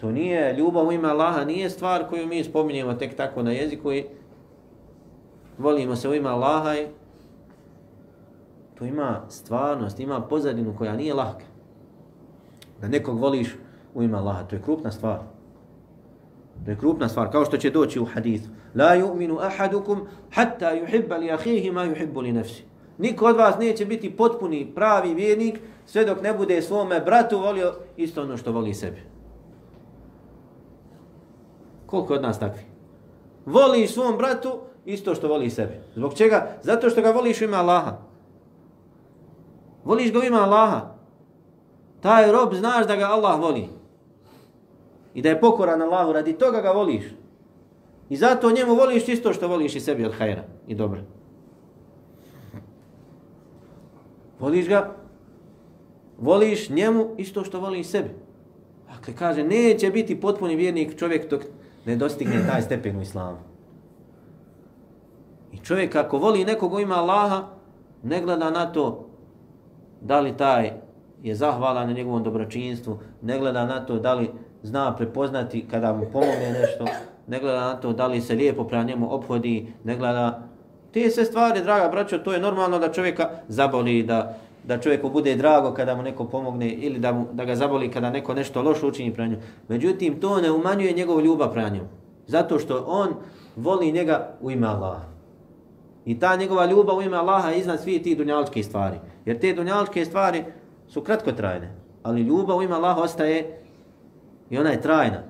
To 0.00 0.10
nije 0.10 0.54
ljubav 0.56 0.88
u 0.88 0.92
ime 0.92 1.08
Allaha, 1.08 1.44
nije 1.44 1.70
stvar 1.70 2.08
koju 2.08 2.26
mi 2.26 2.44
spominjemo 2.44 2.94
tek 2.94 3.16
tako 3.16 3.42
na 3.42 3.52
jeziku 3.52 3.92
i 3.92 4.04
volimo 5.62 5.96
se 5.96 6.08
u 6.08 6.14
ime 6.14 6.28
Allaha 6.28 6.74
i 6.74 6.86
to 8.78 8.84
ima 8.84 9.20
stvarnost, 9.28 10.00
ima 10.00 10.20
pozadinu 10.20 10.74
koja 10.78 10.96
nije 10.96 11.14
lahka. 11.14 11.44
Da 12.80 12.88
nekog 12.88 13.18
voliš 13.18 13.56
u 13.94 14.02
ime 14.02 14.18
Allaha, 14.18 14.42
to 14.42 14.56
je 14.56 14.62
krupna 14.62 14.90
stvar. 14.90 15.18
To 16.64 16.70
je 16.70 16.78
krupna 16.78 17.08
stvar, 17.08 17.30
kao 17.32 17.44
što 17.44 17.56
će 17.56 17.70
doći 17.70 18.00
u 18.00 18.04
hadithu. 18.04 18.48
La 18.74 18.96
yu'minu 18.96 19.38
ahadukum 19.40 20.06
hatta 20.34 20.72
yuhibba 20.74 21.18
li 21.18 21.30
ahihi 21.30 21.70
ma 21.70 21.86
yuhibbu 21.86 22.22
li 22.22 22.32
nafsi. 22.32 22.64
Niko 22.98 23.26
od 23.26 23.36
vas 23.36 23.58
neće 23.58 23.86
biti 23.86 24.16
potpuni 24.16 24.72
pravi 24.74 25.14
vjernik 25.14 25.60
sve 25.86 26.04
dok 26.04 26.22
ne 26.22 26.34
bude 26.34 26.62
svome 26.62 27.00
bratu 27.00 27.38
volio 27.38 27.74
isto 27.96 28.22
ono 28.22 28.36
što 28.36 28.52
voli 28.52 28.74
sebi. 28.74 29.02
Koliko 31.86 32.14
od 32.14 32.22
nas 32.22 32.38
takvi? 32.38 32.62
Voli 33.46 33.86
svom 33.86 34.16
bratu 34.16 34.60
isto 34.84 35.14
što 35.14 35.28
voli 35.28 35.50
sebe. 35.50 35.80
Zbog 35.94 36.14
čega? 36.14 36.48
Zato 36.62 36.90
što 36.90 37.02
ga 37.02 37.10
voliš 37.10 37.40
u 37.40 37.44
ime 37.44 37.56
Allaha. 37.56 37.98
Voliš 39.84 40.12
ga 40.12 40.18
u 40.18 40.22
ime 40.22 40.38
Allaha. 40.38 40.80
Taj 42.00 42.32
rob 42.32 42.54
znaš 42.54 42.86
da 42.86 42.96
ga 42.96 43.04
Allah 43.04 43.40
voli. 43.40 43.68
I 45.14 45.22
da 45.22 45.28
je 45.28 45.40
pokoran 45.40 45.82
Allahu, 45.82 46.12
radi 46.12 46.32
toga 46.32 46.60
ga 46.60 46.70
voliš. 46.70 47.04
I 48.08 48.16
zato 48.16 48.50
njemu 48.50 48.74
voliš 48.74 49.08
isto 49.08 49.32
što 49.32 49.48
voliš 49.48 49.76
i 49.76 49.80
sebi 49.80 50.04
od 50.04 50.12
hajera 50.12 50.42
i 50.66 50.74
dobra. 50.74 51.00
Voliš 54.40 54.68
ga, 54.68 54.96
voliš 56.18 56.70
njemu 56.70 57.14
isto 57.18 57.44
što 57.44 57.60
voliš 57.60 57.86
sebi. 57.86 58.10
Dakle, 58.88 59.14
kaže, 59.14 59.44
neće 59.44 59.90
biti 59.90 60.20
potpuni 60.20 60.56
vjernik 60.56 60.98
čovjek 60.98 61.30
dok 61.30 61.42
ne 61.86 61.96
dostigne 61.96 62.46
taj 62.46 62.62
stepen 62.62 62.98
u 62.98 63.02
islamu. 63.02 63.51
Čovjek 65.62 65.96
ako 65.96 66.18
voli 66.18 66.44
nekog 66.44 66.80
ima 66.80 66.94
Allaha, 66.94 67.42
ne 68.02 68.20
gleda 68.20 68.50
na 68.50 68.72
to 68.72 69.08
da 70.00 70.20
li 70.20 70.36
taj 70.36 70.70
je 71.22 71.34
zahvalan 71.34 71.86
na 71.86 71.92
njegovom 71.92 72.22
dobročinstvu, 72.22 72.98
ne 73.22 73.38
gleda 73.38 73.66
na 73.66 73.86
to 73.86 73.98
da 73.98 74.14
li 74.14 74.30
zna 74.62 74.96
prepoznati 74.96 75.66
kada 75.70 75.92
mu 75.92 76.06
pomogne 76.12 76.52
nešto, 76.60 76.84
ne 77.26 77.40
gleda 77.40 77.60
na 77.60 77.74
to 77.74 77.92
da 77.92 78.06
li 78.06 78.20
se 78.20 78.34
lijepo 78.34 78.64
prema 78.64 78.84
njemu 78.84 79.14
obhodi, 79.14 79.72
ne 79.84 79.96
gleda... 79.96 80.42
Te 80.92 81.10
sve 81.10 81.24
stvari, 81.24 81.62
draga 81.62 81.88
braćo, 81.88 82.18
to 82.18 82.32
je 82.32 82.40
normalno 82.40 82.78
da 82.78 82.92
čovjeka 82.92 83.30
zaboli, 83.48 84.02
da, 84.02 84.38
da 84.64 84.78
čovjeku 84.78 85.10
bude 85.10 85.36
drago 85.36 85.74
kada 85.74 85.94
mu 85.94 86.02
neko 86.02 86.24
pomogne 86.24 86.70
ili 86.70 86.98
da, 86.98 87.12
mu, 87.12 87.26
da 87.32 87.44
ga 87.44 87.54
zaboli 87.54 87.90
kada 87.90 88.10
neko 88.10 88.34
nešto 88.34 88.62
loše 88.62 88.86
učini 88.86 89.14
prema 89.14 89.28
njemu. 89.28 89.42
Međutim, 89.68 90.20
to 90.20 90.40
ne 90.40 90.50
umanjuje 90.50 90.92
njegovu 90.92 91.20
ljubav 91.20 91.52
prema 91.52 91.68
njemu. 91.68 91.88
Zato 92.26 92.58
što 92.58 92.84
on 92.86 93.14
voli 93.56 93.92
njega 93.92 94.28
u 94.40 94.50
ime 94.50 94.66
Allaha. 94.66 95.11
I 96.04 96.18
ta 96.18 96.36
njegova 96.36 96.66
ljubav 96.66 96.96
u 96.96 97.02
ime 97.02 97.16
Allaha 97.16 97.48
je 97.48 97.58
iznad 97.58 97.80
svih 97.80 98.02
tih 98.02 98.18
dunjaličkih 98.18 98.66
stvari. 98.66 98.96
Jer 99.24 99.38
te 99.38 99.52
dunjaličke 99.52 100.04
stvari 100.04 100.44
su 100.88 101.00
kratkotrajne. 101.00 101.72
Ali 102.02 102.22
ljubav 102.22 102.58
u 102.58 102.62
ime 102.62 102.74
Allaha 102.74 103.00
ostaje 103.00 103.58
i 104.50 104.58
ona 104.58 104.70
je 104.70 104.80
trajna. 104.80 105.22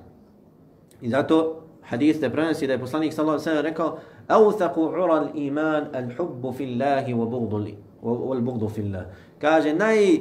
I 1.01 1.09
zato 1.09 1.63
hadis 1.81 2.19
te 2.19 2.29
prenosi 2.29 2.67
da 2.67 2.73
je 2.73 2.79
poslanik 2.79 3.13
sallallahu 3.13 3.41
alejhi 3.41 3.49
ve 3.49 3.55
sellem 3.55 3.65
rekao: 3.65 3.97
"Awthaqu 4.27 4.79
'ura 4.79 5.13
al-iman 5.13 5.85
al-hubbu 5.93 6.53
fillahi 6.53 7.13
wa 7.13 7.29
bughdu 7.29 7.57
li 7.57 7.77
wal 8.03 8.41
bughdu 8.41 8.69
fillah." 8.69 9.03
Kaže 9.39 9.73
naj 9.73 10.19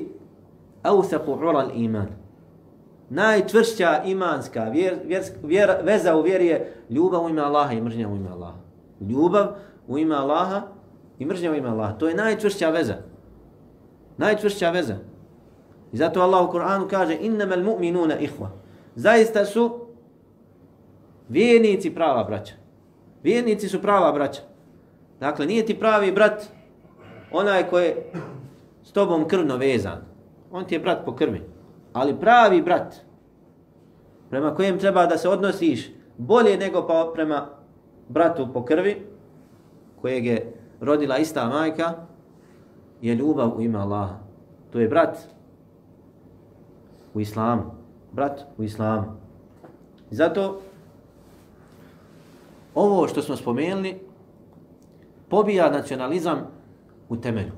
awthaqu 0.82 1.36
'ura 1.38 1.58
al-iman. 1.58 2.06
Najčvršća 3.10 4.02
imanska 4.04 4.64
vjer, 4.64 4.94
vjer, 5.04 5.22
vjer, 5.42 5.70
veza 5.82 6.16
u 6.16 6.22
vjeri 6.22 6.46
je 6.46 6.72
ljubav 6.90 7.24
u 7.24 7.28
ime 7.28 7.42
Allaha 7.42 7.72
i 7.72 7.80
mržnja 7.80 8.08
u 8.08 8.16
ime 8.16 8.30
Allaha. 8.30 8.58
Ljubav 9.00 9.46
u 9.86 9.98
ime 9.98 10.14
Allaha 10.14 10.62
i 11.18 11.26
mržnja 11.26 11.50
u 11.50 11.54
ime 11.54 11.68
Allaha. 11.68 11.92
To 11.92 12.08
je 12.08 12.14
najčvršća 12.14 12.70
veza. 12.70 12.94
Najčvršća 14.16 14.70
veza. 14.70 14.96
I 15.92 15.96
zato 15.96 16.20
Allah 16.20 16.48
u 16.48 16.52
Kur'anu 16.52 16.88
kaže: 16.88 17.16
"Innamal 17.20 17.62
mu'minuna 17.62 18.18
ikhwa." 18.20 18.48
Zaista 18.94 19.44
su 19.44 19.82
Vjernici 21.32 21.94
prava 21.94 22.24
braća. 22.24 22.54
Vjernici 23.22 23.68
su 23.68 23.82
prava 23.82 24.12
braća. 24.12 24.40
Dakle, 25.20 25.46
nije 25.46 25.66
ti 25.66 25.78
pravi 25.78 26.12
brat 26.12 26.42
onaj 27.32 27.68
koji 27.70 27.84
je 27.84 28.12
s 28.82 28.92
tobom 28.92 29.28
krvno 29.28 29.56
vezan. 29.56 29.98
On 30.50 30.64
ti 30.64 30.74
je 30.74 30.78
brat 30.78 31.04
po 31.04 31.14
krvi. 31.16 31.42
Ali 31.92 32.20
pravi 32.20 32.62
brat, 32.62 32.94
prema 34.30 34.54
kojem 34.54 34.78
treba 34.78 35.06
da 35.06 35.18
se 35.18 35.28
odnosiš 35.28 35.90
bolje 36.18 36.56
nego 36.56 36.86
pa 36.86 37.10
prema 37.14 37.48
bratu 38.08 38.48
po 38.52 38.64
krvi, 38.64 39.06
kojeg 40.02 40.26
je 40.26 40.54
rodila 40.80 41.18
ista 41.18 41.48
majka, 41.48 41.94
je 43.02 43.14
ljubav 43.14 43.56
u 43.56 43.62
ime 43.62 43.78
Allaha. 43.78 44.18
To 44.70 44.80
je 44.80 44.88
brat 44.88 45.18
u 47.14 47.20
islamu. 47.20 47.62
brat 48.12 48.40
u 48.58 48.62
islamu. 48.62 49.04
Zato 50.10 50.60
ovo 52.74 53.08
što 53.08 53.22
smo 53.22 53.36
spomenuli 53.36 54.00
pobija 55.28 55.70
nacionalizam 55.70 56.38
u 57.08 57.16
temelju. 57.16 57.52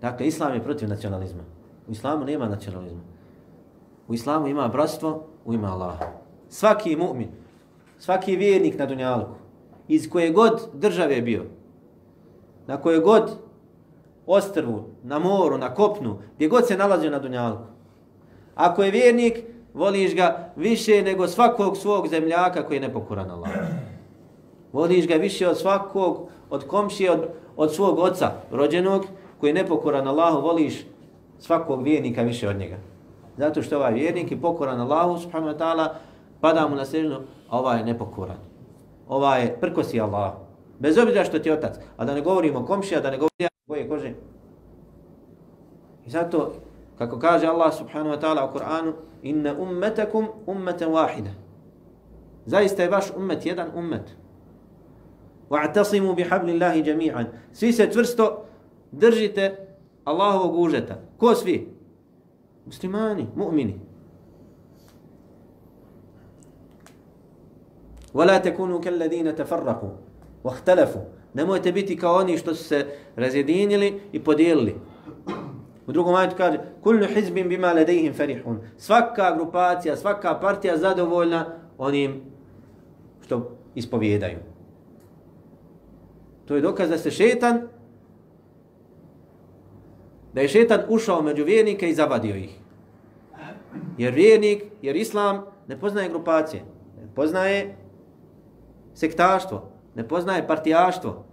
Dakle, 0.00 0.26
islam 0.26 0.54
je 0.54 0.62
protiv 0.62 0.88
nacionalizma. 0.88 1.42
U 1.88 1.92
islamu 1.92 2.24
nema 2.24 2.48
nacionalizma. 2.48 3.00
U 4.08 4.14
islamu 4.14 4.48
ima 4.48 4.68
bratstvo 4.68 5.26
u 5.44 5.54
ime 5.54 5.68
Allaha. 5.68 6.06
Svaki 6.48 6.96
mu'min, 6.96 7.28
svaki 7.98 8.36
vjernik 8.36 8.78
na 8.78 8.86
dunjalku, 8.86 9.45
iz 9.88 10.10
koje 10.10 10.30
god 10.30 10.60
države 10.74 11.22
bio, 11.22 11.42
na 12.66 12.76
koje 12.76 13.00
god 13.00 13.30
ostrvu, 14.26 14.84
na 15.02 15.18
moru, 15.18 15.58
na 15.58 15.74
kopnu, 15.74 16.18
gdje 16.36 16.48
god 16.48 16.66
se 16.66 16.76
nalazio 16.76 17.10
na 17.10 17.18
dunjalku. 17.18 17.62
Ako 18.54 18.82
je 18.82 18.90
vjernik, 18.90 19.42
voliš 19.74 20.14
ga 20.14 20.52
više 20.56 21.02
nego 21.02 21.28
svakog 21.28 21.76
svog 21.76 22.08
zemljaka 22.08 22.66
koji 22.66 22.76
je 22.76 22.80
nepokoran 22.80 23.30
Allah. 23.30 23.50
Voliš 24.72 25.08
ga 25.08 25.14
više 25.14 25.48
od 25.48 25.58
svakog, 25.58 26.28
od 26.50 26.66
komšije, 26.66 27.10
od, 27.10 27.28
od 27.56 27.74
svog 27.74 27.98
oca 27.98 28.30
rođenog, 28.50 29.06
koji 29.40 29.50
je 29.50 29.54
nepokoran 29.54 30.08
Allahu, 30.08 30.40
voliš 30.40 30.86
svakog 31.38 31.82
vjernika 31.82 32.22
više 32.22 32.48
od 32.48 32.56
njega. 32.56 32.76
Zato 33.36 33.62
što 33.62 33.76
ovaj 33.76 33.92
vjernik 33.92 34.30
je 34.30 34.40
pokoran 34.40 34.80
Allahu, 34.80 35.18
subhanahu 35.18 35.52
wa 35.52 35.58
ta'ala, 35.58 35.88
pada 36.40 36.68
mu 36.68 36.76
na 36.76 36.84
sežnu, 36.84 37.16
a 37.48 37.58
ovaj 37.58 37.78
je 37.78 37.84
nepokoran. 37.84 38.36
Ovaj 39.08 39.60
prkosi 39.60 40.00
Allah. 40.00 40.32
Bez 40.78 40.98
obzira 40.98 41.24
što 41.24 41.38
ti 41.38 41.48
je 41.48 41.52
otac. 41.52 41.76
A 41.96 42.04
da 42.04 42.14
ne 42.14 42.20
govorimo 42.20 42.66
komšija, 42.66 43.00
da 43.00 43.10
ne 43.10 43.16
govorimo 43.16 43.48
boje 43.66 43.88
kože. 43.88 44.14
I 46.06 46.10
zato, 46.10 46.52
kako 46.98 47.18
kaže 47.18 47.46
Allah 47.46 47.74
subhanahu 47.74 48.16
wa 48.16 48.20
ta'ala 48.20 48.50
u 48.50 48.54
Kur'anu, 48.54 48.92
inna 49.22 49.54
ummetakum 49.58 50.26
ummeten 50.46 50.88
wahida. 50.88 51.30
Zaista 52.46 52.82
je 52.82 52.90
vaš 52.90 53.10
ummet 53.16 53.46
jedan 53.46 53.70
ummet. 53.74 54.16
Wa'tasimu 55.50 56.14
bihablillahi 56.14 56.82
jami'an. 56.84 57.26
Svi 57.52 57.72
se 57.72 57.90
čvrsto 57.92 58.44
držite 58.92 59.66
Allahovog 60.04 60.58
užeta. 60.58 60.94
Ko 61.18 61.34
svi? 61.34 61.68
Muslimani, 62.66 63.26
mu'mini. 63.36 63.80
ولا 68.15 68.37
تكونوا 68.37 68.79
كالذين 68.79 69.35
تفرقوا 69.35 69.89
واختلفوا 70.43 71.01
nemojte 71.33 71.71
biti 71.71 71.97
kao 71.97 72.15
oni 72.15 72.37
što 72.37 72.55
su 72.55 72.63
se 72.63 72.85
razjedinili 73.15 74.01
i 74.11 74.23
podijelili. 74.23 74.75
U 75.87 75.91
drugom 75.91 76.15
ajetu 76.15 76.35
kaže 76.37 76.59
kullu 76.83 77.07
hizbin 77.15 77.49
bima 77.49 77.73
ladayhim 77.73 78.13
farihun. 78.13 78.59
Svaka 78.77 79.35
grupacija, 79.35 79.97
svaka 79.97 80.39
partija 80.39 80.77
zadovoljna 80.77 81.45
onim 81.77 82.21
što 83.21 83.57
ispovjedaju. 83.75 84.37
To 86.45 86.55
je 86.55 86.61
dokaz 86.61 86.89
da 86.89 86.97
se 86.97 87.11
šetan 87.11 87.61
da 90.33 90.41
je 90.41 90.47
šetan 90.47 90.81
ušao 90.89 91.21
među 91.21 91.43
vjernike 91.43 91.89
i 91.89 91.93
zavadio 91.93 92.35
ih. 92.35 92.57
Jer 93.97 94.13
vjernik, 94.13 94.63
jer 94.81 94.95
islam 94.95 95.45
ne 95.67 95.79
poznaje 95.79 96.09
grupacije, 96.09 96.63
ne 97.01 97.07
poznaje 97.15 97.75
sektaštvo, 98.96 99.62
ne 99.94 100.08
poznaje 100.08 100.46
partijaštvo. 100.46 101.24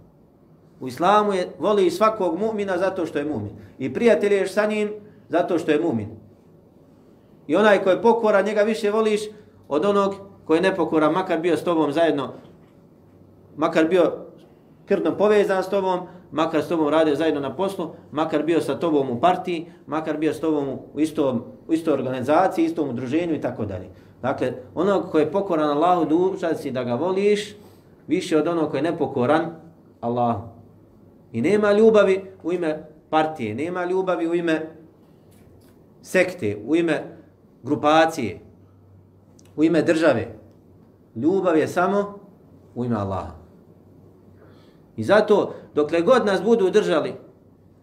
U 0.80 0.88
islamu 0.88 1.32
je 1.32 1.48
voli 1.58 1.90
svakog 1.90 2.38
mu'mina 2.38 2.78
zato 2.78 3.06
što 3.06 3.18
je 3.18 3.24
mu'min. 3.24 3.56
I 3.78 3.94
prijatelješ 3.94 4.52
sa 4.52 4.66
njim 4.66 4.92
zato 5.28 5.58
što 5.58 5.70
je 5.70 5.80
mu'min. 5.80 6.06
I 7.46 7.56
onaj 7.56 7.82
ko 7.82 7.90
je 7.90 8.02
pokora, 8.02 8.42
njega 8.42 8.62
više 8.62 8.90
voliš 8.90 9.20
od 9.68 9.84
onog 9.84 10.14
koji 10.44 10.58
je 10.58 10.62
nepokora, 10.62 11.10
makar 11.10 11.40
bio 11.40 11.56
s 11.56 11.64
tobom 11.64 11.92
zajedno, 11.92 12.32
makar 13.56 13.88
bio 13.88 14.12
krvno 14.86 15.16
povezan 15.16 15.62
s 15.62 15.68
tobom, 15.68 16.00
makar 16.32 16.62
s 16.62 16.68
tobom 16.68 16.88
radio 16.88 17.14
zajedno 17.14 17.40
na 17.40 17.56
poslu, 17.56 17.90
makar 18.12 18.42
bio 18.42 18.60
sa 18.60 18.78
tobom 18.78 19.10
u 19.10 19.20
partiji, 19.20 19.66
makar 19.86 20.18
bio 20.18 20.34
s 20.34 20.40
tobom 20.40 20.68
u 20.94 21.00
istom, 21.00 21.42
u 21.68 21.72
istoj 21.72 21.94
organizaciji, 21.94 22.64
istom 22.64 22.88
udruženju 22.88 23.34
i 23.34 23.40
tako 23.40 23.64
dalje. 23.64 23.88
Dakle, 24.24 24.52
onog 24.74 25.10
koji 25.10 25.22
je 25.22 25.32
pokoran 25.32 25.70
Allahu 25.70 26.04
dužan 26.04 26.56
si 26.56 26.70
da 26.70 26.84
ga 26.84 26.94
voliš 26.94 27.56
više 28.06 28.38
od 28.38 28.46
onog 28.46 28.70
koji 28.70 28.78
je 28.78 28.90
nepokoran 28.90 29.46
Allahu. 30.00 30.48
I 31.32 31.42
nema 31.42 31.72
ljubavi 31.72 32.24
u 32.42 32.52
ime 32.52 32.84
partije, 33.10 33.54
nema 33.54 33.84
ljubavi 33.84 34.28
u 34.28 34.34
ime 34.34 34.70
sekte, 36.02 36.56
u 36.66 36.76
ime 36.76 37.02
grupacije, 37.62 38.40
u 39.56 39.64
ime 39.64 39.82
države. 39.82 40.34
Ljubav 41.16 41.56
je 41.56 41.68
samo 41.68 42.18
u 42.74 42.84
ime 42.84 42.96
Allaha. 42.96 43.32
I 44.96 45.04
zato, 45.04 45.54
dokle 45.74 46.00
god 46.00 46.26
nas 46.26 46.42
budu 46.42 46.70
držali 46.70 47.12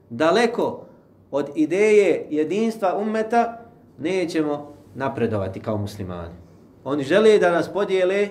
daleko 0.10 0.86
od 1.32 1.50
ideje 1.56 2.28
jedinstva 2.30 2.98
ummeta, 2.98 3.60
nećemo 3.98 4.81
napredovati 4.96 5.60
kao 5.60 5.78
muslimani. 5.78 6.34
Oni 6.84 7.04
žele 7.04 7.38
da 7.38 7.52
nas 7.52 7.74
podijele 7.74 8.30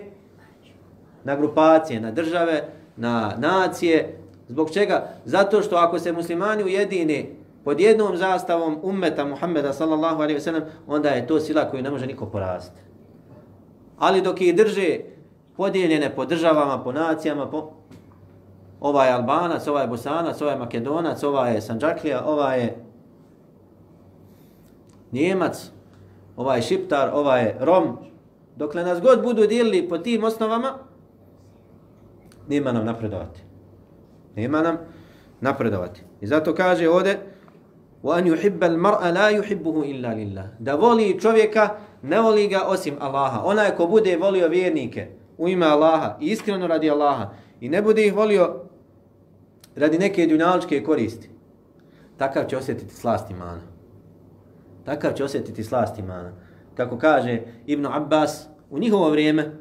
na 1.25 1.37
grupacije, 1.37 2.01
na 2.01 2.11
države, 2.11 2.69
na 2.97 3.35
nacije. 3.39 4.17
Zbog 4.49 4.71
čega? 4.71 5.09
Zato 5.25 5.63
što 5.63 5.77
ako 5.77 5.99
se 5.99 6.13
muslimani 6.13 6.65
ujedine 6.65 7.27
pod 7.65 7.81
jednom 7.81 8.17
zastavom 8.17 8.79
ummeta 8.83 9.25
Muhammeda 9.25 9.73
sallallahu 9.73 10.17
alaihi 10.17 10.35
ve 10.35 10.41
sellem, 10.41 10.63
onda 10.87 11.09
je 11.09 11.27
to 11.27 11.41
sila 11.41 11.71
koju 11.71 11.83
ne 11.83 11.91
može 11.91 12.07
niko 12.07 12.27
poraziti. 12.27 12.81
Ali 13.99 14.23
dok 14.23 14.41
ih 14.41 14.57
drže 14.57 14.99
podijeljene 15.57 16.15
po 16.15 16.25
državama, 16.25 16.83
po 16.85 16.93
nacijama, 16.93 17.51
po 17.51 17.71
ovaj 18.81 19.09
je 19.09 19.15
Albanac, 19.15 19.67
ovaj 19.67 19.85
je 19.85 19.89
Bosanac, 19.89 20.41
ovaj 20.41 20.55
je 20.55 20.59
Makedonac, 20.59 21.23
ovaj 21.23 21.55
je 21.55 21.61
Sanđaklija, 21.61 22.25
ovaj 22.27 22.61
je 22.61 22.85
Njemac, 25.13 25.71
ovaj 26.36 26.58
je 26.58 26.62
Šiptar, 26.62 27.10
ovaj 27.14 27.44
je 27.44 27.58
Rom. 27.60 27.98
Dokle 28.56 28.84
nas 28.84 29.02
god 29.02 29.24
budu 29.24 29.48
dijelili 29.48 29.90
po 29.90 29.98
tim 29.98 30.24
osnovama, 30.24 30.74
nema 32.48 32.72
nam 32.72 32.86
napredovati. 32.86 33.42
Nema 34.36 34.62
nam 34.62 34.78
napredovati. 35.42 36.02
I 36.22 36.28
zato 36.28 36.56
kaže 36.56 36.90
ovdje 36.90 37.20
وَأَنْ 38.04 38.28
يُحِبَّ 38.28 38.64
الْمَرْأَ 38.64 39.12
لَا 39.12 39.30
يُحِبُّهُ 39.30 39.76
إِلَّا 39.84 40.14
لِلَّهِ 40.14 40.48
Da 40.60 40.76
voli 40.76 41.20
čovjeka, 41.20 41.70
ne 42.02 42.22
voli 42.22 42.48
ga 42.48 42.62
osim 42.68 42.96
Allaha. 43.00 43.42
Onaj 43.44 43.76
ko 43.76 43.88
bude 43.88 44.18
volio 44.18 44.48
vjernike 44.48 45.08
u 45.38 45.50
ime 45.50 45.66
Allaha, 45.66 46.18
iskreno 46.20 46.68
radi 46.68 46.92
Allaha, 46.92 47.34
i 47.62 47.70
ne 47.70 47.82
bude 47.82 48.06
ih 48.08 48.16
volio 48.16 48.62
radi 49.76 49.98
neke 49.98 50.28
dunjaličke 50.28 50.84
koristi, 50.84 51.30
takav 52.18 52.46
će 52.46 52.58
osjetiti 52.58 52.96
slast 52.96 53.32
imana. 53.32 53.62
Takav 54.90 55.14
će 55.14 55.24
osjetiti 55.24 55.64
slast 55.64 56.00
imana. 56.00 56.32
Kako 56.76 56.98
kaže 56.98 57.42
Ibn 57.66 57.86
Abbas, 57.86 58.48
u 58.70 58.80
njihovo 58.80 59.10
vrijeme, 59.10 59.52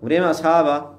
u 0.00 0.04
vrijeme 0.04 0.26
ashaba, 0.26 0.94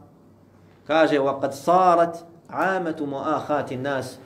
kaže 0.88 1.19
وَقَدْ 1.19 1.51
صَارَتْ 1.51 2.15
عَامَةُ 2.49 3.05
مُؤَخَاتِ 3.05 3.71
النَّاسِ 3.71 4.17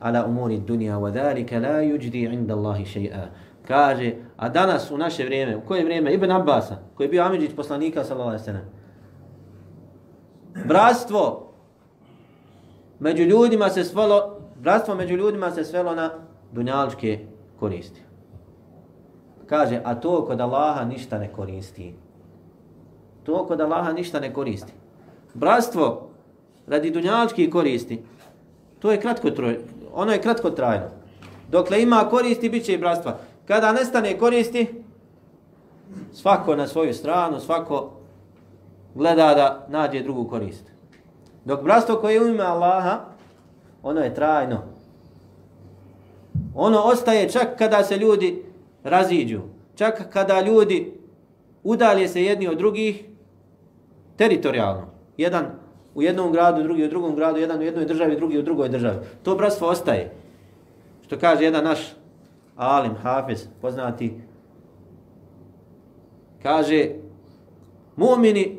ala 0.00 0.26
umuri 0.26 0.58
dunja 0.58 0.98
wa 0.98 1.10
dhalika 1.10 1.58
la 1.58 1.82
yujdi 1.82 2.32
inda 2.32 2.54
Allahi 2.54 2.84
shay'a. 2.84 3.26
Kaže, 3.68 4.12
a 4.36 4.48
danas 4.48 4.90
u 4.90 4.98
naše 4.98 5.24
vrijeme, 5.24 5.56
u 5.56 5.60
koje 5.60 5.84
vrijeme? 5.84 6.14
Ibn 6.14 6.30
Abbasa, 6.30 6.76
koji 6.94 7.04
je 7.04 7.08
bio 7.08 7.22
Amidžić 7.22 7.56
poslanika 7.56 8.04
sallallahu 8.04 8.30
alejhi 8.30 8.42
ve 8.42 8.44
sellem. 8.44 8.64
Bratstvo 10.68 11.52
među 13.00 13.22
ljudima 13.22 13.68
se 13.68 13.84
svelo, 13.84 14.40
bratstvo 14.60 14.94
među 14.94 15.16
ljudima 15.16 15.50
se 15.50 15.64
svelo 15.64 15.94
na 15.94 16.10
dunjaličke 16.52 17.26
koristi. 17.60 18.02
Kaže, 19.49 19.81
a 19.83 19.95
to 19.95 20.25
kod 20.25 20.41
Allaha 20.41 20.85
ništa 20.85 21.17
ne 21.17 21.27
koristi. 21.33 21.93
To 23.23 23.45
kod 23.47 23.61
Allaha 23.61 23.91
ništa 23.91 24.19
ne 24.19 24.33
koristi. 24.33 24.73
Bratstvo 25.33 26.09
radi 26.67 26.91
dunjaličke 26.91 27.49
koristi, 27.49 28.01
to 28.79 28.91
je 28.91 29.01
kratko 29.01 29.31
troj, 29.31 29.59
ono 29.93 30.11
je 30.11 30.21
kratko 30.21 30.49
trajno. 30.49 30.85
Dokle 31.51 31.81
ima 31.81 32.05
koristi, 32.09 32.49
bit 32.49 32.65
će 32.65 32.73
i 32.73 32.77
bratstva. 32.77 33.17
Kada 33.47 33.71
nestane 33.71 34.17
koristi, 34.17 34.83
svako 36.13 36.55
na 36.55 36.67
svoju 36.67 36.93
stranu, 36.93 37.39
svako 37.39 37.91
gleda 38.95 39.33
da 39.33 39.65
nađe 39.69 40.03
drugu 40.03 40.27
korist. 40.29 40.63
Dok 41.45 41.63
bratstvo 41.63 41.95
koje 41.95 42.21
u 42.21 42.27
ime 42.27 42.43
Allaha, 42.43 42.99
ono 43.83 44.01
je 44.01 44.15
trajno. 44.15 44.61
Ono 46.55 46.79
ostaje 46.79 47.29
čak 47.29 47.57
kada 47.57 47.83
se 47.83 47.97
ljudi 47.97 48.48
raziđu. 48.83 49.41
Čak 49.75 50.09
kada 50.13 50.41
ljudi 50.41 50.93
udalje 51.63 52.07
se 52.07 52.23
jedni 52.23 52.47
od 52.47 52.57
drugih 52.57 53.03
teritorijalno. 54.17 54.87
Jedan 55.17 55.45
u 55.95 56.01
jednom 56.01 56.31
gradu, 56.31 56.63
drugi 56.63 56.83
u 56.83 56.89
drugom 56.89 57.15
gradu, 57.15 57.39
jedan 57.39 57.59
u 57.59 57.63
jednoj 57.63 57.85
državi, 57.85 58.15
drugi 58.15 58.39
u 58.39 58.41
drugoj 58.41 58.69
državi. 58.69 58.97
To 59.23 59.35
bratstvo 59.35 59.67
ostaje. 59.67 60.11
Što 61.05 61.19
kaže 61.19 61.43
jedan 61.43 61.63
naš 61.63 61.93
alim, 62.55 62.95
hafiz, 62.95 63.45
poznati, 63.61 64.13
Kaže, 66.43 66.89
mu'mini 67.97 68.57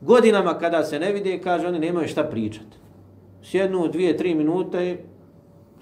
godinama 0.00 0.58
kada 0.58 0.84
se 0.84 0.98
ne 0.98 1.12
vide, 1.12 1.38
kaže, 1.38 1.68
oni 1.68 1.78
nemaju 1.78 2.08
šta 2.08 2.24
pričati. 2.24 2.76
Sjednu 3.42 3.88
dvije, 3.88 4.16
tri 4.16 4.34
minute 4.34 4.98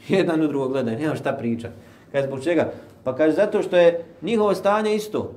jedan 0.09 0.43
u 0.43 0.49
drugog 0.49 0.73
gledaju, 0.73 0.99
nema 0.99 1.15
šta 1.15 1.33
pričati. 1.33 1.75
Kaže, 2.15 2.27
zbog 2.27 2.45
čega? 2.45 2.73
Pa 3.05 3.17
kaže, 3.17 3.33
zato 3.35 3.63
što 3.63 3.77
je 3.77 4.05
njihovo 4.23 4.55
stanje 4.55 4.95
isto. 4.95 5.35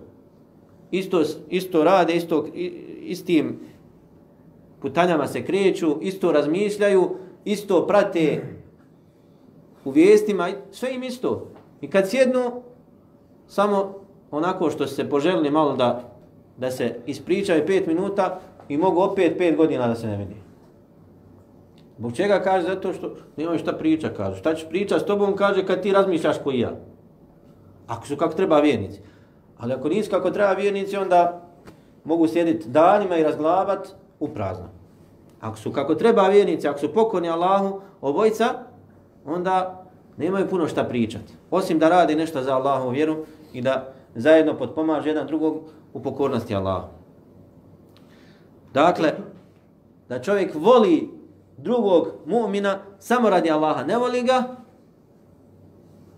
Isto, 0.92 1.24
isto 1.50 1.84
rade, 1.84 2.14
isto, 2.14 2.46
istim 3.02 3.60
putanjama 4.82 5.28
se 5.28 5.46
kreću, 5.46 5.98
isto 6.02 6.32
razmišljaju, 6.32 7.16
isto 7.46 7.88
prate 7.88 8.44
u 9.86 9.92
vijestima, 9.92 10.50
sve 10.72 10.94
im 10.94 11.04
isto. 11.04 11.48
I 11.82 11.88
kad 11.88 12.10
sjednu, 12.10 12.62
samo 13.48 13.96
onako 14.32 14.70
što 14.70 14.88
se 14.88 15.10
poželili 15.10 15.52
malo 15.52 15.76
da, 15.76 16.04
da 16.58 16.72
se 16.72 16.96
ispričaju 17.06 17.66
pet 17.66 17.88
minuta 17.88 18.40
i 18.70 18.78
mogu 18.78 19.02
opet 19.02 19.38
pet 19.38 19.56
godina 19.56 19.88
da 19.88 19.96
se 19.96 20.08
ne 20.08 20.18
vidi. 20.18 20.47
Bog 21.98 22.14
čega 22.14 22.39
kaže? 22.39 22.68
Zato 22.68 22.93
što 22.93 23.12
nemoj 23.38 23.58
šta 23.58 23.74
priča, 23.74 24.10
kaže. 24.18 24.39
Šta 24.39 24.56
ćeš 24.56 24.70
pričati 24.70 25.04
s 25.04 25.06
tobom, 25.06 25.36
kaže, 25.36 25.66
kad 25.66 25.82
ti 25.82 25.91
razmišljaš 25.91 26.38
koji 26.43 26.60
ja. 26.60 26.72
Ako 27.88 28.08
su 28.08 28.18
kako 28.18 28.34
treba 28.34 28.60
vjernici. 28.60 29.02
Ali 29.58 29.74
ako 29.74 29.89
nisu 29.89 30.12
kako 30.12 30.32
treba 30.32 30.54
vjernici, 30.54 30.98
onda 30.98 31.41
mogu 32.04 32.28
sjediti 32.28 32.70
danima 32.70 33.18
i 33.18 33.24
razglabat 33.24 33.88
u 34.20 34.28
prazno. 34.28 34.66
Ako 35.41 35.58
su 35.58 35.72
kako 35.72 35.95
treba 35.95 36.28
vjernici, 36.28 36.68
ako 36.68 36.80
su 36.80 36.93
pokorni 36.93 37.30
Allahu, 37.30 37.82
obojica, 38.02 38.45
onda 39.26 39.86
nemaju 40.18 40.50
puno 40.50 40.68
šta 40.68 40.84
pričati. 40.84 41.34
Osim 41.52 41.80
da 41.80 41.89
radi 41.89 42.16
nešto 42.16 42.43
za 42.43 42.56
Allahu 42.56 42.89
vjeru 42.89 43.26
i 43.54 43.62
da 43.62 43.93
zajedno 44.16 44.58
potpomaže 44.58 45.10
jedan 45.10 45.28
drugog 45.28 45.62
u 45.93 46.02
pokornosti 46.02 46.56
Allahu. 46.56 46.88
Dakle, 48.74 49.14
da 50.10 50.22
čovjek 50.22 50.56
voli 50.56 51.16
drugog 51.58 52.08
mu'mina 52.26 52.80
samo 52.99 53.30
radi 53.30 53.51
Allaha, 53.51 53.84
ne 53.84 53.97
voli 53.97 54.24
ga, 54.24 54.55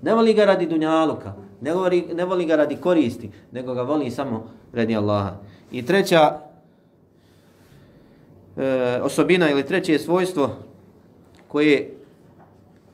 ne 0.01 0.13
voli 0.13 0.33
ga 0.33 0.45
radi 0.45 0.65
dunjaluka, 0.65 1.33
ne 1.61 1.73
voli, 1.73 2.07
ne 2.13 2.25
voli 2.25 2.45
ga 2.45 2.55
radi 2.55 2.75
koristi, 2.75 3.31
nego 3.51 3.73
ga 3.73 3.81
voli 3.81 4.11
samo 4.11 4.51
radi 4.73 4.95
Allaha. 4.95 5.37
I 5.71 5.85
treća 5.85 6.39
e, 8.57 8.99
osobina 9.03 9.49
ili 9.49 9.65
treće 9.65 9.99
svojstvo 9.99 10.49
koje 11.47 11.99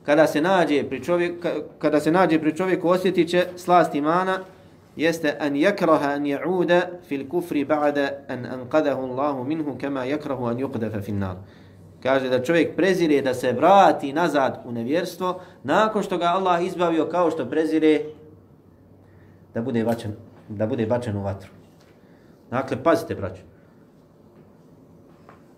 kada 0.02 0.26
se 0.26 0.40
nađe 0.40 0.84
pri 0.88 1.04
čovjeku 1.04 1.48
kada 1.78 2.00
se 2.00 2.12
nađe 2.12 2.38
pri 2.40 2.56
čovjeku 2.56 2.88
osjetit 2.88 3.28
će 3.28 3.46
slast 3.56 3.94
imana 3.94 4.38
jeste 4.96 5.36
an 5.40 5.54
yakraha 5.54 6.14
an 6.14 6.24
ya'uda 6.24 6.80
fil 7.08 7.28
kufri 7.28 7.64
ba'da 7.64 8.08
an 8.28 8.46
anqadahu 8.46 9.02
Allahu 9.02 9.44
minhu 9.44 9.78
kama 9.80 10.04
yakrahu 10.04 10.46
an 10.46 10.56
yuqdafa 10.58 11.02
fin 11.02 11.18
nar 11.18 11.36
kaže 12.06 12.28
da 12.28 12.42
čovjek 12.42 12.76
prezire 12.76 13.22
da 13.22 13.34
se 13.34 13.52
vrati 13.52 14.12
nazad 14.12 14.62
u 14.64 14.72
nevjerstvo 14.72 15.40
nakon 15.62 16.02
što 16.02 16.18
ga 16.18 16.24
Allah 16.24 16.64
izbavio 16.64 17.06
kao 17.06 17.30
što 17.30 17.46
prezire 17.50 18.00
da 19.54 19.62
bude 19.62 19.84
bačen 19.84 20.12
da 20.48 20.66
bude 20.66 20.86
bačen 20.86 21.16
u 21.16 21.22
vatru. 21.22 21.50
Dakle 22.50 22.82
pazite 22.82 23.14
braćo. 23.14 23.42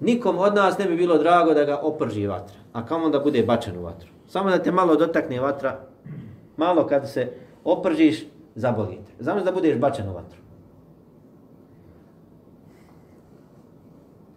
Nikom 0.00 0.38
od 0.38 0.54
nas 0.54 0.78
ne 0.78 0.86
bi 0.86 0.96
bilo 0.96 1.18
drago 1.18 1.54
da 1.54 1.64
ga 1.64 1.76
oprži 1.76 2.26
vatra 2.26 2.56
a 2.72 2.86
kamo 2.86 3.08
da 3.08 3.18
bude 3.18 3.42
bačen 3.42 3.78
u 3.78 3.82
vatru. 3.82 4.08
Samo 4.28 4.50
da 4.50 4.62
te 4.62 4.72
malo 4.72 4.96
dotakne 4.96 5.40
vatra 5.40 5.80
malo 6.56 6.86
kad 6.86 7.10
se 7.10 7.32
opržiš 7.64 8.24
zabolite 8.54 9.12
Zamiš 9.18 9.44
da 9.44 9.52
budeš 9.52 9.78
bačen 9.78 10.08
u 10.08 10.14
vatru? 10.14 10.38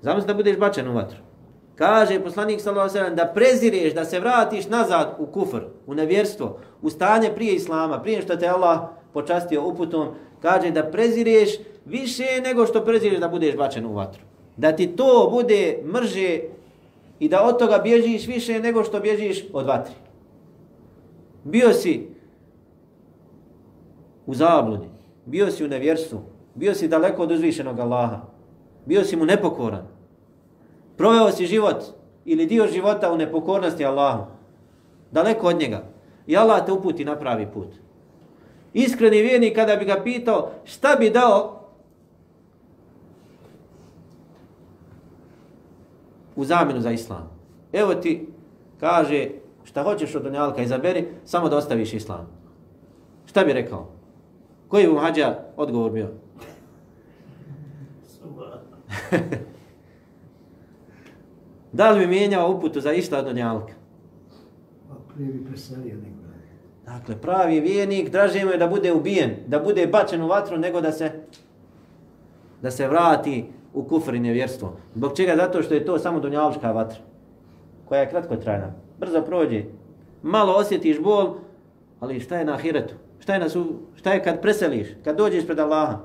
Zamiš 0.02 0.26
da 0.26 0.34
budeš 0.34 0.58
bačen 0.58 0.88
u 0.88 0.94
vatru. 0.94 1.31
Kaže 1.76 2.20
poslanik 2.20 2.62
sallallahu 2.62 2.98
alejhi 2.98 3.16
da 3.16 3.32
prezireš 3.36 3.94
da 3.94 4.06
se 4.06 4.20
vratiš 4.20 4.68
nazad 4.68 5.16
u 5.20 5.26
kufr, 5.26 5.62
u 5.88 5.96
nevjerstvo, 5.96 6.58
u 6.82 6.90
stanje 6.90 7.32
prije 7.36 7.56
islama, 7.56 8.02
prije 8.02 8.22
što 8.22 8.36
te 8.36 8.48
Allah 8.48 8.80
počastio 9.14 9.68
uputom, 9.68 10.08
kaže 10.42 10.72
da 10.72 10.92
prezireš 10.92 11.50
više 11.86 12.42
nego 12.44 12.66
što 12.66 12.86
prezireš 12.86 13.20
da 13.20 13.28
budeš 13.28 13.56
bačen 13.56 13.86
u 13.86 13.94
vatru. 13.94 14.22
Da 14.58 14.72
ti 14.72 14.88
to 14.88 15.30
bude 15.32 15.78
mrže 15.94 16.40
i 17.20 17.30
da 17.30 17.44
od 17.44 17.60
toga 17.60 17.78
bježiš 17.78 18.28
više 18.28 18.60
nego 18.60 18.84
što 18.84 19.00
bježiš 19.00 19.44
od 19.54 19.66
vatri. 19.66 19.94
Bio 21.44 21.74
si 21.74 22.08
u 24.26 24.34
zabludi, 24.34 24.86
bio 25.26 25.52
si 25.52 25.66
u 25.66 25.68
nevjerstvu, 25.68 26.22
bio 26.56 26.74
si 26.74 26.88
daleko 26.88 27.24
od 27.24 27.32
uzvišenog 27.32 27.80
Allaha, 27.80 28.22
bio 28.86 29.04
si 29.04 29.16
mu 29.16 29.26
nepokoran, 29.26 29.88
Proveo 31.02 31.32
si 31.32 31.48
život 31.48 31.84
ili 32.26 32.46
dio 32.46 32.68
života 32.68 33.12
u 33.12 33.18
nepokornosti 33.18 33.86
Allahu. 33.86 34.26
Daleko 35.12 35.48
od 35.48 35.60
njega. 35.60 35.84
I 36.28 36.38
Allah 36.38 36.66
te 36.66 36.72
uputi 36.72 37.06
na 37.06 37.16
pravi 37.16 37.48
put. 37.54 37.68
Iskreni 38.74 39.22
vjernik 39.22 39.56
kada 39.56 39.76
bi 39.76 39.86
ga 39.86 40.02
pitao 40.04 40.52
šta 40.64 40.96
bi 40.96 41.10
dao 41.10 41.62
u 46.36 46.46
zamenu 46.46 46.82
za 46.82 46.92
islam. 46.92 47.30
Evo 47.74 47.96
ti 47.96 48.28
kaže 48.80 49.30
šta 49.64 49.84
hoćeš 49.84 50.16
od 50.16 50.24
dunjalka 50.24 50.62
izaberi, 50.62 51.08
samo 51.26 51.50
da 51.50 51.58
ostaviš 51.58 51.94
islam. 51.94 52.28
Šta 53.26 53.44
bi 53.44 53.54
rekao? 53.54 53.88
Koji 54.68 54.88
bi 54.88 54.94
mu 54.94 55.00
hađa 55.00 55.40
odgovor 55.58 55.92
bio? 55.92 56.08
Da 61.74 61.92
li 61.92 62.00
bi 62.00 62.08
mijenjao 62.08 62.52
uputu 62.52 62.82
za 62.82 62.94
išta 62.94 63.20
od 63.20 63.26
dunjalka? 63.26 63.74
Pa 64.90 64.96
prije 65.14 65.34
bi 65.34 65.46
preselio 65.46 65.96
nego 65.96 66.22
Dakle, 66.86 67.22
pravi 67.22 67.60
vijenik, 67.60 68.10
draže 68.10 68.46
mu 68.46 68.52
je 68.52 68.58
da 68.58 68.68
bude 68.68 68.94
ubijen, 68.94 69.36
da 69.48 69.60
bude 69.60 69.88
bačen 69.88 70.22
u 70.22 70.28
vatru, 70.28 70.58
nego 70.58 70.82
da 70.82 70.92
se 70.92 71.12
da 72.62 72.72
se 72.72 72.88
vrati 72.88 73.46
u 73.74 73.84
kufr 73.84 74.14
i 74.14 74.20
nevjerstvo. 74.20 74.76
Zbog 74.96 75.18
čega? 75.18 75.36
Zato 75.36 75.64
što 75.64 75.74
je 75.74 75.86
to 75.86 76.00
samo 76.00 76.20
dunjalička 76.20 76.72
vatra, 76.72 76.98
koja 77.86 78.02
je 78.02 78.10
kratko 78.10 78.36
trajna. 78.36 78.74
Brzo 79.00 79.22
prođe. 79.22 79.64
Malo 80.24 80.54
osjetiš 80.54 81.00
bol, 81.00 81.36
ali 82.00 82.20
šta 82.20 82.38
je 82.38 82.46
na 82.46 82.54
ahiretu? 82.54 82.96
Šta 83.20 83.34
je, 83.34 83.40
na 83.40 83.50
su, 83.50 83.66
šta 83.96 84.14
je 84.14 84.24
kad 84.24 84.42
preseliš? 84.42 84.88
Kad 85.04 85.18
dođeš 85.18 85.46
pred 85.46 85.60
Allaha? 85.60 86.00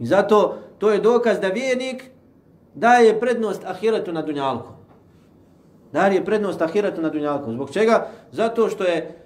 I 0.00 0.06
zato 0.06 0.58
to 0.78 0.90
je 0.90 1.00
dokaz 1.00 1.40
da 1.40 1.48
vijenik 1.48 2.10
daje 2.74 3.20
prednost 3.20 3.64
ahiretu 3.64 4.12
na 4.12 4.22
dunjalku. 4.22 4.68
Daje 5.92 6.24
prednost 6.24 6.62
ahiretu 6.62 7.02
na 7.02 7.08
dunjalku. 7.08 7.52
Zbog 7.52 7.70
čega? 7.70 8.06
Zato 8.32 8.68
što 8.68 8.84
je 8.84 9.22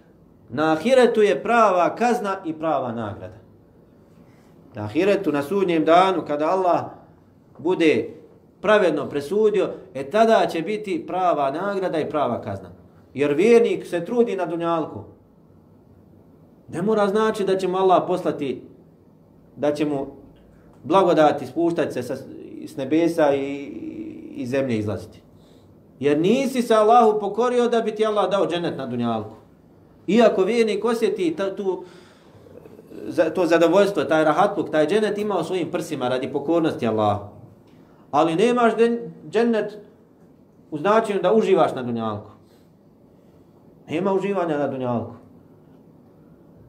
na 0.49 0.73
ahiretu 0.73 1.23
je 1.23 1.43
prava 1.43 1.95
kazna 1.97 2.37
i 2.45 2.53
prava 2.53 2.93
nagrada. 2.93 3.39
Na 4.75 4.85
ahiretu, 4.85 5.33
na 5.33 5.43
sudnjem 5.43 5.85
danu, 5.85 6.23
kada 6.27 6.47
Allah 6.47 6.85
bude 7.59 8.09
pravedno 8.61 9.09
presudio, 9.09 9.71
e 9.95 10.11
tada 10.11 10.47
će 10.47 10.63
biti 10.63 11.05
prava 11.07 11.51
nagrada 11.51 11.99
i 11.99 12.11
prava 12.11 12.43
kazna. 12.43 12.69
Jer 13.15 13.35
vjernik 13.35 13.87
se 13.87 14.05
trudi 14.05 14.37
na 14.37 14.47
dunjalku. 14.47 15.05
Ne 16.69 16.83
mora 16.83 17.09
znači 17.09 17.45
da 17.45 17.59
će 17.59 17.69
mu 17.69 17.77
Allah 17.77 18.03
poslati, 18.07 18.63
da 19.57 19.75
će 19.75 19.85
mu 19.85 20.07
blagodati 20.85 21.47
spuštati 21.47 21.93
se 21.93 22.03
sa, 22.03 22.15
s 22.69 22.77
nebesa 22.77 23.35
i, 23.35 23.65
i 24.37 24.47
zemlje 24.47 24.79
izlaziti. 24.79 25.21
Jer 26.01 26.21
nisi 26.21 26.63
se 26.63 26.75
Allahu 26.75 27.21
pokorio 27.21 27.69
da 27.69 27.81
bi 27.81 27.95
ti 27.95 28.07
Allah 28.07 28.31
dao 28.31 28.47
dženet 28.47 28.77
na 28.77 28.87
dunjalku. 28.87 29.35
Iako 30.07 30.45
vjernik 30.45 30.85
osjeti 30.85 31.37
ta, 31.37 31.57
tu, 31.57 31.85
za, 33.07 33.31
to 33.31 33.47
zadovoljstvo, 33.47 34.05
taj 34.05 34.25
rahatluk, 34.25 34.71
taj 34.71 34.87
dženet 34.87 35.19
ima 35.19 35.39
u 35.39 35.45
svojim 35.45 35.71
prsima 35.71 36.09
radi 36.09 36.33
pokornosti 36.33 36.87
Allahu. 36.87 37.25
Ali 38.11 38.35
nemaš 38.35 38.73
dženet 39.31 39.79
u 40.71 40.79
značenju 40.79 41.23
da 41.23 41.33
uživaš 41.33 41.75
na 41.75 41.83
dunjalku. 41.83 42.31
Nema 43.89 44.13
uživanja 44.13 44.59
na 44.59 44.69
dunjalku. 44.69 45.15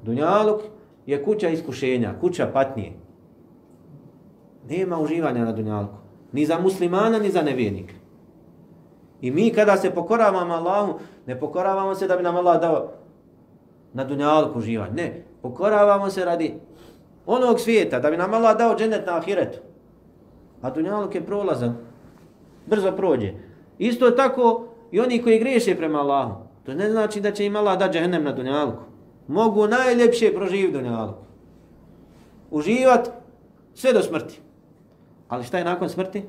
Dunjaluk 0.03 0.61
je 1.05 1.23
kuća 1.23 1.49
iskušenja, 1.49 2.13
kuća 2.21 2.49
patnije. 2.53 2.93
Nema 4.69 4.99
uživanja 4.99 5.45
na 5.45 5.51
dunjalku. 5.51 5.95
Ni 6.31 6.45
za 6.45 6.59
muslimana, 6.59 7.19
ni 7.19 7.29
za 7.31 7.41
nevijenika. 7.41 7.93
I 9.21 9.31
mi 9.31 9.53
kada 9.53 9.77
se 9.77 9.91
pokoravamo 9.91 10.53
Allahu, 10.53 10.99
ne 11.25 11.39
pokoravamo 11.39 11.95
se 11.95 12.07
da 12.07 12.17
bi 12.17 12.23
nam 12.23 12.35
Allah 12.35 12.61
dao 12.61 12.91
na 13.93 14.03
dunjalku 14.03 14.59
uživanje. 14.59 14.93
Ne, 14.93 15.23
pokoravamo 15.41 16.09
se 16.09 16.25
radi 16.25 16.53
onog 17.25 17.59
svijeta, 17.59 17.99
da 17.99 18.09
bi 18.11 18.17
nam 18.17 18.33
Allah 18.33 18.57
dao 18.57 18.75
džennet 18.75 19.05
na 19.05 19.17
ahiretu. 19.17 19.59
A 20.61 20.69
dunjaluk 20.69 21.15
je 21.15 21.25
prolazan. 21.25 21.77
Brzo 22.65 22.91
prođe. 22.91 23.33
Isto 23.77 24.11
tako 24.11 24.67
i 24.91 24.99
oni 24.99 25.21
koji 25.23 25.39
griješe 25.39 25.75
prema 25.75 25.99
Allahu. 25.99 26.33
To 26.65 26.73
ne 26.73 26.91
znači 26.91 27.21
da 27.21 27.31
će 27.31 27.45
im 27.45 27.55
Allah 27.55 27.79
dati 27.79 27.97
džennem 27.97 28.23
na 28.23 28.31
dunjalku. 28.31 28.83
Mogu 29.27 29.67
najljepše 29.67 30.33
proživiti 30.35 30.77
dunjalku. 30.77 31.23
uživat 32.51 33.09
sve 33.73 33.93
do 33.93 34.01
smrti. 34.01 34.41
Ali 35.27 35.43
šta 35.43 35.57
je 35.57 35.63
nakon 35.63 35.89
smrti? 35.89 36.23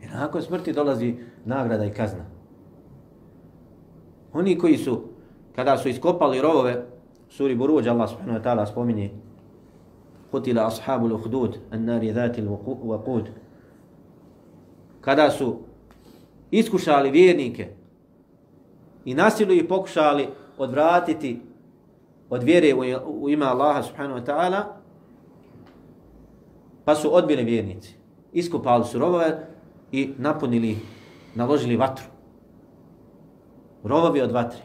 Jer 0.00 0.10
nakon 0.14 0.42
smrti 0.42 0.72
dolazi 0.72 1.16
nagrada 1.44 1.84
i 1.84 1.92
kazna. 1.92 2.24
Oni 4.32 4.58
koji 4.58 4.76
su, 4.76 5.02
kada 5.56 5.78
su 5.78 5.88
iskopali 5.88 6.40
rovove, 6.40 6.86
suri 7.28 7.56
Buruđ, 7.56 7.88
Allah 7.88 8.10
subhanahu 8.10 8.38
wa 8.38 8.42
ta'ala 8.44 8.66
spominje, 8.66 9.10
Kutila 10.30 10.66
ashabu 10.66 11.08
l'uhdud, 11.08 11.58
an 11.70 11.84
nari 11.84 12.12
dhati 12.12 12.42
l'uqud. 12.42 13.24
Kada 15.00 15.30
su 15.30 15.58
iskušali 16.50 17.10
vjernike 17.10 17.68
i 19.04 19.14
nasilu 19.14 19.52
ih 19.52 19.64
pokušali 19.68 20.28
odvratiti 20.58 21.40
od 22.30 22.42
vjere 22.42 22.74
u 23.04 23.30
ima 23.30 23.46
Allaha 23.46 23.82
subhanahu 23.82 24.20
wa 24.20 24.24
ta'ala, 24.24 24.62
pa 26.84 26.94
su 26.94 27.14
odbili 27.14 27.44
vjernici. 27.44 27.94
Iskupali 28.32 28.84
su 28.84 28.98
rovove 28.98 29.46
i 29.92 30.10
napunili, 30.18 30.76
naložili 31.34 31.76
vatru. 31.76 32.04
Rovovi 33.84 34.20
od 34.20 34.32
vatre. 34.32 34.60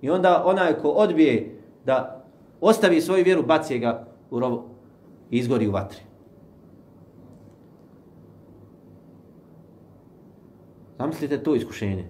I 0.00 0.10
onda 0.10 0.42
onaj 0.46 0.78
ko 0.78 0.88
odbije 0.88 1.60
da 1.84 2.24
ostavi 2.60 3.00
svoju 3.00 3.24
vjeru, 3.24 3.42
baci 3.42 3.78
ga 3.78 4.06
u 4.30 4.40
rovo 4.40 4.68
i 5.30 5.38
izgori 5.38 5.68
u 5.68 5.72
vatri. 5.72 6.00
Zamislite 10.98 11.42
to 11.42 11.54
iskušenje. 11.54 12.04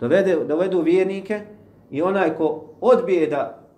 Dovede, 0.00 0.44
dovedu 0.44 0.80
vjernike 0.80 1.40
i 1.90 2.02
onaj 2.02 2.36
ko 2.36 2.64
odbije 2.80 3.26
da 3.26 3.68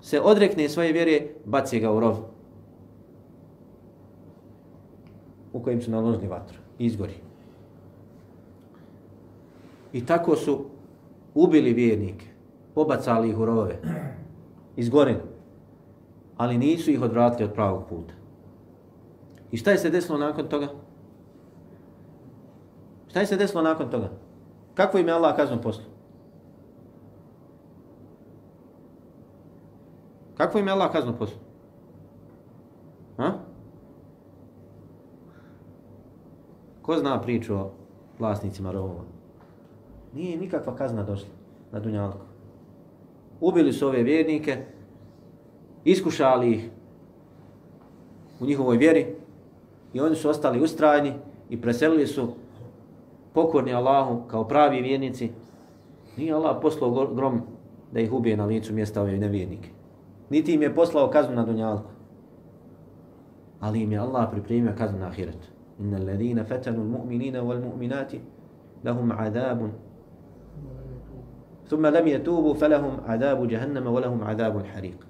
se 0.00 0.20
odrekne 0.20 0.68
svoje 0.68 0.92
vjere, 0.92 1.26
baci 1.44 1.80
ga 1.80 1.92
u 1.92 2.00
rov 2.00 2.29
u 5.52 5.62
kojem 5.62 5.82
su 5.82 5.90
naložili 5.90 6.28
vatru. 6.28 6.58
Izgori. 6.78 7.14
I 9.92 10.06
tako 10.06 10.36
su 10.36 10.64
ubili 11.34 11.72
vjernike, 11.72 12.26
pobacali 12.74 13.30
ih 13.30 13.38
u 13.38 13.44
rovove, 13.44 13.78
izgorili, 14.76 15.20
ali 16.36 16.58
nisu 16.58 16.90
ih 16.90 17.02
odvratili 17.02 17.48
od 17.48 17.54
pravog 17.54 17.84
puta. 17.88 18.14
I 19.52 19.56
šta 19.56 19.70
je 19.70 19.78
se 19.78 19.90
desilo 19.90 20.18
nakon 20.18 20.48
toga? 20.48 20.68
Šta 23.08 23.20
je 23.20 23.26
se 23.26 23.36
desilo 23.36 23.62
nakon 23.62 23.90
toga? 23.90 24.10
Kako 24.74 24.98
im 24.98 25.08
je 25.08 25.14
Allah 25.14 25.36
kaznu 25.36 25.62
poslu? 25.62 25.84
Kako 30.36 30.58
im 30.58 30.66
je 30.66 30.72
Allah 30.72 30.92
kaznu 30.92 31.16
poslu? 31.18 31.38
Ko 36.90 36.96
zna 36.98 37.20
priču 37.22 37.54
o 37.54 37.70
vlasnicima 38.18 38.72
rovova? 38.72 39.04
Nije 40.14 40.36
nikakva 40.36 40.74
kazna 40.76 41.02
došla 41.02 41.28
na 41.72 41.80
Dunjalku. 41.80 42.26
Ubili 43.40 43.72
su 43.72 43.86
ove 43.86 44.02
vjernike, 44.02 44.56
iskušali 45.84 46.52
ih 46.52 46.70
u 48.40 48.46
njihovoj 48.46 48.76
vjeri 48.76 49.06
i 49.92 50.00
oni 50.00 50.16
su 50.16 50.30
ostali 50.30 50.62
ustrajni 50.62 51.12
i 51.50 51.60
preselili 51.60 52.06
su 52.06 52.28
pokorni 53.32 53.74
Allahu 53.74 54.22
kao 54.28 54.48
pravi 54.48 54.82
vjernici. 54.82 55.30
Nije 56.16 56.32
Allah 56.32 56.58
poslao 56.62 57.14
grom 57.14 57.40
da 57.92 58.00
ih 58.00 58.12
ubije 58.12 58.36
na 58.36 58.44
licu 58.44 58.74
mjesta 58.74 59.02
ove 59.02 59.18
nevjernike. 59.18 59.68
Niti 60.30 60.54
im 60.54 60.62
je 60.62 60.74
poslao 60.74 61.10
kaznu 61.10 61.36
na 61.36 61.44
Dunjalku. 61.44 61.90
Ali 63.60 63.82
im 63.82 63.92
je 63.92 63.98
Allah 63.98 64.28
pripremio 64.30 64.72
kaznu 64.78 64.98
na 64.98 65.06
Ahiretu. 65.06 65.59
إن 65.80 65.94
الذين 65.94 66.42
فتنوا 66.42 66.84
المؤمنين 66.84 67.36
والمؤمنات 67.36 68.12
لهم 68.84 69.12
عذاب 69.12 69.70
ثم 71.68 71.86
لم 71.86 72.08
يتوبوا 72.08 72.54
فلهم 72.54 72.96
عذاب 73.06 73.48
جهنم 73.48 73.86
ولهم 73.86 74.24
عذاب 74.24 74.56
الحريق 74.56 75.06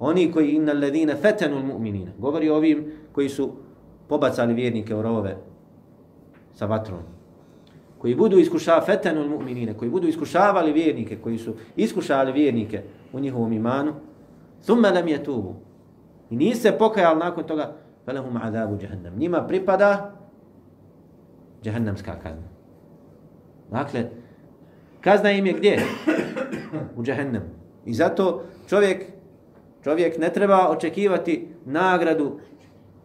Oni 0.00 0.32
koji 0.32 0.50
inna 0.54 0.72
alladhina 0.72 1.16
fatanu 1.16 1.56
almu'minina. 1.56 2.10
Govori 2.18 2.48
ovim 2.48 2.92
koji 3.12 3.28
su 3.28 3.50
pobacali 4.08 4.54
vjernike 4.54 4.94
u 4.94 5.02
rovove 5.02 5.36
sa 6.54 6.66
vatrom. 6.66 7.00
Koji 7.98 8.14
budu 8.14 8.38
iskušavali 8.38 8.86
fatanu 8.86 9.20
almu'minina, 9.20 9.74
koji 9.74 9.90
budu 9.90 10.08
iskušavali 10.08 10.72
vjernike, 10.72 11.16
koji 11.16 11.38
su 11.38 11.54
iskušali 11.76 12.32
vjernike 12.32 12.82
u 13.12 13.20
njihovom 13.20 13.52
imanu, 13.52 13.94
thumma 14.62 14.90
lam 14.90 15.06
yatubu. 15.06 15.54
I 16.30 16.36
nisu 16.36 16.60
se 16.60 16.72
pokajali 16.78 17.18
nakon 17.18 17.44
toga, 17.44 17.72
falahum 18.08 18.36
azabu 18.36 18.78
jahannam. 18.80 19.18
Njima 19.18 19.46
pripada 19.46 20.12
jahannamska 21.62 22.16
kazna. 22.22 22.48
Dakle, 23.70 24.04
kazna 25.00 25.30
im 25.30 25.46
je 25.46 25.52
gdje? 25.52 25.78
U 26.96 27.02
jahannam. 27.06 27.42
I 27.84 27.94
zato 27.94 28.44
čovjek, 28.68 29.04
čovjek 29.84 30.18
ne 30.18 30.32
treba 30.32 30.68
očekivati 30.68 31.48
nagradu 31.64 32.40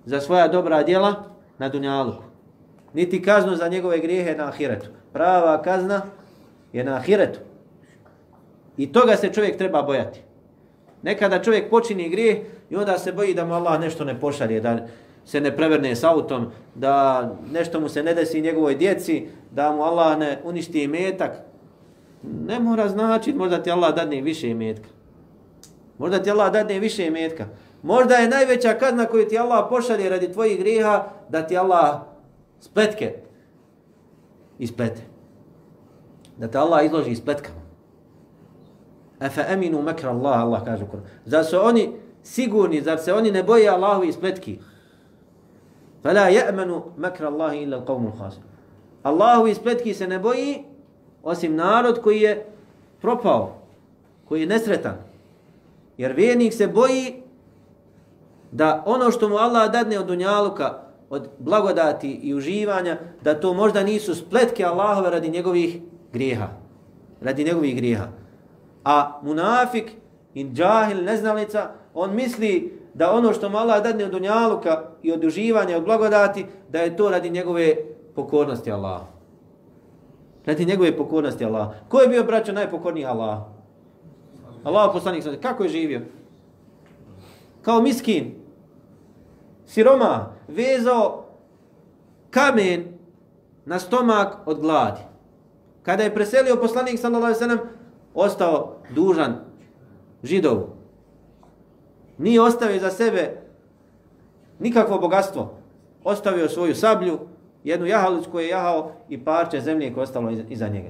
za 0.05 0.21
svoja 0.21 0.47
dobra 0.47 0.83
djela 0.83 1.23
na 1.59 1.69
dunjaluku. 1.69 2.23
Niti 2.93 3.21
kaznu 3.21 3.55
za 3.55 3.67
njegove 3.67 3.99
grijehe 3.99 4.35
na 4.35 4.47
ahiretu. 4.47 4.87
Prava 5.13 5.61
kazna 5.61 6.01
je 6.73 6.83
na 6.83 6.95
ahiretu. 6.95 7.39
I 8.77 8.91
toga 8.91 9.15
se 9.15 9.33
čovjek 9.33 9.57
treba 9.57 9.81
bojati. 9.81 10.21
Nekada 11.03 11.41
čovjek 11.41 11.69
počini 11.69 12.09
grijeh 12.09 12.37
i 12.69 12.75
onda 12.75 12.97
se 12.97 13.11
boji 13.11 13.33
da 13.33 13.45
mu 13.45 13.53
Allah 13.53 13.79
nešto 13.79 14.03
ne 14.03 14.19
pošalje, 14.19 14.59
da 14.59 14.87
se 15.25 15.41
ne 15.41 15.55
prevrne 15.55 15.95
s 15.95 16.03
autom, 16.03 16.47
da 16.75 17.29
nešto 17.51 17.79
mu 17.79 17.89
se 17.89 18.03
ne 18.03 18.13
desi 18.13 18.41
njegovoj 18.41 18.75
djeci, 18.75 19.27
da 19.51 19.71
mu 19.71 19.83
Allah 19.83 20.17
ne 20.17 20.39
uništi 20.43 20.83
imetak. 20.83 21.31
Ne 22.47 22.59
mora 22.59 22.89
znači, 22.89 23.33
možda 23.33 23.63
ti 23.63 23.71
Allah 23.71 23.95
dadne 23.95 24.21
više 24.21 24.49
imetka. 24.49 24.89
Možda 25.97 26.23
ti 26.23 26.31
Allah 26.31 26.51
dadne 26.53 26.79
više 26.79 27.05
imetka. 27.05 27.45
Možda 27.81 28.15
je 28.15 28.29
najveća 28.29 28.73
kazna 28.73 29.05
koju 29.05 29.27
ti 29.27 29.37
Allah 29.37 29.65
pošalje 29.69 30.09
radi 30.09 30.31
tvojih 30.31 30.59
griha 30.59 31.07
da 31.29 31.47
ti 31.47 31.57
Allah 31.57 32.01
spletke 32.59 33.13
isplete. 34.59 35.01
Da 36.37 36.47
te 36.47 36.57
Allah 36.57 36.85
izloži 36.85 37.11
ispletkama. 37.11 37.62
Afa 39.23 39.41
aminu 39.53 39.81
makra 39.81 40.09
Allah, 40.09 40.39
Allah 40.39 40.61
kaže 40.65 40.83
u 40.83 40.87
Kur'an. 40.87 41.05
Zar 41.25 41.45
su 41.45 41.57
oni 41.57 41.91
sigurni, 42.23 42.81
zar 42.81 42.99
se 42.99 43.13
oni 43.13 43.31
ne 43.31 43.43
boje 43.43 43.69
Allahovi 43.69 44.07
ispletki? 44.07 44.59
Fala 46.03 46.29
ya'manu 46.29 46.81
makra 46.97 47.27
Allah 47.27 47.55
illa 47.55 47.77
l'qawmu 47.77 48.11
l'hasir. 48.11 48.41
Allahu 49.03 49.47
ispletki 49.47 49.93
se 49.93 50.07
ne 50.07 50.19
boji 50.19 50.63
osim 51.23 51.55
narod 51.55 52.01
koji 52.01 52.21
je 52.21 52.45
propao, 53.01 53.55
koji 54.25 54.41
je 54.41 54.47
nesretan. 54.47 54.97
Jer 55.97 56.11
vjernik 56.11 56.53
se 56.53 56.67
boji 56.67 57.23
da 58.51 58.83
ono 58.85 59.11
što 59.11 59.29
mu 59.29 59.35
Allah 59.35 59.71
dadne 59.71 59.99
od 59.99 60.05
dunjaluka, 60.05 60.79
od 61.09 61.29
blagodati 61.39 62.11
i 62.11 62.33
uživanja, 62.33 62.97
da 63.21 63.39
to 63.39 63.53
možda 63.53 63.83
nisu 63.83 64.15
spletke 64.15 64.65
Allahove 64.65 65.09
radi 65.09 65.29
njegovih 65.29 65.79
grijeha. 66.13 66.47
Radi 67.21 67.43
njegovih 67.43 67.75
grijeha. 67.75 68.22
A 68.83 69.19
munafik 69.23 69.91
i 70.33 70.43
džahil, 70.43 71.03
neznalica, 71.03 71.69
on 71.93 72.15
misli 72.15 72.79
da 72.93 73.11
ono 73.11 73.33
što 73.33 73.49
mu 73.49 73.57
Allah 73.57 73.83
dadne 73.83 74.05
od 74.05 74.11
dunjaluka 74.11 74.83
i 75.03 75.11
od 75.11 75.23
uživanja, 75.23 75.77
od 75.77 75.83
blagodati, 75.83 76.45
da 76.69 76.79
je 76.79 76.97
to 76.97 77.09
radi 77.09 77.29
njegove 77.29 77.75
pokornosti 78.15 78.71
Allah. 78.71 79.01
Radi 80.45 80.65
njegove 80.65 80.97
pokornosti 80.97 81.45
Allah. 81.45 81.67
Ko 81.89 82.01
je 82.01 82.07
bio, 82.07 82.23
braćo, 82.23 82.51
najpokorniji 82.51 83.05
Allah? 83.05 83.39
Allah 84.63 84.89
poslanik 84.93 85.23
sam, 85.23 85.35
kako 85.41 85.63
je 85.63 85.69
živio? 85.69 86.01
Kao 87.61 87.81
miskin, 87.81 88.35
siroma, 89.65 90.33
vezao 90.47 91.25
kamen 92.29 92.97
na 93.65 93.79
stomak 93.79 94.47
od 94.47 94.59
gladi. 94.59 95.01
Kada 95.83 96.03
je 96.03 96.15
preselio 96.15 96.55
poslanik 96.55 96.99
sallallahu 96.99 97.25
alejhi 97.25 97.39
ve 97.39 97.47
sellem, 97.47 97.67
ostao 98.13 98.75
dužan 98.95 99.35
židovu. 100.23 100.69
Nije 102.17 102.41
ostavio 102.41 102.79
za 102.79 102.89
sebe 102.89 103.41
nikakvo 104.59 104.97
bogatstvo. 104.97 105.53
Ostavio 106.03 106.49
svoju 106.49 106.75
sablju, 106.75 107.19
jednu 107.63 107.85
jahalicu 107.85 108.31
koju 108.31 108.43
je 108.43 108.49
jahao 108.49 108.91
i 109.09 109.23
parče 109.23 109.61
zemlje 109.61 109.93
koje 109.93 110.01
je 110.01 110.03
ostalo 110.03 110.31
iza 110.49 110.67
njega. 110.67 110.89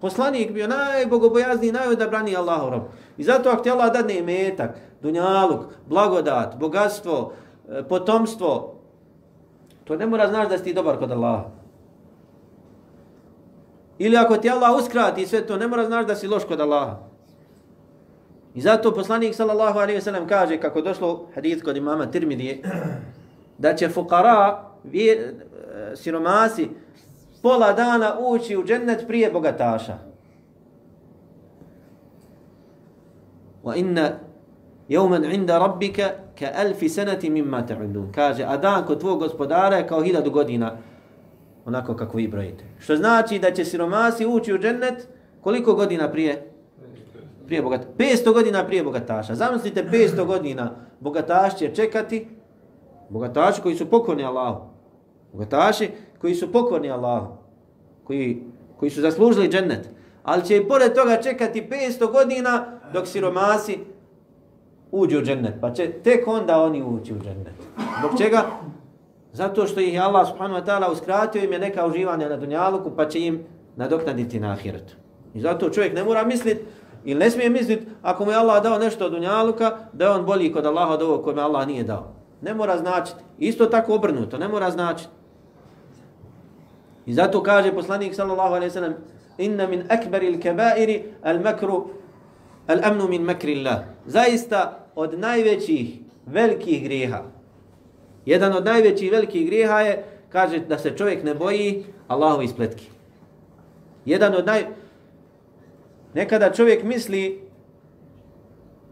Poslanik 0.00 0.52
bio 0.52 0.68
najbogobojazniji, 0.68 1.72
najodabrani 1.72 2.36
Allahov 2.36 2.70
rob. 2.70 2.82
I 3.16 3.24
zato 3.24 3.50
ako 3.50 3.62
ti 3.62 3.70
Allah 3.70 3.92
dadne 3.92 4.22
metak, 4.22 4.78
dunjaluk, 5.02 5.60
blagodat, 5.86 6.56
bogatstvo, 6.58 7.32
e, 7.68 7.82
potomstvo, 7.88 8.74
to 9.84 9.96
ne 9.96 10.06
mora 10.06 10.28
znaš 10.28 10.48
da 10.48 10.58
si 10.58 10.64
ti 10.64 10.74
dobar 10.74 10.98
kod 10.98 11.10
Allaha. 11.12 11.44
Ili 13.98 14.16
ako 14.16 14.36
ti 14.36 14.50
Allah 14.50 14.76
uskrati 14.78 15.26
sve 15.26 15.46
to, 15.46 15.56
ne 15.56 15.66
mora 15.66 15.84
znaš 15.84 16.06
da 16.06 16.14
si 16.14 16.26
loš 16.26 16.44
kod 16.44 16.60
Allaha. 16.60 16.98
I 18.54 18.60
zato 18.60 18.94
poslanik 18.94 19.34
sallallahu 19.34 19.78
alaihi 19.78 20.00
wasallam 20.00 20.28
kaže, 20.28 20.60
kako 20.60 20.80
došlo 20.80 21.28
hadith 21.34 21.64
kod 21.64 21.76
imama 21.76 22.10
Tirmidije, 22.10 22.62
da 23.58 23.74
će 23.74 23.88
fukara, 23.88 24.62
vje, 24.84 25.12
e, 25.12 25.96
siromasi, 25.96 26.68
pola 27.42 27.72
dana 27.72 28.14
ući 28.18 28.56
u 28.56 28.64
džennet 28.64 29.06
prije 29.06 29.30
bogataša. 29.30 29.98
Wa 33.64 33.76
inna 33.76 34.10
yawman 34.88 35.34
inda 35.34 35.58
rabbika 35.58 36.10
ka 36.38 36.46
alfi 36.56 36.88
sanati 36.88 37.30
mimma 37.30 37.66
ta'udun. 37.66 38.12
Kaže, 38.12 38.44
a 38.44 38.56
dan 38.56 38.86
kod 38.86 39.00
tvog 39.00 39.18
gospodara 39.18 39.76
je 39.76 39.86
kao 39.86 40.02
hiljadu 40.02 40.30
godina, 40.30 40.76
onako 41.66 41.96
kako 41.96 42.16
vi 42.16 42.28
brojite. 42.28 42.64
Što 42.78 42.96
znači 42.96 43.38
da 43.38 43.50
će 43.50 43.64
siromasi 43.64 44.26
ući 44.26 44.54
u 44.54 44.58
džennet 44.58 45.08
koliko 45.40 45.74
godina 45.74 46.10
prije? 46.10 46.50
Prije 47.46 47.62
bogat 47.62 47.80
500 47.98 48.32
godina 48.32 48.66
prije 48.66 48.84
bogataša. 48.84 49.34
Zamislite 49.34 49.84
500 49.92 50.24
godina 50.24 50.70
bogataš 51.00 51.58
će 51.58 51.74
čekati, 51.74 52.28
bogataši 53.08 53.62
koji 53.62 53.76
su 53.76 53.90
pokorni 53.90 54.24
Allahu. 54.24 54.60
Bogataši 55.32 55.90
koji 56.20 56.34
su 56.34 56.52
pokorni 56.52 56.90
Allahu. 56.90 57.26
Koji, 58.04 58.42
koji 58.76 58.90
su 58.90 59.00
zaslužili 59.00 59.48
džennet. 59.48 59.90
Ali 60.22 60.44
će 60.44 60.56
i 60.56 60.68
pored 60.68 60.94
toga 60.94 61.22
čekati 61.22 61.68
500 61.70 62.12
godina 62.12 62.80
dok 62.92 63.06
siromasi 63.06 63.78
uđu 64.92 65.18
u 65.18 65.22
džennet. 65.22 65.54
Pa 65.60 65.72
će 65.72 65.92
tek 65.92 66.28
onda 66.28 66.62
oni 66.62 66.82
ući 66.82 67.14
u 67.14 67.18
džennet. 67.18 67.54
Zbog 67.98 68.18
čega? 68.18 68.42
Zato 69.36 69.66
što 69.66 69.80
ih 69.80 69.94
je 69.94 70.00
Allah 70.00 70.28
subhanahu 70.28 70.60
wa 70.60 70.66
ta'ala 70.66 70.92
uskratio 70.92 71.44
im 71.44 71.52
je 71.52 71.58
neka 71.58 71.86
uživanja 71.86 72.28
na 72.28 72.36
dunjaluku 72.36 72.90
pa 72.96 73.08
će 73.08 73.20
im 73.20 73.44
nadoknaditi 73.76 74.40
na 74.40 74.52
ahiretu. 74.52 74.94
I 75.34 75.40
zato 75.40 75.70
čovjek 75.70 75.94
ne 75.94 76.04
mora 76.04 76.24
misliti 76.24 76.64
ili 77.04 77.20
ne 77.20 77.30
smije 77.30 77.50
misliti 77.50 77.86
ako 78.02 78.24
mu 78.24 78.30
je 78.30 78.36
Allah 78.36 78.62
dao 78.62 78.78
nešto 78.78 79.06
od 79.06 79.12
dunjaluka 79.12 79.76
da 79.92 80.04
je 80.04 80.10
on 80.10 80.24
bolji 80.26 80.52
kod 80.52 80.66
Allaha 80.66 80.94
od 80.94 81.02
ovog 81.02 81.24
kojima 81.24 81.42
Allah 81.42 81.66
nije 81.66 81.84
dao. 81.84 82.14
Ne 82.42 82.54
mora 82.54 82.78
značiti. 82.78 83.20
Isto 83.38 83.66
tako 83.66 83.94
obrnuto, 83.94 84.38
ne 84.38 84.48
mora 84.48 84.70
značiti. 84.70 85.10
I 87.06 87.14
zato 87.14 87.42
kaže 87.42 87.74
poslanik 87.74 88.14
sallallahu 88.14 88.54
alejhi 88.54 88.64
ve 88.66 88.70
sellem 88.70 88.94
inna 89.38 89.66
min 89.66 89.84
akbaril 89.88 90.40
kaba'iri 90.40 91.02
al 91.22 91.40
makru 91.40 91.90
al 92.66 92.78
amnu 92.84 93.08
min 93.08 93.22
makri 93.22 93.66
Zaista 94.06 94.86
od 94.94 95.18
najvećih 95.18 95.98
velikih 96.26 96.84
grijeha. 96.84 97.35
Jedan 98.26 98.52
od 98.52 98.64
najvećih 98.64 99.12
velikih 99.12 99.46
grijeha 99.46 99.80
je 99.80 100.04
kaže 100.28 100.58
da 100.58 100.78
se 100.78 100.96
čovjek 100.96 101.24
ne 101.24 101.34
boji 101.34 101.84
Allahove 102.08 102.44
ispletke. 102.44 102.84
Jedan 104.04 104.34
od 104.34 104.46
naj 104.46 104.66
Nekada 106.16 106.52
čovjek 106.52 106.84
misli 106.84 107.48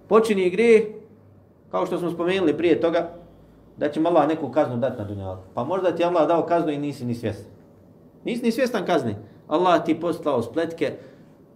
počini 0.09 0.51
grijeh 0.51 0.83
kao 1.71 1.87
što 1.87 1.99
smo 1.99 2.11
spomenuli 2.11 2.57
prije 2.57 2.81
toga 2.81 3.11
da 3.77 3.89
će 3.89 4.01
Allah 4.05 4.29
neku 4.29 4.51
kaznu 4.51 4.77
dati 4.77 4.99
na 4.99 5.05
dunjalu. 5.05 5.39
Pa 5.55 5.65
možda 5.65 5.97
ti 5.97 6.05
Allah 6.05 6.29
dao 6.29 6.47
kaznu 6.47 6.73
i 6.73 6.79
nisi 6.79 7.05
ni 7.05 7.15
svjestan. 7.15 7.53
Nisi 8.25 8.43
ni 8.43 8.53
svjestan 8.53 8.87
kazni. 8.87 9.15
Allah 9.49 9.85
ti 9.85 10.01
poslao 10.01 10.43
spletke, 10.43 10.93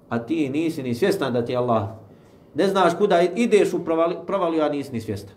a 0.09 0.19
ti 0.19 0.49
nisi 0.49 0.83
ni 0.83 0.95
svjestan 0.95 1.33
da 1.33 1.45
ti 1.45 1.57
Allah. 1.57 1.89
Ne 2.55 2.69
znaš 2.69 2.97
kuda 2.99 3.21
ideš 3.23 3.73
u 3.73 3.85
provaliju, 4.27 4.63
a 4.63 4.69
nisi 4.69 4.93
ni 4.93 5.01
svjestan. 5.01 5.35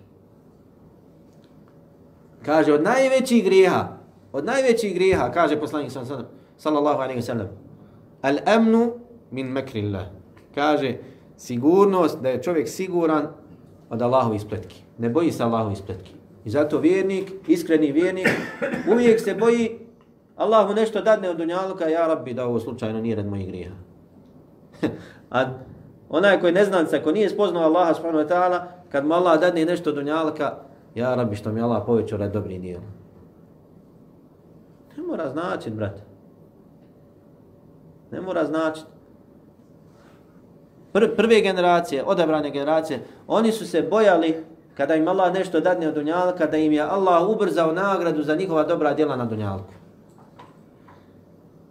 Kaže, 2.45 2.73
od 2.73 2.83
najvećih 2.83 3.43
grijeha, 3.43 3.97
od 4.33 4.45
najvećih 4.45 4.93
grijeha, 4.93 5.31
kaže 5.31 5.59
poslanik 5.59 5.91
sallallahu 6.57 7.01
alaihi 7.01 7.21
wa 7.21 7.25
sallam, 7.25 7.47
al 8.21 8.37
amnu 8.45 8.93
min 9.31 9.47
makrillah. 9.47 10.05
Kaže, 10.55 10.97
sigurnost, 11.37 12.21
da 12.21 12.29
je 12.29 12.43
čovjek 12.43 12.69
siguran 12.69 13.27
od 13.89 14.01
Allahovi 14.01 14.39
spletki. 14.39 14.83
Ne 14.97 15.09
boji 15.09 15.31
se 15.31 15.43
Allahovi 15.43 15.75
spletki. 15.75 16.11
I 16.45 16.49
zato 16.49 16.79
vjernik, 16.79 17.31
iskreni 17.47 17.91
vjernik, 17.91 18.27
uvijek 18.91 19.19
se 19.19 19.35
boji 19.35 19.79
Allah 20.35 20.67
mu 20.67 20.73
nešto 20.73 21.01
dadne 21.01 21.29
od 21.29 21.37
dunjaluka, 21.37 21.85
ja 21.85 22.07
rabbi 22.07 22.33
da 22.33 22.45
ovo 22.45 22.59
slučajno 22.59 23.01
nije 23.01 23.15
red 23.15 23.25
mojih 23.25 23.47
grija. 23.47 23.71
A 25.31 25.45
onaj 26.09 26.39
koji 26.39 26.53
ne 26.53 26.59
neznanca, 26.59 26.99
ko 27.03 27.11
nije 27.11 27.29
spoznao 27.29 27.63
Allaha 27.63 27.93
subhanahu 27.93 28.23
wa 28.23 28.29
ta'ala, 28.29 28.59
kad 28.89 29.05
mu 29.05 29.13
Allah 29.13 29.39
dadne 29.39 29.65
nešto 29.65 29.89
od 29.89 29.95
dunjaluka, 29.95 30.57
ja 30.95 31.15
rabbi 31.15 31.35
što 31.35 31.51
mi 31.51 31.61
Allah 31.61 31.83
povećao 31.85 32.17
red 32.17 32.31
dobri 32.31 32.59
dijel. 32.59 32.81
Ne 34.97 35.03
mora 35.03 35.29
značit, 35.29 35.73
brate. 35.73 36.01
Ne 38.11 38.21
mora 38.21 38.45
značit. 38.45 38.85
Pr 40.93 41.15
prve 41.15 41.41
generacije, 41.41 42.03
odabrane 42.03 42.51
generacije, 42.51 43.03
oni 43.27 43.51
su 43.51 43.67
se 43.67 43.81
bojali 43.81 44.43
kada 44.77 44.95
im 44.95 45.07
Allah 45.07 45.33
nešto 45.33 45.59
dadne 45.59 45.87
od 45.87 45.93
dunjalka, 45.93 46.45
da 46.45 46.57
im 46.57 46.71
je 46.71 46.81
Allah 46.81 47.29
ubrzao 47.29 47.71
nagradu 47.71 48.23
za 48.23 48.35
njihova 48.35 48.63
dobra 48.63 48.93
djela 48.93 49.15
na 49.15 49.25
dunjalku. 49.25 49.73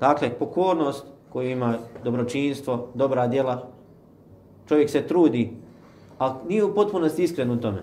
Dakle, 0.00 0.30
pokornost 0.38 1.06
koju 1.32 1.50
ima 1.50 1.74
dobročinstvo, 2.04 2.88
dobra 2.94 3.26
djela, 3.26 3.68
čovjek 4.68 4.90
se 4.90 5.02
trudi, 5.02 5.52
ali 6.18 6.34
nije 6.48 6.64
u 6.64 6.74
potpunosti 6.74 7.22
iskren 7.22 7.50
u 7.50 7.60
tome. 7.60 7.82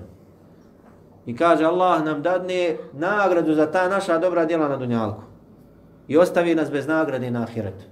I 1.27 1.35
kaže 1.35 1.65
Allah 1.65 2.03
nam 2.03 2.21
dadne 2.21 2.77
nagradu 2.93 3.53
za 3.53 3.71
ta 3.71 3.89
naša 3.89 4.17
dobra 4.17 4.45
djela 4.45 4.67
na 4.67 4.77
dunjalku. 4.77 5.21
I 6.07 6.17
ostavi 6.17 6.55
nas 6.55 6.71
bez 6.71 6.87
nagrade 6.87 7.31
na 7.31 7.43
ahiretu. 7.43 7.85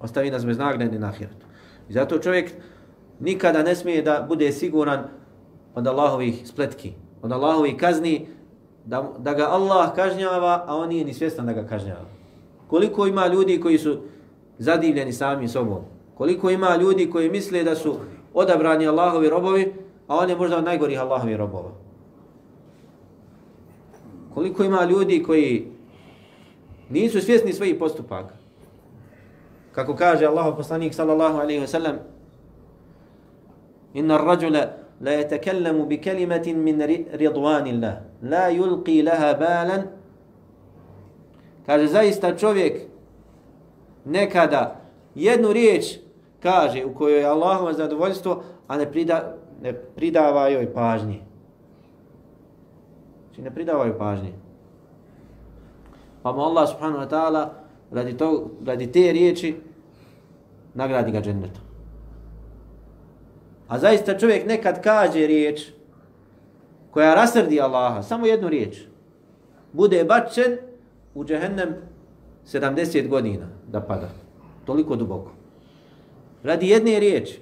Ostavi 0.00 0.30
nas 0.30 0.46
bez 0.46 0.58
nagrade 0.58 0.98
na 0.98 1.08
ahiretu. 1.08 1.46
I 1.88 1.92
zato 1.92 2.18
čovjek 2.18 2.52
nikada 3.20 3.62
ne 3.62 3.74
smije 3.74 4.02
da 4.02 4.24
bude 4.28 4.52
siguran 4.52 5.04
od 5.74 5.86
Allahovih 5.86 6.48
spletki, 6.48 6.92
od 7.22 7.32
Allahovih 7.32 7.76
kazni, 7.76 8.28
da, 8.84 9.12
da 9.18 9.34
ga 9.34 9.44
Allah 9.44 9.94
kažnjava, 9.94 10.64
a 10.66 10.76
on 10.76 10.88
nije 10.88 11.04
ni 11.04 11.14
svjestan 11.14 11.46
da 11.46 11.52
ga 11.52 11.66
kažnjava. 11.66 12.08
Koliko 12.66 13.06
ima 13.06 13.26
ljudi 13.26 13.60
koji 13.60 13.78
su 13.78 13.98
zadivljeni 14.58 15.12
sami 15.12 15.48
sobom? 15.48 15.84
Koliko 16.14 16.50
ima 16.50 16.76
ljudi 16.76 17.10
koji 17.10 17.30
misle 17.30 17.64
da 17.64 17.74
su 17.74 17.96
odabrani 18.34 18.88
Allahovi 18.88 19.28
robovi, 19.28 19.81
a 20.12 20.16
on 20.16 20.28
je 20.30 20.36
možda 20.36 20.58
od 20.58 20.64
najgorih 20.64 21.00
Allahovi 21.00 21.36
robova? 21.36 21.70
Koliko 24.34 24.64
ima 24.64 24.84
ljudi 24.84 25.22
koji 25.22 25.72
nisu 26.90 27.20
svjesni 27.20 27.52
svojih 27.52 27.76
postupaka? 27.78 28.34
Kako 29.72 29.96
kaže 29.96 30.26
Allah 30.26 30.54
poslanik 30.56 30.94
sallallahu 30.94 31.38
alaihi 31.38 31.60
wa 31.60 31.66
sallam, 31.66 31.96
Inna 33.94 34.14
ar-rajula 34.14 34.66
la 35.00 35.10
yatakallamu 35.12 35.86
bi 35.86 36.00
kalimatin 36.00 36.58
min 36.58 36.80
ridwanillah 37.12 37.96
la 38.22 38.50
yulqi 38.50 39.04
laha 39.04 39.34
balan 39.34 39.82
kaže 41.66 41.86
zaista 41.86 42.36
čovjek 42.36 42.80
nekada 44.04 44.80
jednu 45.14 45.52
riječ 45.52 45.84
kaže 46.42 46.84
u 46.84 46.94
kojoj 46.94 47.20
je 47.20 47.26
Allahovo 47.26 47.72
zadovoljstvo 47.72 48.42
a 48.68 48.76
ne, 48.76 48.92
prida, 48.92 49.36
ne 49.62 49.72
pridava 49.72 50.48
joj 50.48 50.72
pažnje 50.74 51.20
znači 53.26 53.42
ne 53.42 53.54
pridava 53.54 53.86
joj 53.86 53.98
pažnje 53.98 54.32
pa 56.22 56.32
mu 56.32 56.40
Allah 56.40 56.68
subhanahu 56.68 57.04
wa 57.04 57.10
ta'ala 57.10 57.48
radi, 57.90 58.16
to, 58.16 58.50
radi 58.66 58.92
te 58.92 59.12
riječi 59.12 59.56
nagradi 60.74 61.10
ga 61.10 61.20
džennetom 61.20 61.72
A 63.72 63.78
zaista 63.78 64.18
čovjek 64.18 64.46
nekad 64.46 64.82
kaže 64.82 65.26
riječ 65.26 65.62
koja 66.90 67.14
rasrdi 67.14 67.60
Allaha, 67.60 68.02
samo 68.02 68.26
jednu 68.26 68.48
riječ, 68.48 68.82
bude 69.72 70.04
bačen 70.04 70.56
u 71.14 71.24
džehennem 71.24 71.74
70 72.46 73.08
godina 73.08 73.46
da 73.68 73.80
pada. 73.80 74.10
Toliko 74.64 74.96
duboko. 74.96 75.30
Radi 76.42 76.68
jedne 76.68 77.00
riječi. 77.00 77.40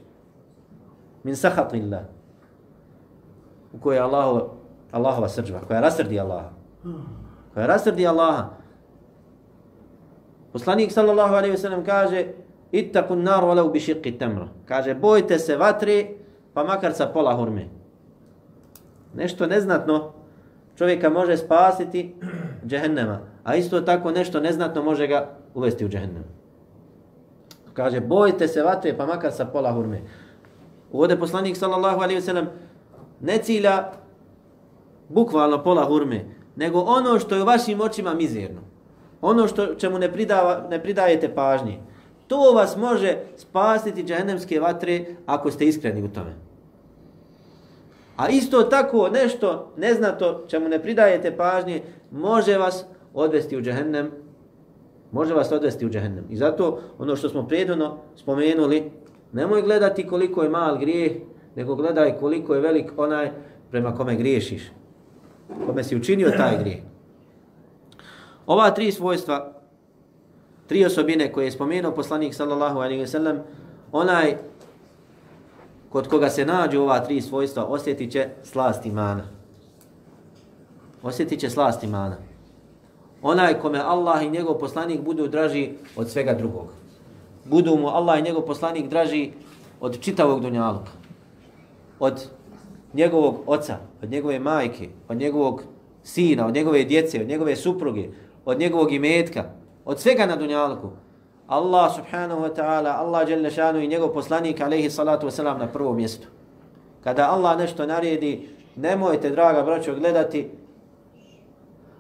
Min 1.22 1.36
sahatillah. 1.36 2.01
U 3.72 3.78
kojoj 3.78 3.97
je 3.97 4.01
Allahova, 4.01 4.48
Allahova 4.92 5.28
srđba, 5.28 5.60
koja 5.66 5.80
rasrdi 5.80 6.20
Allaha. 6.20 6.51
Koja 7.55 7.66
rasrdi 7.66 8.06
Allaha. 8.06 8.48
Poslanik 10.52 10.92
sallallahu 10.92 11.34
alaihi 11.34 11.55
wa 11.55 11.60
sallam 11.60 11.84
kaže 11.84 12.26
ittaqun 12.72 13.22
nar 13.22 13.44
walau 13.44 13.72
bi 13.72 13.78
shiqqi 13.78 14.18
tamra. 14.18 14.48
Kaže, 14.66 14.94
bojte 14.94 15.38
se 15.38 15.56
vatre, 15.56 16.06
pa 16.55 16.64
makar 16.64 16.94
sa 16.94 17.06
pola 17.06 17.34
hurme. 17.34 17.68
Nešto 19.14 19.47
neznatno 19.47 20.12
čovjeka 20.78 21.10
može 21.10 21.36
spasiti 21.36 22.14
džehennema, 22.68 23.20
a 23.44 23.55
isto 23.55 23.80
tako 23.80 24.10
nešto 24.10 24.40
neznatno 24.40 24.82
može 24.82 25.06
ga 25.06 25.28
uvesti 25.55 25.84
u 25.84 25.88
džehennem. 25.88 26.24
Kaže, 27.72 28.01
bojte 28.01 28.48
se 28.48 28.62
vatre, 28.62 28.97
pa 28.97 29.06
makar 29.06 29.32
sa 29.32 29.44
pola 29.44 29.72
hurme. 29.72 30.01
Ovdje 30.93 31.19
poslanik, 31.19 31.57
sallallahu 31.57 32.01
alaihi 32.01 32.21
wasallam, 32.21 32.47
ne 33.21 33.39
cilja 33.39 33.93
bukvalno 35.09 35.62
pola 35.62 35.85
hurme, 35.85 36.25
nego 36.57 36.81
ono 36.81 37.19
što 37.19 37.35
je 37.35 37.43
u 37.43 37.47
vašim 37.47 37.81
očima 37.81 38.15
mizerno. 38.15 38.61
Ono 39.21 39.49
što 39.49 39.75
čemu 39.75 39.99
ne, 39.99 40.12
pridava, 40.12 40.67
ne 40.71 40.83
pridajete 40.83 41.35
pažnje. 41.35 41.79
To 42.27 42.53
vas 42.53 42.77
može 42.77 43.17
spasiti 43.37 44.05
džahennemske 44.05 44.61
vatre 44.61 45.05
ako 45.27 45.51
ste 45.51 45.67
iskreni 45.67 46.03
u 46.03 46.09
tome. 46.09 46.35
A 48.17 48.29
isto 48.29 48.62
tako 48.62 49.09
nešto 49.09 49.73
neznato 49.77 50.45
čemu 50.49 50.69
ne 50.69 50.83
pridajete 50.83 51.37
pažnje 51.37 51.83
može 52.11 52.59
vas 52.59 52.85
odvesti 53.15 53.57
u 53.57 53.62
džahennem 53.62 54.11
može 55.12 55.35
vas 55.35 55.53
odvesti 55.53 55.87
u 55.87 55.91
džahennem. 55.91 56.25
I 56.31 56.37
zato 56.37 56.81
ono 56.99 57.17
što 57.17 57.29
smo 57.29 57.49
prijedno 57.49 57.99
spomenuli, 58.17 58.91
nemoj 59.32 59.62
gledati 59.62 60.07
koliko 60.07 60.43
je 60.43 60.48
mal 60.48 60.78
grijeh, 60.78 61.12
nego 61.57 61.74
gledaj 61.74 62.19
koliko 62.19 62.55
je 62.55 62.61
velik 62.61 62.93
onaj 62.97 63.31
prema 63.70 63.94
kome 63.94 64.16
griješiš. 64.16 64.62
Kome 65.66 65.85
si 65.85 65.97
učinio 65.97 66.31
taj 66.36 66.59
grijeh. 66.59 66.78
Ova 68.47 68.70
tri 68.70 68.93
svojstva, 68.93 69.52
tri 70.66 70.85
osobine 70.85 71.32
koje 71.32 71.44
je 71.44 71.51
spomenuo 71.51 71.93
poslanik 71.93 72.35
sallallahu 72.35 72.78
alaihi 72.78 73.02
wa 73.02 73.07
sallam, 73.07 73.39
onaj 73.93 74.36
kod 75.89 76.09
koga 76.09 76.31
se 76.31 76.44
nađu 76.44 76.81
ova 76.81 77.01
tri 77.01 77.20
svojstva, 77.20 77.65
osjetit 77.65 78.12
će 78.12 78.28
slast 78.43 78.86
imana. 78.86 79.23
Osjetit 81.02 81.40
će 81.40 81.51
slast 81.51 81.85
imana. 81.85 82.16
Onaj 83.23 83.61
kome 83.61 83.78
Allah 83.78 84.23
i 84.23 84.31
njegov 84.31 84.59
poslanik 84.59 85.01
budu 85.01 85.28
draži 85.28 85.70
od 85.97 86.11
svega 86.11 86.35
drugog. 86.35 86.80
Budu 87.51 87.77
mu 87.77 87.89
Allah 87.89 88.18
i 88.18 88.22
njegov 88.22 88.43
poslanik 88.47 88.89
draži 88.89 89.32
od 89.81 90.01
čitavog 90.01 90.40
dunjaluka. 90.40 90.93
Od 91.98 92.28
njegovog 92.94 93.43
oca, 93.47 93.77
od 94.02 94.10
njegove 94.10 94.39
majke, 94.39 94.89
od 95.09 95.16
njegovog 95.16 95.62
sina, 96.02 96.47
od 96.47 96.55
njegove 96.55 96.85
djece, 96.85 97.20
od 97.20 97.28
njegove 97.28 97.56
supruge, 97.56 98.09
od 98.44 98.59
njegovog 98.59 98.93
imetka, 98.93 99.44
od 99.85 100.01
svega 100.01 100.27
na 100.27 100.36
dunjaluku. 100.36 100.90
Allah 101.47 101.94
subhanahu 101.94 102.43
wa 102.43 102.55
ta'ala, 102.55 102.94
Allah 102.98 103.28
jalla 103.28 103.51
šanu 103.51 103.81
i 103.81 103.89
njegov 103.89 104.12
poslanik 104.14 104.60
alaihi 104.60 104.90
salatu 104.90 105.27
wasalam 105.27 105.59
na 105.59 105.66
prvom 105.66 105.97
mjestu. 105.97 106.28
Kada 107.05 107.31
Allah 107.31 107.59
nešto 107.59 107.86
naredi, 107.86 108.48
nemojte, 108.77 109.31
draga 109.31 109.62
braćo, 109.62 109.94
gledati. 109.94 110.51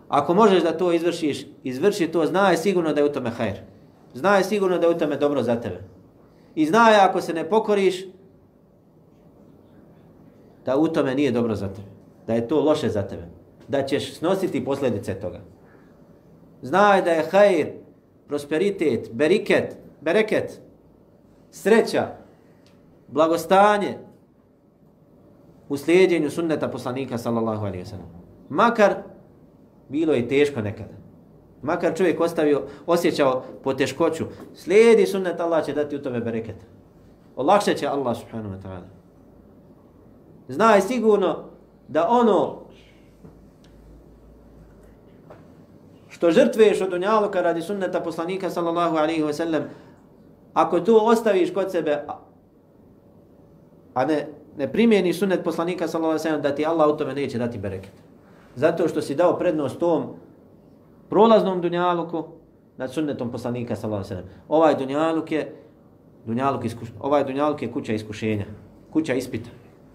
Ako 0.08 0.34
možeš 0.34 0.62
da 0.62 0.78
to 0.78 0.92
izvršiš, 0.92 1.46
izvrši 1.64 2.08
to, 2.08 2.26
znaj 2.26 2.56
sigurno 2.56 2.92
da 2.92 3.00
je 3.00 3.06
u 3.06 3.12
tome 3.12 3.30
hajr. 3.30 3.69
Znaj 4.14 4.44
sigurno 4.44 4.78
da 4.78 4.86
je 4.86 4.94
u 4.94 4.98
tome 4.98 5.16
dobro 5.16 5.42
za 5.42 5.60
tebe. 5.60 5.80
I 6.54 6.66
znaj 6.66 6.96
ako 6.96 7.20
se 7.20 7.34
ne 7.34 7.48
pokoriš, 7.48 8.04
da 10.64 10.76
u 10.76 10.88
tome 10.88 11.14
nije 11.14 11.32
dobro 11.32 11.54
za 11.54 11.68
tebe. 11.68 11.88
Da 12.26 12.34
je 12.34 12.48
to 12.48 12.60
loše 12.60 12.88
za 12.88 13.02
tebe. 13.02 13.22
Da 13.68 13.82
ćeš 13.82 14.14
snositi 14.14 14.64
posljedice 14.64 15.14
toga. 15.14 15.40
Znaj 16.62 17.02
da 17.02 17.10
je 17.10 17.26
hajr, 17.30 17.66
prosperitet, 18.28 19.12
beriket, 19.12 19.76
bereket, 20.00 20.60
sreća, 21.50 22.08
blagostanje 23.08 23.98
u 25.68 25.76
slijedjenju 25.76 26.30
sunneta 26.30 26.68
poslanika 26.68 27.18
sallallahu 27.18 27.66
alaihi 27.66 27.84
wa 27.84 27.88
sallam. 27.88 28.10
Makar 28.48 28.94
bilo 29.88 30.12
je 30.12 30.28
teško 30.28 30.60
nekada. 30.60 30.99
Makar 31.62 31.96
čovjek 31.96 32.20
ostavio, 32.20 32.62
osjećao 32.86 33.42
poteškoću. 33.64 34.24
slijedi 34.54 35.06
sunnet 35.06 35.40
Allah 35.40 35.64
će 35.64 35.72
dati 35.72 35.96
u 35.96 36.02
tome 36.02 36.20
bereket. 36.20 36.56
Olakšat 37.36 37.76
će 37.76 37.86
Allah 37.86 38.16
subhanahu 38.16 38.54
wa 38.54 38.62
ta'ala. 38.62 38.88
Znaj 40.48 40.80
sigurno 40.80 41.44
da 41.88 42.08
ono 42.08 42.56
što 46.08 46.30
žrtvuješ 46.30 46.80
od 46.80 46.90
dunjaluka 46.90 47.40
radi 47.40 47.62
sunneta 47.62 48.00
poslanika 48.00 48.50
sallallahu 48.50 48.96
alaihi 48.96 49.22
wa 49.22 49.32
sallam, 49.32 49.62
ako 50.54 50.80
to 50.80 50.96
ostaviš 50.96 51.54
kod 51.54 51.70
sebe, 51.70 52.04
a 53.94 54.04
ne, 54.04 54.26
ne 54.56 54.72
primjeni 54.72 55.12
sunnet 55.12 55.44
poslanika 55.44 55.88
sallallahu 55.88 56.10
alaihi 56.10 56.26
wa 56.26 56.28
sallam, 56.28 56.42
da 56.42 56.54
ti 56.54 56.66
Allah 56.66 56.88
u 56.88 56.96
tome 56.96 57.14
neće 57.14 57.38
dati 57.38 57.58
bereket. 57.58 57.92
Zato 58.56 58.88
što 58.88 59.02
si 59.02 59.14
dao 59.14 59.38
prednost 59.38 59.78
tom 59.78 60.06
prolaznom 61.10 61.60
dunjaluku 61.60 62.24
nad 62.76 62.92
sunnetom 62.92 63.30
poslanika 63.30 63.76
sallallahu 63.76 64.04
alejhi 64.04 64.14
ve 64.14 64.30
sellem. 64.30 64.44
Ovaj 64.48 64.74
dunjaluk 64.74 65.32
je 65.32 65.56
dunjaluk 66.26 66.64
iskuš... 66.64 66.88
ovaj 67.00 67.24
dunjaluk 67.24 67.62
je 67.62 67.72
kuća 67.72 67.92
iskušenja, 67.92 68.46
kuća 68.92 69.14
ispita. 69.14 69.50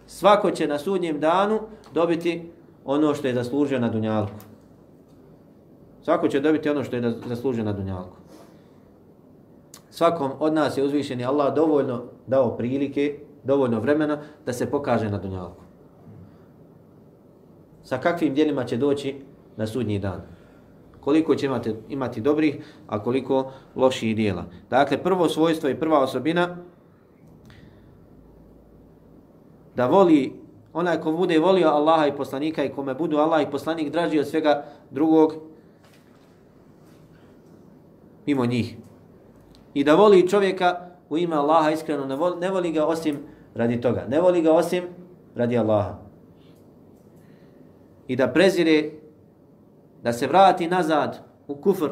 Svako 0.08 0.52
će 0.52 0.68
na 0.68 0.78
sudnjem 0.80 1.20
danu 1.20 1.60
dobiti 1.94 2.52
ono 2.86 3.14
što 3.14 3.28
je 3.28 3.34
zaslužio 3.34 3.80
na 3.80 3.90
dunjaluku. 3.90 4.46
Svako 6.02 6.28
će 6.28 6.40
dobiti 6.40 6.70
ono 6.70 6.84
što 6.84 6.96
je 6.96 7.20
zaslužio 7.26 7.64
na 7.64 7.74
dunjalku. 7.74 8.18
Svakom 9.90 10.32
od 10.40 10.54
nas 10.54 10.78
je 10.78 10.84
uzvišeni 10.84 11.26
Allah 11.26 11.56
dovoljno 11.56 12.04
dao 12.28 12.58
prilike, 12.58 13.20
dovoljno 13.44 13.80
vremena 13.80 14.18
da 14.46 14.54
se 14.54 14.72
pokaže 14.72 15.10
na 15.10 15.18
dunjalku. 15.18 15.64
Sa 17.84 17.98
kakvim 17.98 18.34
djelima 18.34 18.64
će 18.64 18.78
doći 18.78 19.16
na 19.58 19.68
sudnji 19.68 20.00
dan. 20.00 20.35
Koliko 21.06 21.36
će 21.36 21.46
imati, 21.46 21.76
imati 21.90 22.22
dobrih, 22.22 22.56
a 22.88 23.04
koliko 23.04 23.52
loših 23.76 24.16
dijela. 24.16 24.46
Dakle, 24.70 24.98
prvo 24.98 25.30
svojstvo 25.30 25.70
i 25.70 25.80
prva 25.80 26.00
osobina 26.00 26.58
da 29.76 29.88
voli 29.88 30.34
onaj 30.74 31.02
ko 31.02 31.12
bude 31.12 31.40
volio 31.40 31.68
Allaha 31.68 32.08
i 32.08 32.16
poslanika 32.16 32.64
i 32.64 32.70
kome 32.70 32.94
budu 32.94 33.18
Allah 33.18 33.44
i 33.44 33.52
poslanik 33.52 33.92
draži 33.92 34.20
od 34.20 34.28
svega 34.28 34.64
drugog 34.92 35.34
mimo 38.26 38.46
njih. 38.46 38.76
I 39.74 39.84
da 39.84 39.96
voli 39.96 40.28
čovjeka 40.30 40.90
u 41.10 41.18
ime 41.18 41.36
Allaha 41.36 41.72
iskreno, 41.72 42.06
ne 42.06 42.16
voli, 42.16 42.40
ne 42.40 42.50
voli 42.50 42.72
ga 42.72 42.86
osim 42.86 43.18
radi 43.54 43.82
toga. 43.82 44.06
Ne 44.10 44.22
voli 44.22 44.42
ga 44.42 44.54
osim 44.54 44.84
radi 45.36 45.58
Allaha. 45.58 46.00
I 48.08 48.16
da 48.16 48.28
prezire, 48.28 48.92
da 50.06 50.14
se 50.14 50.28
vrati 50.28 50.68
nazad 50.68 51.20
u 51.48 51.56
kufr 51.56 51.90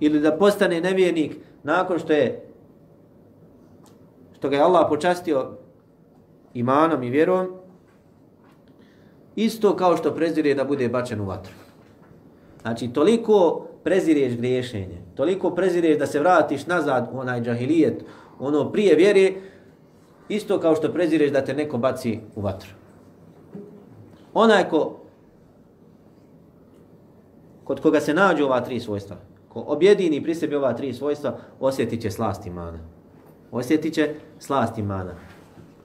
ili 0.00 0.20
da 0.20 0.32
postane 0.32 0.80
nevjernik 0.80 1.36
nakon 1.62 1.98
što 1.98 2.12
je 2.12 2.42
što 4.36 4.48
ga 4.48 4.56
je 4.56 4.62
Allah 4.62 4.86
počastio 4.88 5.50
imanom 6.54 7.02
i 7.02 7.10
vjerom, 7.10 7.48
isto 9.36 9.76
kao 9.76 9.96
što 9.96 10.14
prezire 10.14 10.54
da 10.54 10.64
bude 10.64 10.88
bačen 10.88 11.20
u 11.20 11.24
vatru. 11.24 11.52
Znači, 12.62 12.88
toliko 12.88 13.66
prezireš 13.84 14.36
griješenje, 14.36 15.02
toliko 15.14 15.50
prezireš 15.50 15.98
da 15.98 16.06
se 16.06 16.20
vratiš 16.20 16.66
nazad 16.66 17.10
u 17.12 17.18
onaj 17.18 17.42
džahilijet, 17.42 18.04
ono 18.38 18.72
prije 18.72 18.94
vjere, 18.94 19.32
isto 20.28 20.60
kao 20.60 20.76
što 20.76 20.92
prezireš 20.92 21.30
da 21.30 21.44
te 21.44 21.54
neko 21.54 21.78
baci 21.78 22.18
u 22.34 22.40
vatru. 22.40 22.70
Onaj 24.34 24.68
ko, 24.68 25.05
kod 27.66 27.80
koga 27.80 28.00
se 28.00 28.14
nađu 28.14 28.44
ova 28.44 28.60
tri 28.60 28.80
svojstva, 28.80 29.16
ko 29.48 29.64
objedini 29.66 30.22
pri 30.22 30.34
sebi 30.34 30.54
ova 30.54 30.72
tri 30.72 30.92
svojstva, 30.92 31.38
osjetit 31.60 32.02
će 32.02 32.10
slast 32.10 32.46
imana. 32.46 32.78
Osjetit 33.50 33.94
će 33.94 34.14
slast 34.38 34.78
imana. 34.78 35.14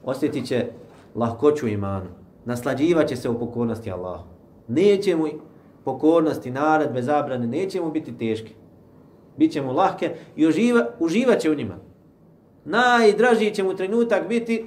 Osjetit 0.03 0.47
će 0.47 0.65
lahkoću 1.15 1.67
imanu. 1.67 2.09
Naslađivat 2.45 3.07
će 3.07 3.15
se 3.15 3.29
u 3.29 3.39
pokornosti 3.39 3.91
Allahu. 3.91 4.23
Neće 4.67 5.15
mu 5.15 5.27
pokornosti, 5.83 6.51
naredbe, 6.51 7.01
zabrane, 7.01 7.47
neće 7.47 7.81
mu 7.81 7.91
biti 7.91 8.17
teške. 8.17 8.53
Biće 9.37 9.61
mu 9.61 9.73
lahke 9.73 10.15
i 10.35 10.47
uživa, 10.47 10.85
uživat 10.99 11.39
će 11.39 11.51
u 11.51 11.55
njima. 11.55 11.77
Najdraži 12.65 13.53
će 13.53 13.63
mu 13.63 13.75
trenutak 13.75 14.27
biti 14.27 14.65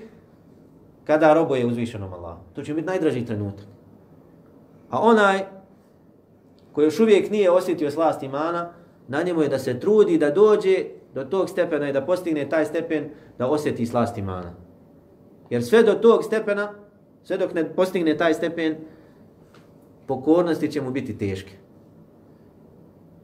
kada 1.05 1.35
roboje 1.35 1.67
uzvišenom 1.67 2.13
Allahu. 2.13 2.41
To 2.55 2.63
će 2.63 2.75
biti 2.75 2.87
najdraži 2.87 3.27
trenutak. 3.27 3.67
A 4.91 5.01
onaj 5.01 5.45
koji 6.75 6.85
još 6.85 7.01
uvijek 7.01 7.31
nije 7.31 7.51
osjetio 7.51 7.91
slast 7.91 8.23
imana, 8.23 8.73
na 9.09 9.23
njemu 9.23 9.43
je 9.43 9.49
da 9.49 9.59
se 9.59 9.81
trudi 9.81 10.19
da 10.19 10.31
dođe 10.31 10.85
do 11.15 11.25
tog 11.25 11.51
stepena 11.51 11.89
i 11.89 11.93
da 11.93 12.05
postigne 12.05 12.49
taj 12.49 12.65
stepen 12.65 13.11
da 13.39 13.47
osjeti 13.47 13.87
slast 13.87 14.19
imana. 14.19 14.55
Jer 15.51 15.65
sve 15.65 15.83
do 15.83 15.95
tog 15.95 16.25
stepena, 16.25 16.73
sve 17.23 17.39
dok 17.39 17.55
ne 17.55 17.75
postigne 17.75 18.17
taj 18.17 18.35
stepen, 18.35 18.77
pokornosti 20.07 20.71
će 20.71 20.83
mu 20.83 20.91
biti 20.91 21.19
teške. 21.19 21.53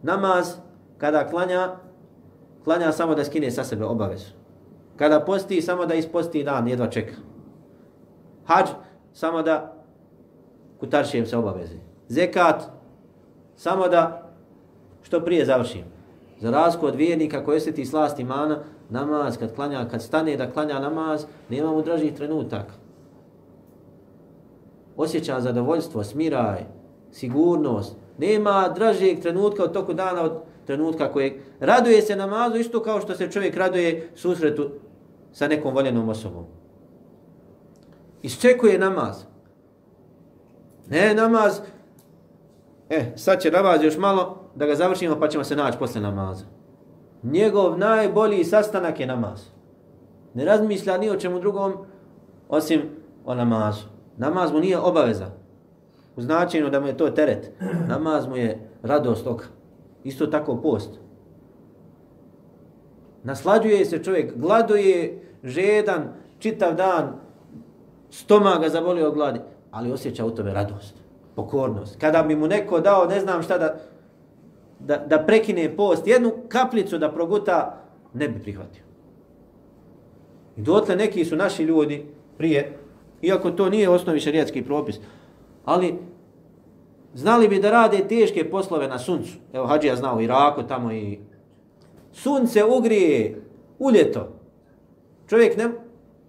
Namaz, 0.02 0.54
kada 0.98 1.26
klanja, 1.28 1.76
klanja 2.64 2.92
samo 2.92 3.14
da 3.14 3.24
skine 3.24 3.50
sa 3.50 3.64
sebe 3.64 3.84
obavezu. 3.84 4.30
Kada 4.96 5.20
posti, 5.20 5.62
samo 5.62 5.86
da 5.86 5.94
isposti 5.94 6.44
dan, 6.44 6.68
jedva 6.68 6.86
čeka. 6.90 7.14
Hađ, 8.44 8.68
samo 9.12 9.42
da 9.42 9.84
kutaršijem 10.80 11.26
se 11.26 11.36
obaveze. 11.36 11.76
Zekat, 12.08 12.79
samo 13.60 13.88
da 13.88 14.30
što 15.02 15.20
prije 15.20 15.44
završim. 15.44 15.84
Za 16.40 16.50
razliku 16.50 16.86
od 16.86 16.94
vjernika 16.94 17.44
koji 17.44 17.56
osjeti 17.56 17.86
slast 17.86 18.18
imana, 18.18 18.62
namaz 18.90 19.38
kad 19.38 19.54
klanja, 19.54 19.88
kad 19.90 20.02
stane 20.02 20.36
da 20.36 20.50
klanja 20.50 20.78
namaz, 20.78 21.26
nema 21.48 21.72
mu 21.72 21.82
dražih 21.82 22.14
trenutaka 22.14 22.72
osjeća 24.96 25.40
zadovoljstvo, 25.40 26.04
smiraj, 26.04 26.64
sigurnost, 27.12 27.96
Nema 28.20 28.68
dražijeg 28.68 29.20
trenutka 29.20 29.64
od 29.64 29.72
toku 29.72 29.94
dana 29.94 30.22
od 30.22 30.32
trenutka 30.66 31.12
kojeg 31.12 31.32
raduje 31.60 32.02
se 32.02 32.16
namazu 32.16 32.56
isto 32.56 32.82
kao 32.82 33.00
što 33.00 33.14
se 33.14 33.30
čovjek 33.30 33.56
raduje 33.56 34.10
susretu 34.14 34.70
sa 35.32 35.48
nekom 35.48 35.74
voljenom 35.74 36.08
osobom. 36.08 36.44
Isčekuje 38.22 38.78
namaz. 38.78 39.24
Ne 40.88 41.14
namaz, 41.14 41.60
e, 42.90 43.12
sad 43.16 43.40
će 43.40 43.50
namaz 43.50 43.82
još 43.82 43.98
malo 43.98 44.50
da 44.54 44.66
ga 44.66 44.74
završimo 44.74 45.20
pa 45.20 45.28
ćemo 45.28 45.44
se 45.44 45.56
naći 45.56 45.78
posle 45.78 46.00
namaza. 46.00 46.44
Njegov 47.22 47.78
najbolji 47.78 48.44
sastanak 48.44 49.00
je 49.00 49.06
namaz. 49.06 49.40
Ne 50.34 50.44
razmišlja 50.44 50.98
ni 50.98 51.10
o 51.10 51.16
čemu 51.16 51.40
drugom 51.40 51.72
osim 52.48 52.82
o 53.24 53.34
namazu. 53.34 53.84
Namaz 54.16 54.52
mu 54.52 54.60
nije 54.60 54.78
obaveza. 54.78 55.26
U 56.16 56.22
značenju 56.22 56.70
da 56.70 56.80
mu 56.80 56.86
je 56.86 56.96
to 56.96 57.10
teret. 57.10 57.52
Namaz 57.88 58.26
mu 58.26 58.36
je 58.36 58.70
radost 58.82 59.26
oka. 59.26 59.44
Isto 60.04 60.26
tako 60.26 60.56
post. 60.62 60.90
Naslađuje 63.22 63.84
se 63.84 64.04
čovjek, 64.04 64.36
gladuje, 64.36 65.22
žedan, 65.44 66.12
čitav 66.38 66.74
dan, 66.74 67.12
stomaga 68.10 68.68
zaboli 68.68 69.02
od 69.02 69.14
gladi, 69.14 69.40
ali 69.70 69.92
osjeća 69.92 70.24
u 70.24 70.30
tome 70.30 70.54
radost, 70.54 70.94
pokornost. 71.40 71.96
Kada 72.00 72.22
bi 72.22 72.36
mu 72.36 72.46
neko 72.46 72.80
dao, 72.80 73.06
ne 73.06 73.20
znam 73.20 73.42
šta 73.42 73.58
da, 73.58 73.76
da, 74.78 74.96
da 74.96 75.18
prekine 75.18 75.76
post, 75.76 76.06
jednu 76.06 76.32
kaplicu 76.48 76.98
da 76.98 77.12
proguta, 77.12 77.82
ne 78.14 78.28
bi 78.28 78.42
prihvatio. 78.42 78.82
I 80.56 80.62
dotle 80.62 80.96
neki 80.96 81.24
su 81.24 81.36
naši 81.36 81.62
ljudi 81.62 82.04
prije, 82.38 82.72
iako 83.22 83.50
to 83.50 83.70
nije 83.70 83.88
osnovi 83.88 84.20
šarijatski 84.20 84.62
propis, 84.62 84.96
ali 85.64 85.98
znali 87.14 87.48
bi 87.48 87.60
da 87.60 87.70
rade 87.70 88.08
teške 88.08 88.50
poslove 88.50 88.88
na 88.88 88.98
suncu. 88.98 89.32
Evo, 89.52 89.66
Hadžija 89.66 89.96
znao 89.96 90.16
u 90.16 90.20
Iraku, 90.20 90.62
tamo 90.62 90.92
i 90.92 91.18
sunce 92.12 92.64
ugrije 92.64 93.42
u 93.78 93.90
ljeto. 93.90 94.28
Čovjek 95.28 95.56
ne, 95.56 95.70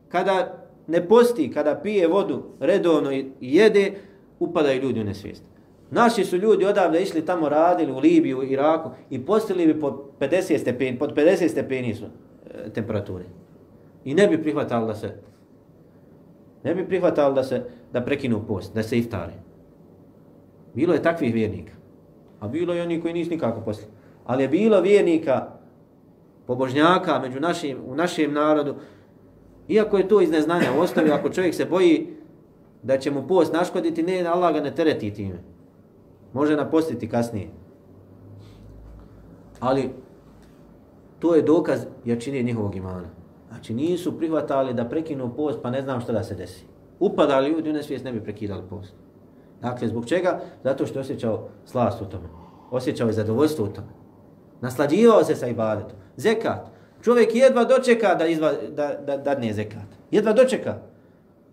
kada 0.10 0.62
ne 0.88 1.08
posti, 1.08 1.52
kada 1.52 1.76
pije 1.76 2.08
vodu 2.08 2.44
redovno 2.60 3.12
i 3.12 3.32
jede, 3.42 3.94
upadaju 4.42 4.82
ljudi 4.82 5.02
u 5.02 5.04
nesvijest. 5.04 5.44
Naši 5.92 6.26
su 6.26 6.38
ljudi 6.38 6.66
odavde 6.66 7.02
išli 7.02 7.26
tamo 7.26 7.50
radili 7.50 7.92
u 7.92 8.00
Libiju, 8.00 8.40
u 8.40 8.44
Iraku 8.44 8.90
i 9.10 9.26
postili 9.26 9.74
bi 9.74 9.80
pod 9.80 10.02
50 10.20 10.58
stepeni, 10.58 11.00
pod 11.00 11.16
50 11.16 11.48
stepeni 11.48 11.96
su 11.96 12.06
e, 12.06 12.70
temperature. 12.70 13.26
I 14.06 14.14
ne 14.14 14.28
bi 14.28 14.42
prihvatali 14.42 14.88
da 14.88 14.94
se 14.94 15.16
ne 16.64 16.76
bi 16.76 16.88
prihvatali 16.88 17.36
da 17.36 17.44
se 17.44 17.64
da 17.94 18.02
prekinu 18.02 18.44
post, 18.48 18.76
da 18.76 18.84
se 18.84 18.98
iftari. 18.98 19.34
Bilo 20.74 20.94
je 20.94 21.04
takvih 21.04 21.34
vjernika. 21.34 21.74
A 22.40 22.48
bilo 22.48 22.74
je 22.74 22.82
oni 22.82 23.02
koji 23.02 23.14
nisu 23.14 23.32
nikako 23.32 23.62
posli. 23.62 23.86
Ali 24.26 24.44
je 24.44 24.50
bilo 24.50 24.82
vjernika, 24.82 25.48
pobožnjaka 26.48 27.20
među 27.20 27.40
našim, 27.40 27.78
u 27.88 27.96
našem 27.96 28.34
narodu, 28.34 28.76
iako 29.68 29.98
je 29.98 30.08
to 30.08 30.22
iz 30.22 30.32
neznanja 30.32 30.68
u 30.78 30.80
osnovi, 30.80 31.12
ako 31.12 31.30
čovjek 31.30 31.56
se 31.56 31.66
boji 31.66 32.08
da 32.84 32.98
će 32.98 33.12
mu 33.12 33.28
post 33.28 33.54
naškoditi, 33.54 34.04
ne, 34.04 34.26
Allah 34.26 34.54
ga 34.54 34.62
ne 34.62 34.76
tereti 34.76 35.14
time. 35.14 35.40
Može 36.34 36.56
napostiti 36.56 37.10
kasnije. 37.10 37.50
Ali 39.60 39.90
to 41.20 41.36
je 41.36 41.42
dokaz 41.42 41.86
jačine 42.06 42.44
njihovog 42.44 42.76
imana. 42.76 43.10
Znači 43.50 43.74
nisu 43.74 44.18
prihvatali 44.18 44.74
da 44.74 44.90
prekinu 44.90 45.36
post 45.36 45.60
pa 45.62 45.70
ne 45.70 45.82
znam 45.82 46.02
što 46.02 46.12
da 46.12 46.24
se 46.24 46.36
desi. 46.36 46.66
Upadali 47.00 47.50
ljudi 47.50 47.70
u 47.70 47.74
nesvijest 47.74 48.06
ne 48.06 48.12
bi 48.12 48.24
prekidali 48.24 48.64
post. 48.70 48.94
Dakle, 49.62 49.88
zbog 49.88 50.06
čega? 50.06 50.40
Zato 50.64 50.86
što 50.86 51.00
je 51.00 51.02
osjećao 51.02 51.48
slast 51.66 52.02
u 52.02 52.06
tome. 52.06 52.28
Osjećao 52.72 53.08
je 53.08 53.14
zadovoljstvo 53.14 53.66
u 53.66 53.70
tome. 53.70 53.88
Naslađivao 54.62 55.24
se 55.24 55.36
sa 55.36 55.48
ibadetom. 55.48 55.98
Zekat. 56.18 56.68
Čovjek 57.02 57.36
jedva 57.36 57.64
dočeka 57.64 58.16
da, 58.16 58.26
izva, 58.26 58.52
da, 58.52 58.88
da, 58.88 58.98
da 59.06 59.18
dadne 59.18 59.54
zekat. 59.54 59.88
Jedva 60.12 60.34
dočeka. 60.34 60.78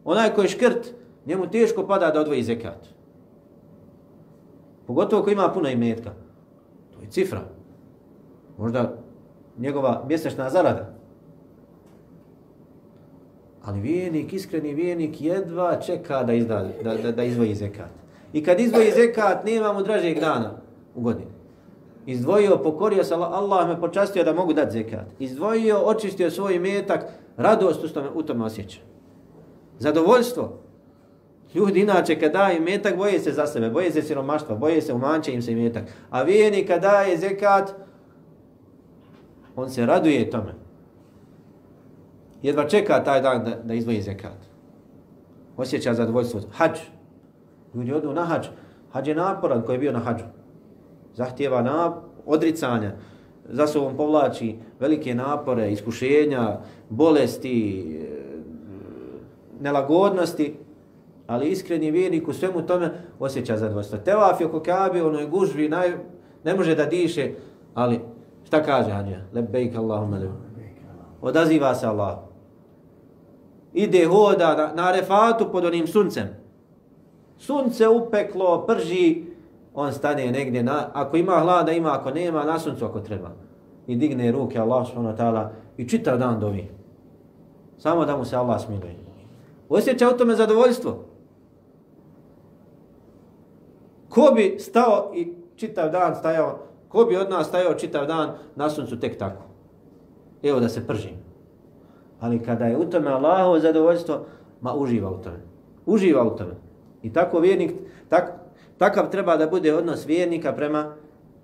Onaj 0.05 0.35
koji 0.35 0.45
je 0.45 0.49
škrt, 0.49 0.95
njemu 1.29 1.51
teško 1.51 1.87
pada 1.87 2.11
da 2.11 2.21
odvoji 2.21 2.43
zekat. 2.43 2.87
Pogotovo 4.87 5.23
ko 5.23 5.31
ima 5.31 5.49
puno 5.49 5.69
imetka. 5.69 6.11
To 6.95 7.03
je 7.03 7.11
cifra. 7.11 7.41
Možda 8.59 8.97
njegova 9.59 10.05
mjesečna 10.09 10.51
zarada. 10.51 10.95
Ali 13.65 13.81
vijenik, 13.81 14.33
iskreni 14.33 14.75
vijenik, 14.75 15.21
jedva 15.21 15.81
čeka 15.81 16.23
da, 16.23 16.33
izda, 16.33 16.69
da, 16.85 16.95
da, 16.95 17.13
da 17.13 17.25
izvoji 17.25 17.55
zekat. 17.55 17.91
I 18.33 18.45
kad 18.45 18.61
izvoji 18.61 18.93
zekat, 18.93 19.45
nema 19.45 19.73
mu 19.73 19.83
dražeg 19.83 20.21
dana 20.21 20.51
u 20.95 21.01
godini. 21.01 21.31
Izdvojio, 22.07 22.57
pokorio 22.63 23.05
se, 23.05 23.15
Allah 23.15 23.69
me 23.69 23.81
počastio 23.81 24.25
da 24.25 24.33
mogu 24.33 24.53
dati 24.53 24.73
zekat. 24.73 25.07
Izdvojio, 25.19 25.79
očistio 25.85 26.31
svoj 26.31 26.59
metak, 26.59 27.05
radost 27.37 27.85
u 27.85 27.89
tome, 27.89 28.09
u 28.15 28.23
tome 28.23 28.45
osjeća. 28.45 28.81
Zadovoljstvo. 29.79 30.68
Ljudi 31.55 31.81
inače 31.81 32.21
kad 32.21 32.33
daju 32.33 32.63
metak, 32.63 32.97
boje 32.97 33.19
se 33.19 33.33
za 33.33 33.47
sebe, 33.47 33.71
boje 33.71 33.93
se 33.93 34.03
siromaštva, 34.03 34.57
boje 34.57 34.83
se 34.83 34.93
umanče 34.93 35.33
im 35.33 35.43
se 35.43 35.55
metak. 35.55 35.85
A 36.11 36.23
vijeni 36.23 36.67
kad 36.67 36.83
daje 36.83 37.17
zekat, 37.17 37.75
on 39.57 39.71
se 39.71 39.87
raduje 39.87 40.31
tome 40.31 40.69
jedva 42.43 42.69
čeka 42.69 43.05
taj 43.05 43.23
dan 43.23 43.45
da, 43.45 43.57
da 43.65 43.75
izvoji 43.75 44.03
zekat. 44.03 44.37
Osjeća 45.57 45.95
zadovoljstvo. 45.95 46.41
Hađ. 46.53 46.79
Ljudi 47.75 47.93
odu 47.93 48.13
na 48.13 48.25
hađ. 48.25 48.47
Hađ 48.93 49.09
je 49.09 49.15
naporan 49.15 49.63
koji 49.63 49.75
je 49.75 49.79
bio 49.79 49.93
na 49.93 49.99
hađu. 49.99 50.25
Zahtjeva 51.15 51.63
na 51.63 51.97
odricanja. 52.27 52.93
Za 53.49 53.67
sobom 53.67 53.97
povlači 53.97 54.57
velike 54.81 55.15
napore, 55.15 55.73
iskušenja, 55.73 56.59
bolesti, 56.89 57.81
e, 57.81 58.09
nelagodnosti. 59.61 60.55
Ali 61.29 61.51
iskreni 61.51 61.91
vjernik 61.91 62.29
u 62.29 62.33
svemu 62.33 62.67
tome 62.67 62.91
osjeća 63.19 63.57
zadovoljstvo. 63.57 63.99
Tevaf 63.99 64.41
je 64.41 64.47
oko 64.47 64.61
kabe, 64.61 65.03
ono 65.03 65.19
je 65.19 65.27
gužvi, 65.27 65.69
naj, 65.69 65.93
ne 66.45 66.55
može 66.55 66.75
da 66.75 66.87
diše, 66.87 67.33
ali 67.75 68.01
šta 68.45 68.63
kaže 68.63 68.91
Hađa? 68.91 69.21
Lebejk 69.35 69.77
Allahumma 69.77 70.17
lebejk. 70.17 70.77
Odaziva 71.21 71.75
se 71.75 71.87
Allah 71.87 72.29
ide 73.73 74.07
hoda 74.07 74.57
na, 74.57 74.73
na 74.75 74.93
refatu 74.93 75.53
pod 75.53 75.65
onim 75.65 75.87
suncem. 75.87 76.29
Sunce 77.39 77.89
upeklo, 77.89 78.67
prži, 78.67 79.25
on 79.75 79.93
stane 79.93 80.31
negdje, 80.31 80.63
na, 80.63 80.91
ako 80.93 81.17
ima 81.17 81.33
hlada 81.33 81.73
ima, 81.73 81.93
ako 81.93 82.11
nema, 82.11 82.45
na 82.45 82.59
suncu 82.59 82.85
ako 82.85 83.01
treba. 83.01 83.31
I 83.87 83.97
digne 83.97 84.33
ruke 84.33 84.59
Allah 84.59 84.87
subhanahu 84.87 85.17
ta'ala 85.17 85.49
i 85.77 85.89
čitav 85.89 86.19
dan 86.19 86.41
dovi. 86.41 86.69
Samo 87.79 88.05
da 88.05 88.17
mu 88.17 88.25
se 88.25 88.37
Allah 88.37 88.61
smiluje. 88.61 88.97
Osjeća 89.69 90.09
u 90.09 90.19
tome 90.19 90.35
zadovoljstvo. 90.35 91.05
Ko 94.19 94.35
bi 94.35 94.57
stao 94.59 95.11
i 95.15 95.33
čitav 95.57 95.91
dan 95.91 96.15
stajao, 96.15 96.59
ko 96.89 97.05
bi 97.05 97.17
od 97.17 97.31
nas 97.31 97.47
stajao 97.49 97.75
čitav 97.75 98.07
dan 98.07 98.31
na 98.57 98.71
suncu 98.71 99.01
tek 99.01 99.19
tako? 99.19 99.43
Evo 100.43 100.61
da 100.61 100.69
se 100.69 100.87
pržim. 100.87 101.17
Ali 102.21 102.43
kada 102.43 102.65
je 102.65 102.77
u 102.77 102.91
tome 102.91 103.11
Allahovo 103.11 103.61
zadovoljstvo, 103.61 104.21
ma 104.61 104.75
uživa 104.75 105.11
u 105.11 105.23
tome. 105.23 105.39
Uživa 105.87 106.23
u 106.23 106.37
tome. 106.37 106.55
I 107.03 107.13
tako 107.13 107.41
vjernik, 107.41 107.75
tak, 108.09 108.33
takav 108.79 109.11
treba 109.11 109.37
da 109.37 109.47
bude 109.47 109.75
odnos 109.75 110.07
vjernika 110.07 110.53
prema, 110.53 110.95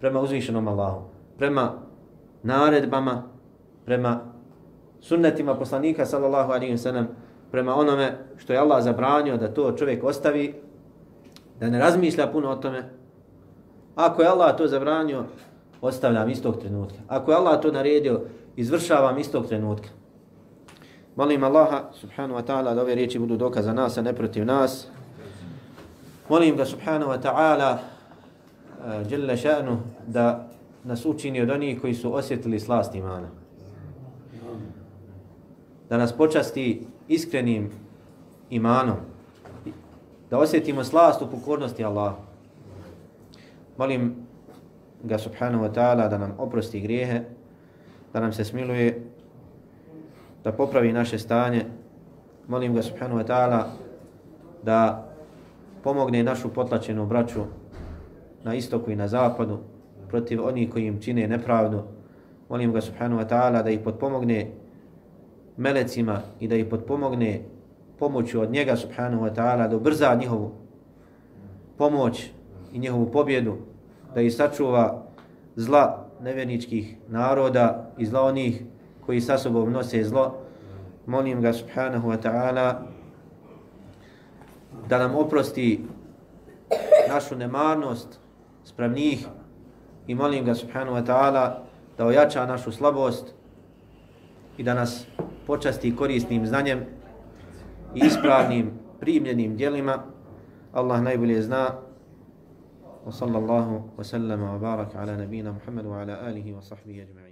prema 0.00 0.20
uzvišenom 0.20 0.68
Allahu. 0.68 1.02
Prema 1.38 1.72
naredbama, 2.42 3.22
prema 3.84 4.20
sunnetima 5.00 5.54
poslanika 5.54 6.06
sallallahu 6.06 6.52
alaihi 6.52 6.72
wa 6.72 6.78
sallam, 6.78 7.08
prema 7.50 7.74
onome 7.74 8.18
što 8.36 8.52
je 8.52 8.58
Allah 8.58 8.82
zabranio 8.82 9.36
da 9.36 9.54
to 9.54 9.72
čovjek 9.72 10.04
ostavi, 10.04 10.63
da 11.60 11.70
ne 11.70 11.78
razmišlja 11.78 12.26
puno 12.26 12.50
o 12.50 12.56
tome. 12.56 12.84
Ako 13.94 14.22
je 14.22 14.28
Allah 14.28 14.56
to 14.56 14.68
zabranio, 14.68 15.24
ostavljam 15.80 16.30
istog 16.30 16.60
trenutka. 16.60 16.98
Ako 17.08 17.30
je 17.30 17.36
Allah 17.36 17.60
to 17.60 17.72
naredio, 17.72 18.20
izvršavam 18.56 19.18
istog 19.18 19.46
trenutka. 19.46 19.88
Molim 21.16 21.44
Allaha 21.44 21.90
subhanahu 21.92 22.40
wa 22.40 22.46
ta'ala 22.46 22.74
da 22.74 22.82
ove 22.82 22.94
riječi 22.94 23.18
budu 23.18 23.36
dokaz 23.36 23.64
za 23.64 23.72
nas, 23.72 23.98
a 23.98 24.02
ne 24.02 24.12
protiv 24.12 24.46
nas. 24.46 24.86
Molim 26.28 26.56
ga 26.56 26.64
subhanahu 26.64 27.10
wa 27.10 27.20
ta'ala 27.22 27.78
uh, 29.32 29.36
še'nu 29.36 29.76
da 30.06 30.48
nas 30.84 31.06
učini 31.06 31.40
od 31.40 31.50
onih 31.50 31.80
koji 31.80 31.94
su 31.94 32.14
osjetili 32.14 32.60
slast 32.60 32.94
imana. 32.94 33.28
Da 35.88 35.96
nas 35.96 36.12
počasti 36.12 36.86
iskrenim 37.08 37.70
imanom. 38.50 38.96
Da 40.34 40.38
osjetimo 40.38 40.84
slast 40.84 41.22
u 41.22 41.30
pokornosti 41.30 41.84
Allahu. 41.84 42.16
Molim 43.78 44.14
ga 45.02 45.18
subhanahu 45.18 45.64
wa 45.64 45.74
ta'ala 45.74 46.08
da 46.08 46.18
nam 46.18 46.34
oprosti 46.38 46.80
grijehe, 46.80 47.20
da 48.12 48.20
nam 48.20 48.32
se 48.32 48.44
smiluje 48.44 49.02
da 50.44 50.52
popravi 50.52 50.92
naše 50.92 51.18
stanje. 51.18 51.64
Molim 52.48 52.74
ga 52.74 52.82
subhanahu 52.82 53.20
wa 53.20 53.26
ta'ala 53.26 53.64
da 54.62 55.06
pomogne 55.84 56.22
našu 56.22 56.48
potlačenu 56.48 57.06
braću 57.06 57.44
na 58.44 58.54
istoku 58.54 58.90
i 58.90 58.96
na 58.96 59.08
zapadu, 59.08 59.58
protiv 60.08 60.46
onih 60.46 60.70
koji 60.70 60.86
im 60.86 61.00
čine 61.02 61.28
nepravdu. 61.28 61.82
Molim 62.48 62.72
ga 62.72 62.80
subhanahu 62.80 63.22
wa 63.22 63.28
ta'ala 63.28 63.62
da 63.62 63.70
ih 63.70 63.80
potpomogne 63.84 64.50
melecima 65.56 66.20
i 66.40 66.48
da 66.48 66.56
ih 66.56 66.66
potpomogne 66.66 67.53
pomoću 67.98 68.40
od 68.40 68.50
njega 68.50 68.76
subhanahu 68.76 69.24
wa 69.24 69.34
ta'ala 69.34 69.68
da 69.68 69.76
ubrza 69.76 70.14
njihovu 70.14 70.52
pomoć 71.78 72.30
i 72.72 72.78
njihovu 72.78 73.10
pobjedu, 73.12 73.56
da 74.14 74.20
ih 74.20 74.34
sačuva 74.34 75.06
zla 75.56 76.06
nevjerničkih 76.20 76.96
naroda 77.08 77.90
i 77.98 78.06
zla 78.06 78.22
onih 78.22 78.62
koji 79.06 79.20
sa 79.20 79.38
sobom 79.38 79.72
nose 79.72 80.04
zlo. 80.04 80.34
Molim 81.06 81.42
ga 81.42 81.52
subhanahu 81.52 82.08
wa 82.08 82.16
ta'ala 82.22 82.74
da 84.88 84.98
nam 84.98 85.14
oprosti 85.14 85.84
našu 87.08 87.36
nemarnost 87.36 88.18
sprem 88.64 88.92
njih 88.92 89.26
i 90.06 90.14
molim 90.14 90.44
ga 90.44 90.54
subhanahu 90.54 90.96
wa 90.96 91.06
ta'ala 91.06 91.54
da 91.98 92.06
ojača 92.06 92.46
našu 92.46 92.72
slabost 92.72 93.34
i 94.58 94.62
da 94.62 94.74
nas 94.74 95.06
počasti 95.46 95.96
korisnim 95.96 96.46
znanjem 96.46 96.86
i 97.94 98.06
ispravnim 98.06 98.70
primljenim 99.00 99.56
djelima. 99.56 99.98
Allah 100.72 101.02
najbolje 101.02 101.42
zna. 101.42 101.68
Wa 103.06 103.12
sallallahu 103.12 103.82
wa 103.96 104.04
sallama 104.04 104.52
wa 104.52 104.58
baraka 104.58 104.98
ala 104.98 105.16
nabina 105.16 105.52
Muhammadu 105.52 105.90
wa 105.90 106.00
ala 106.00 106.20
alihi 106.20 106.52
wa 106.52 106.62
sahbihi 106.62 107.00
ajma'in. 107.00 107.23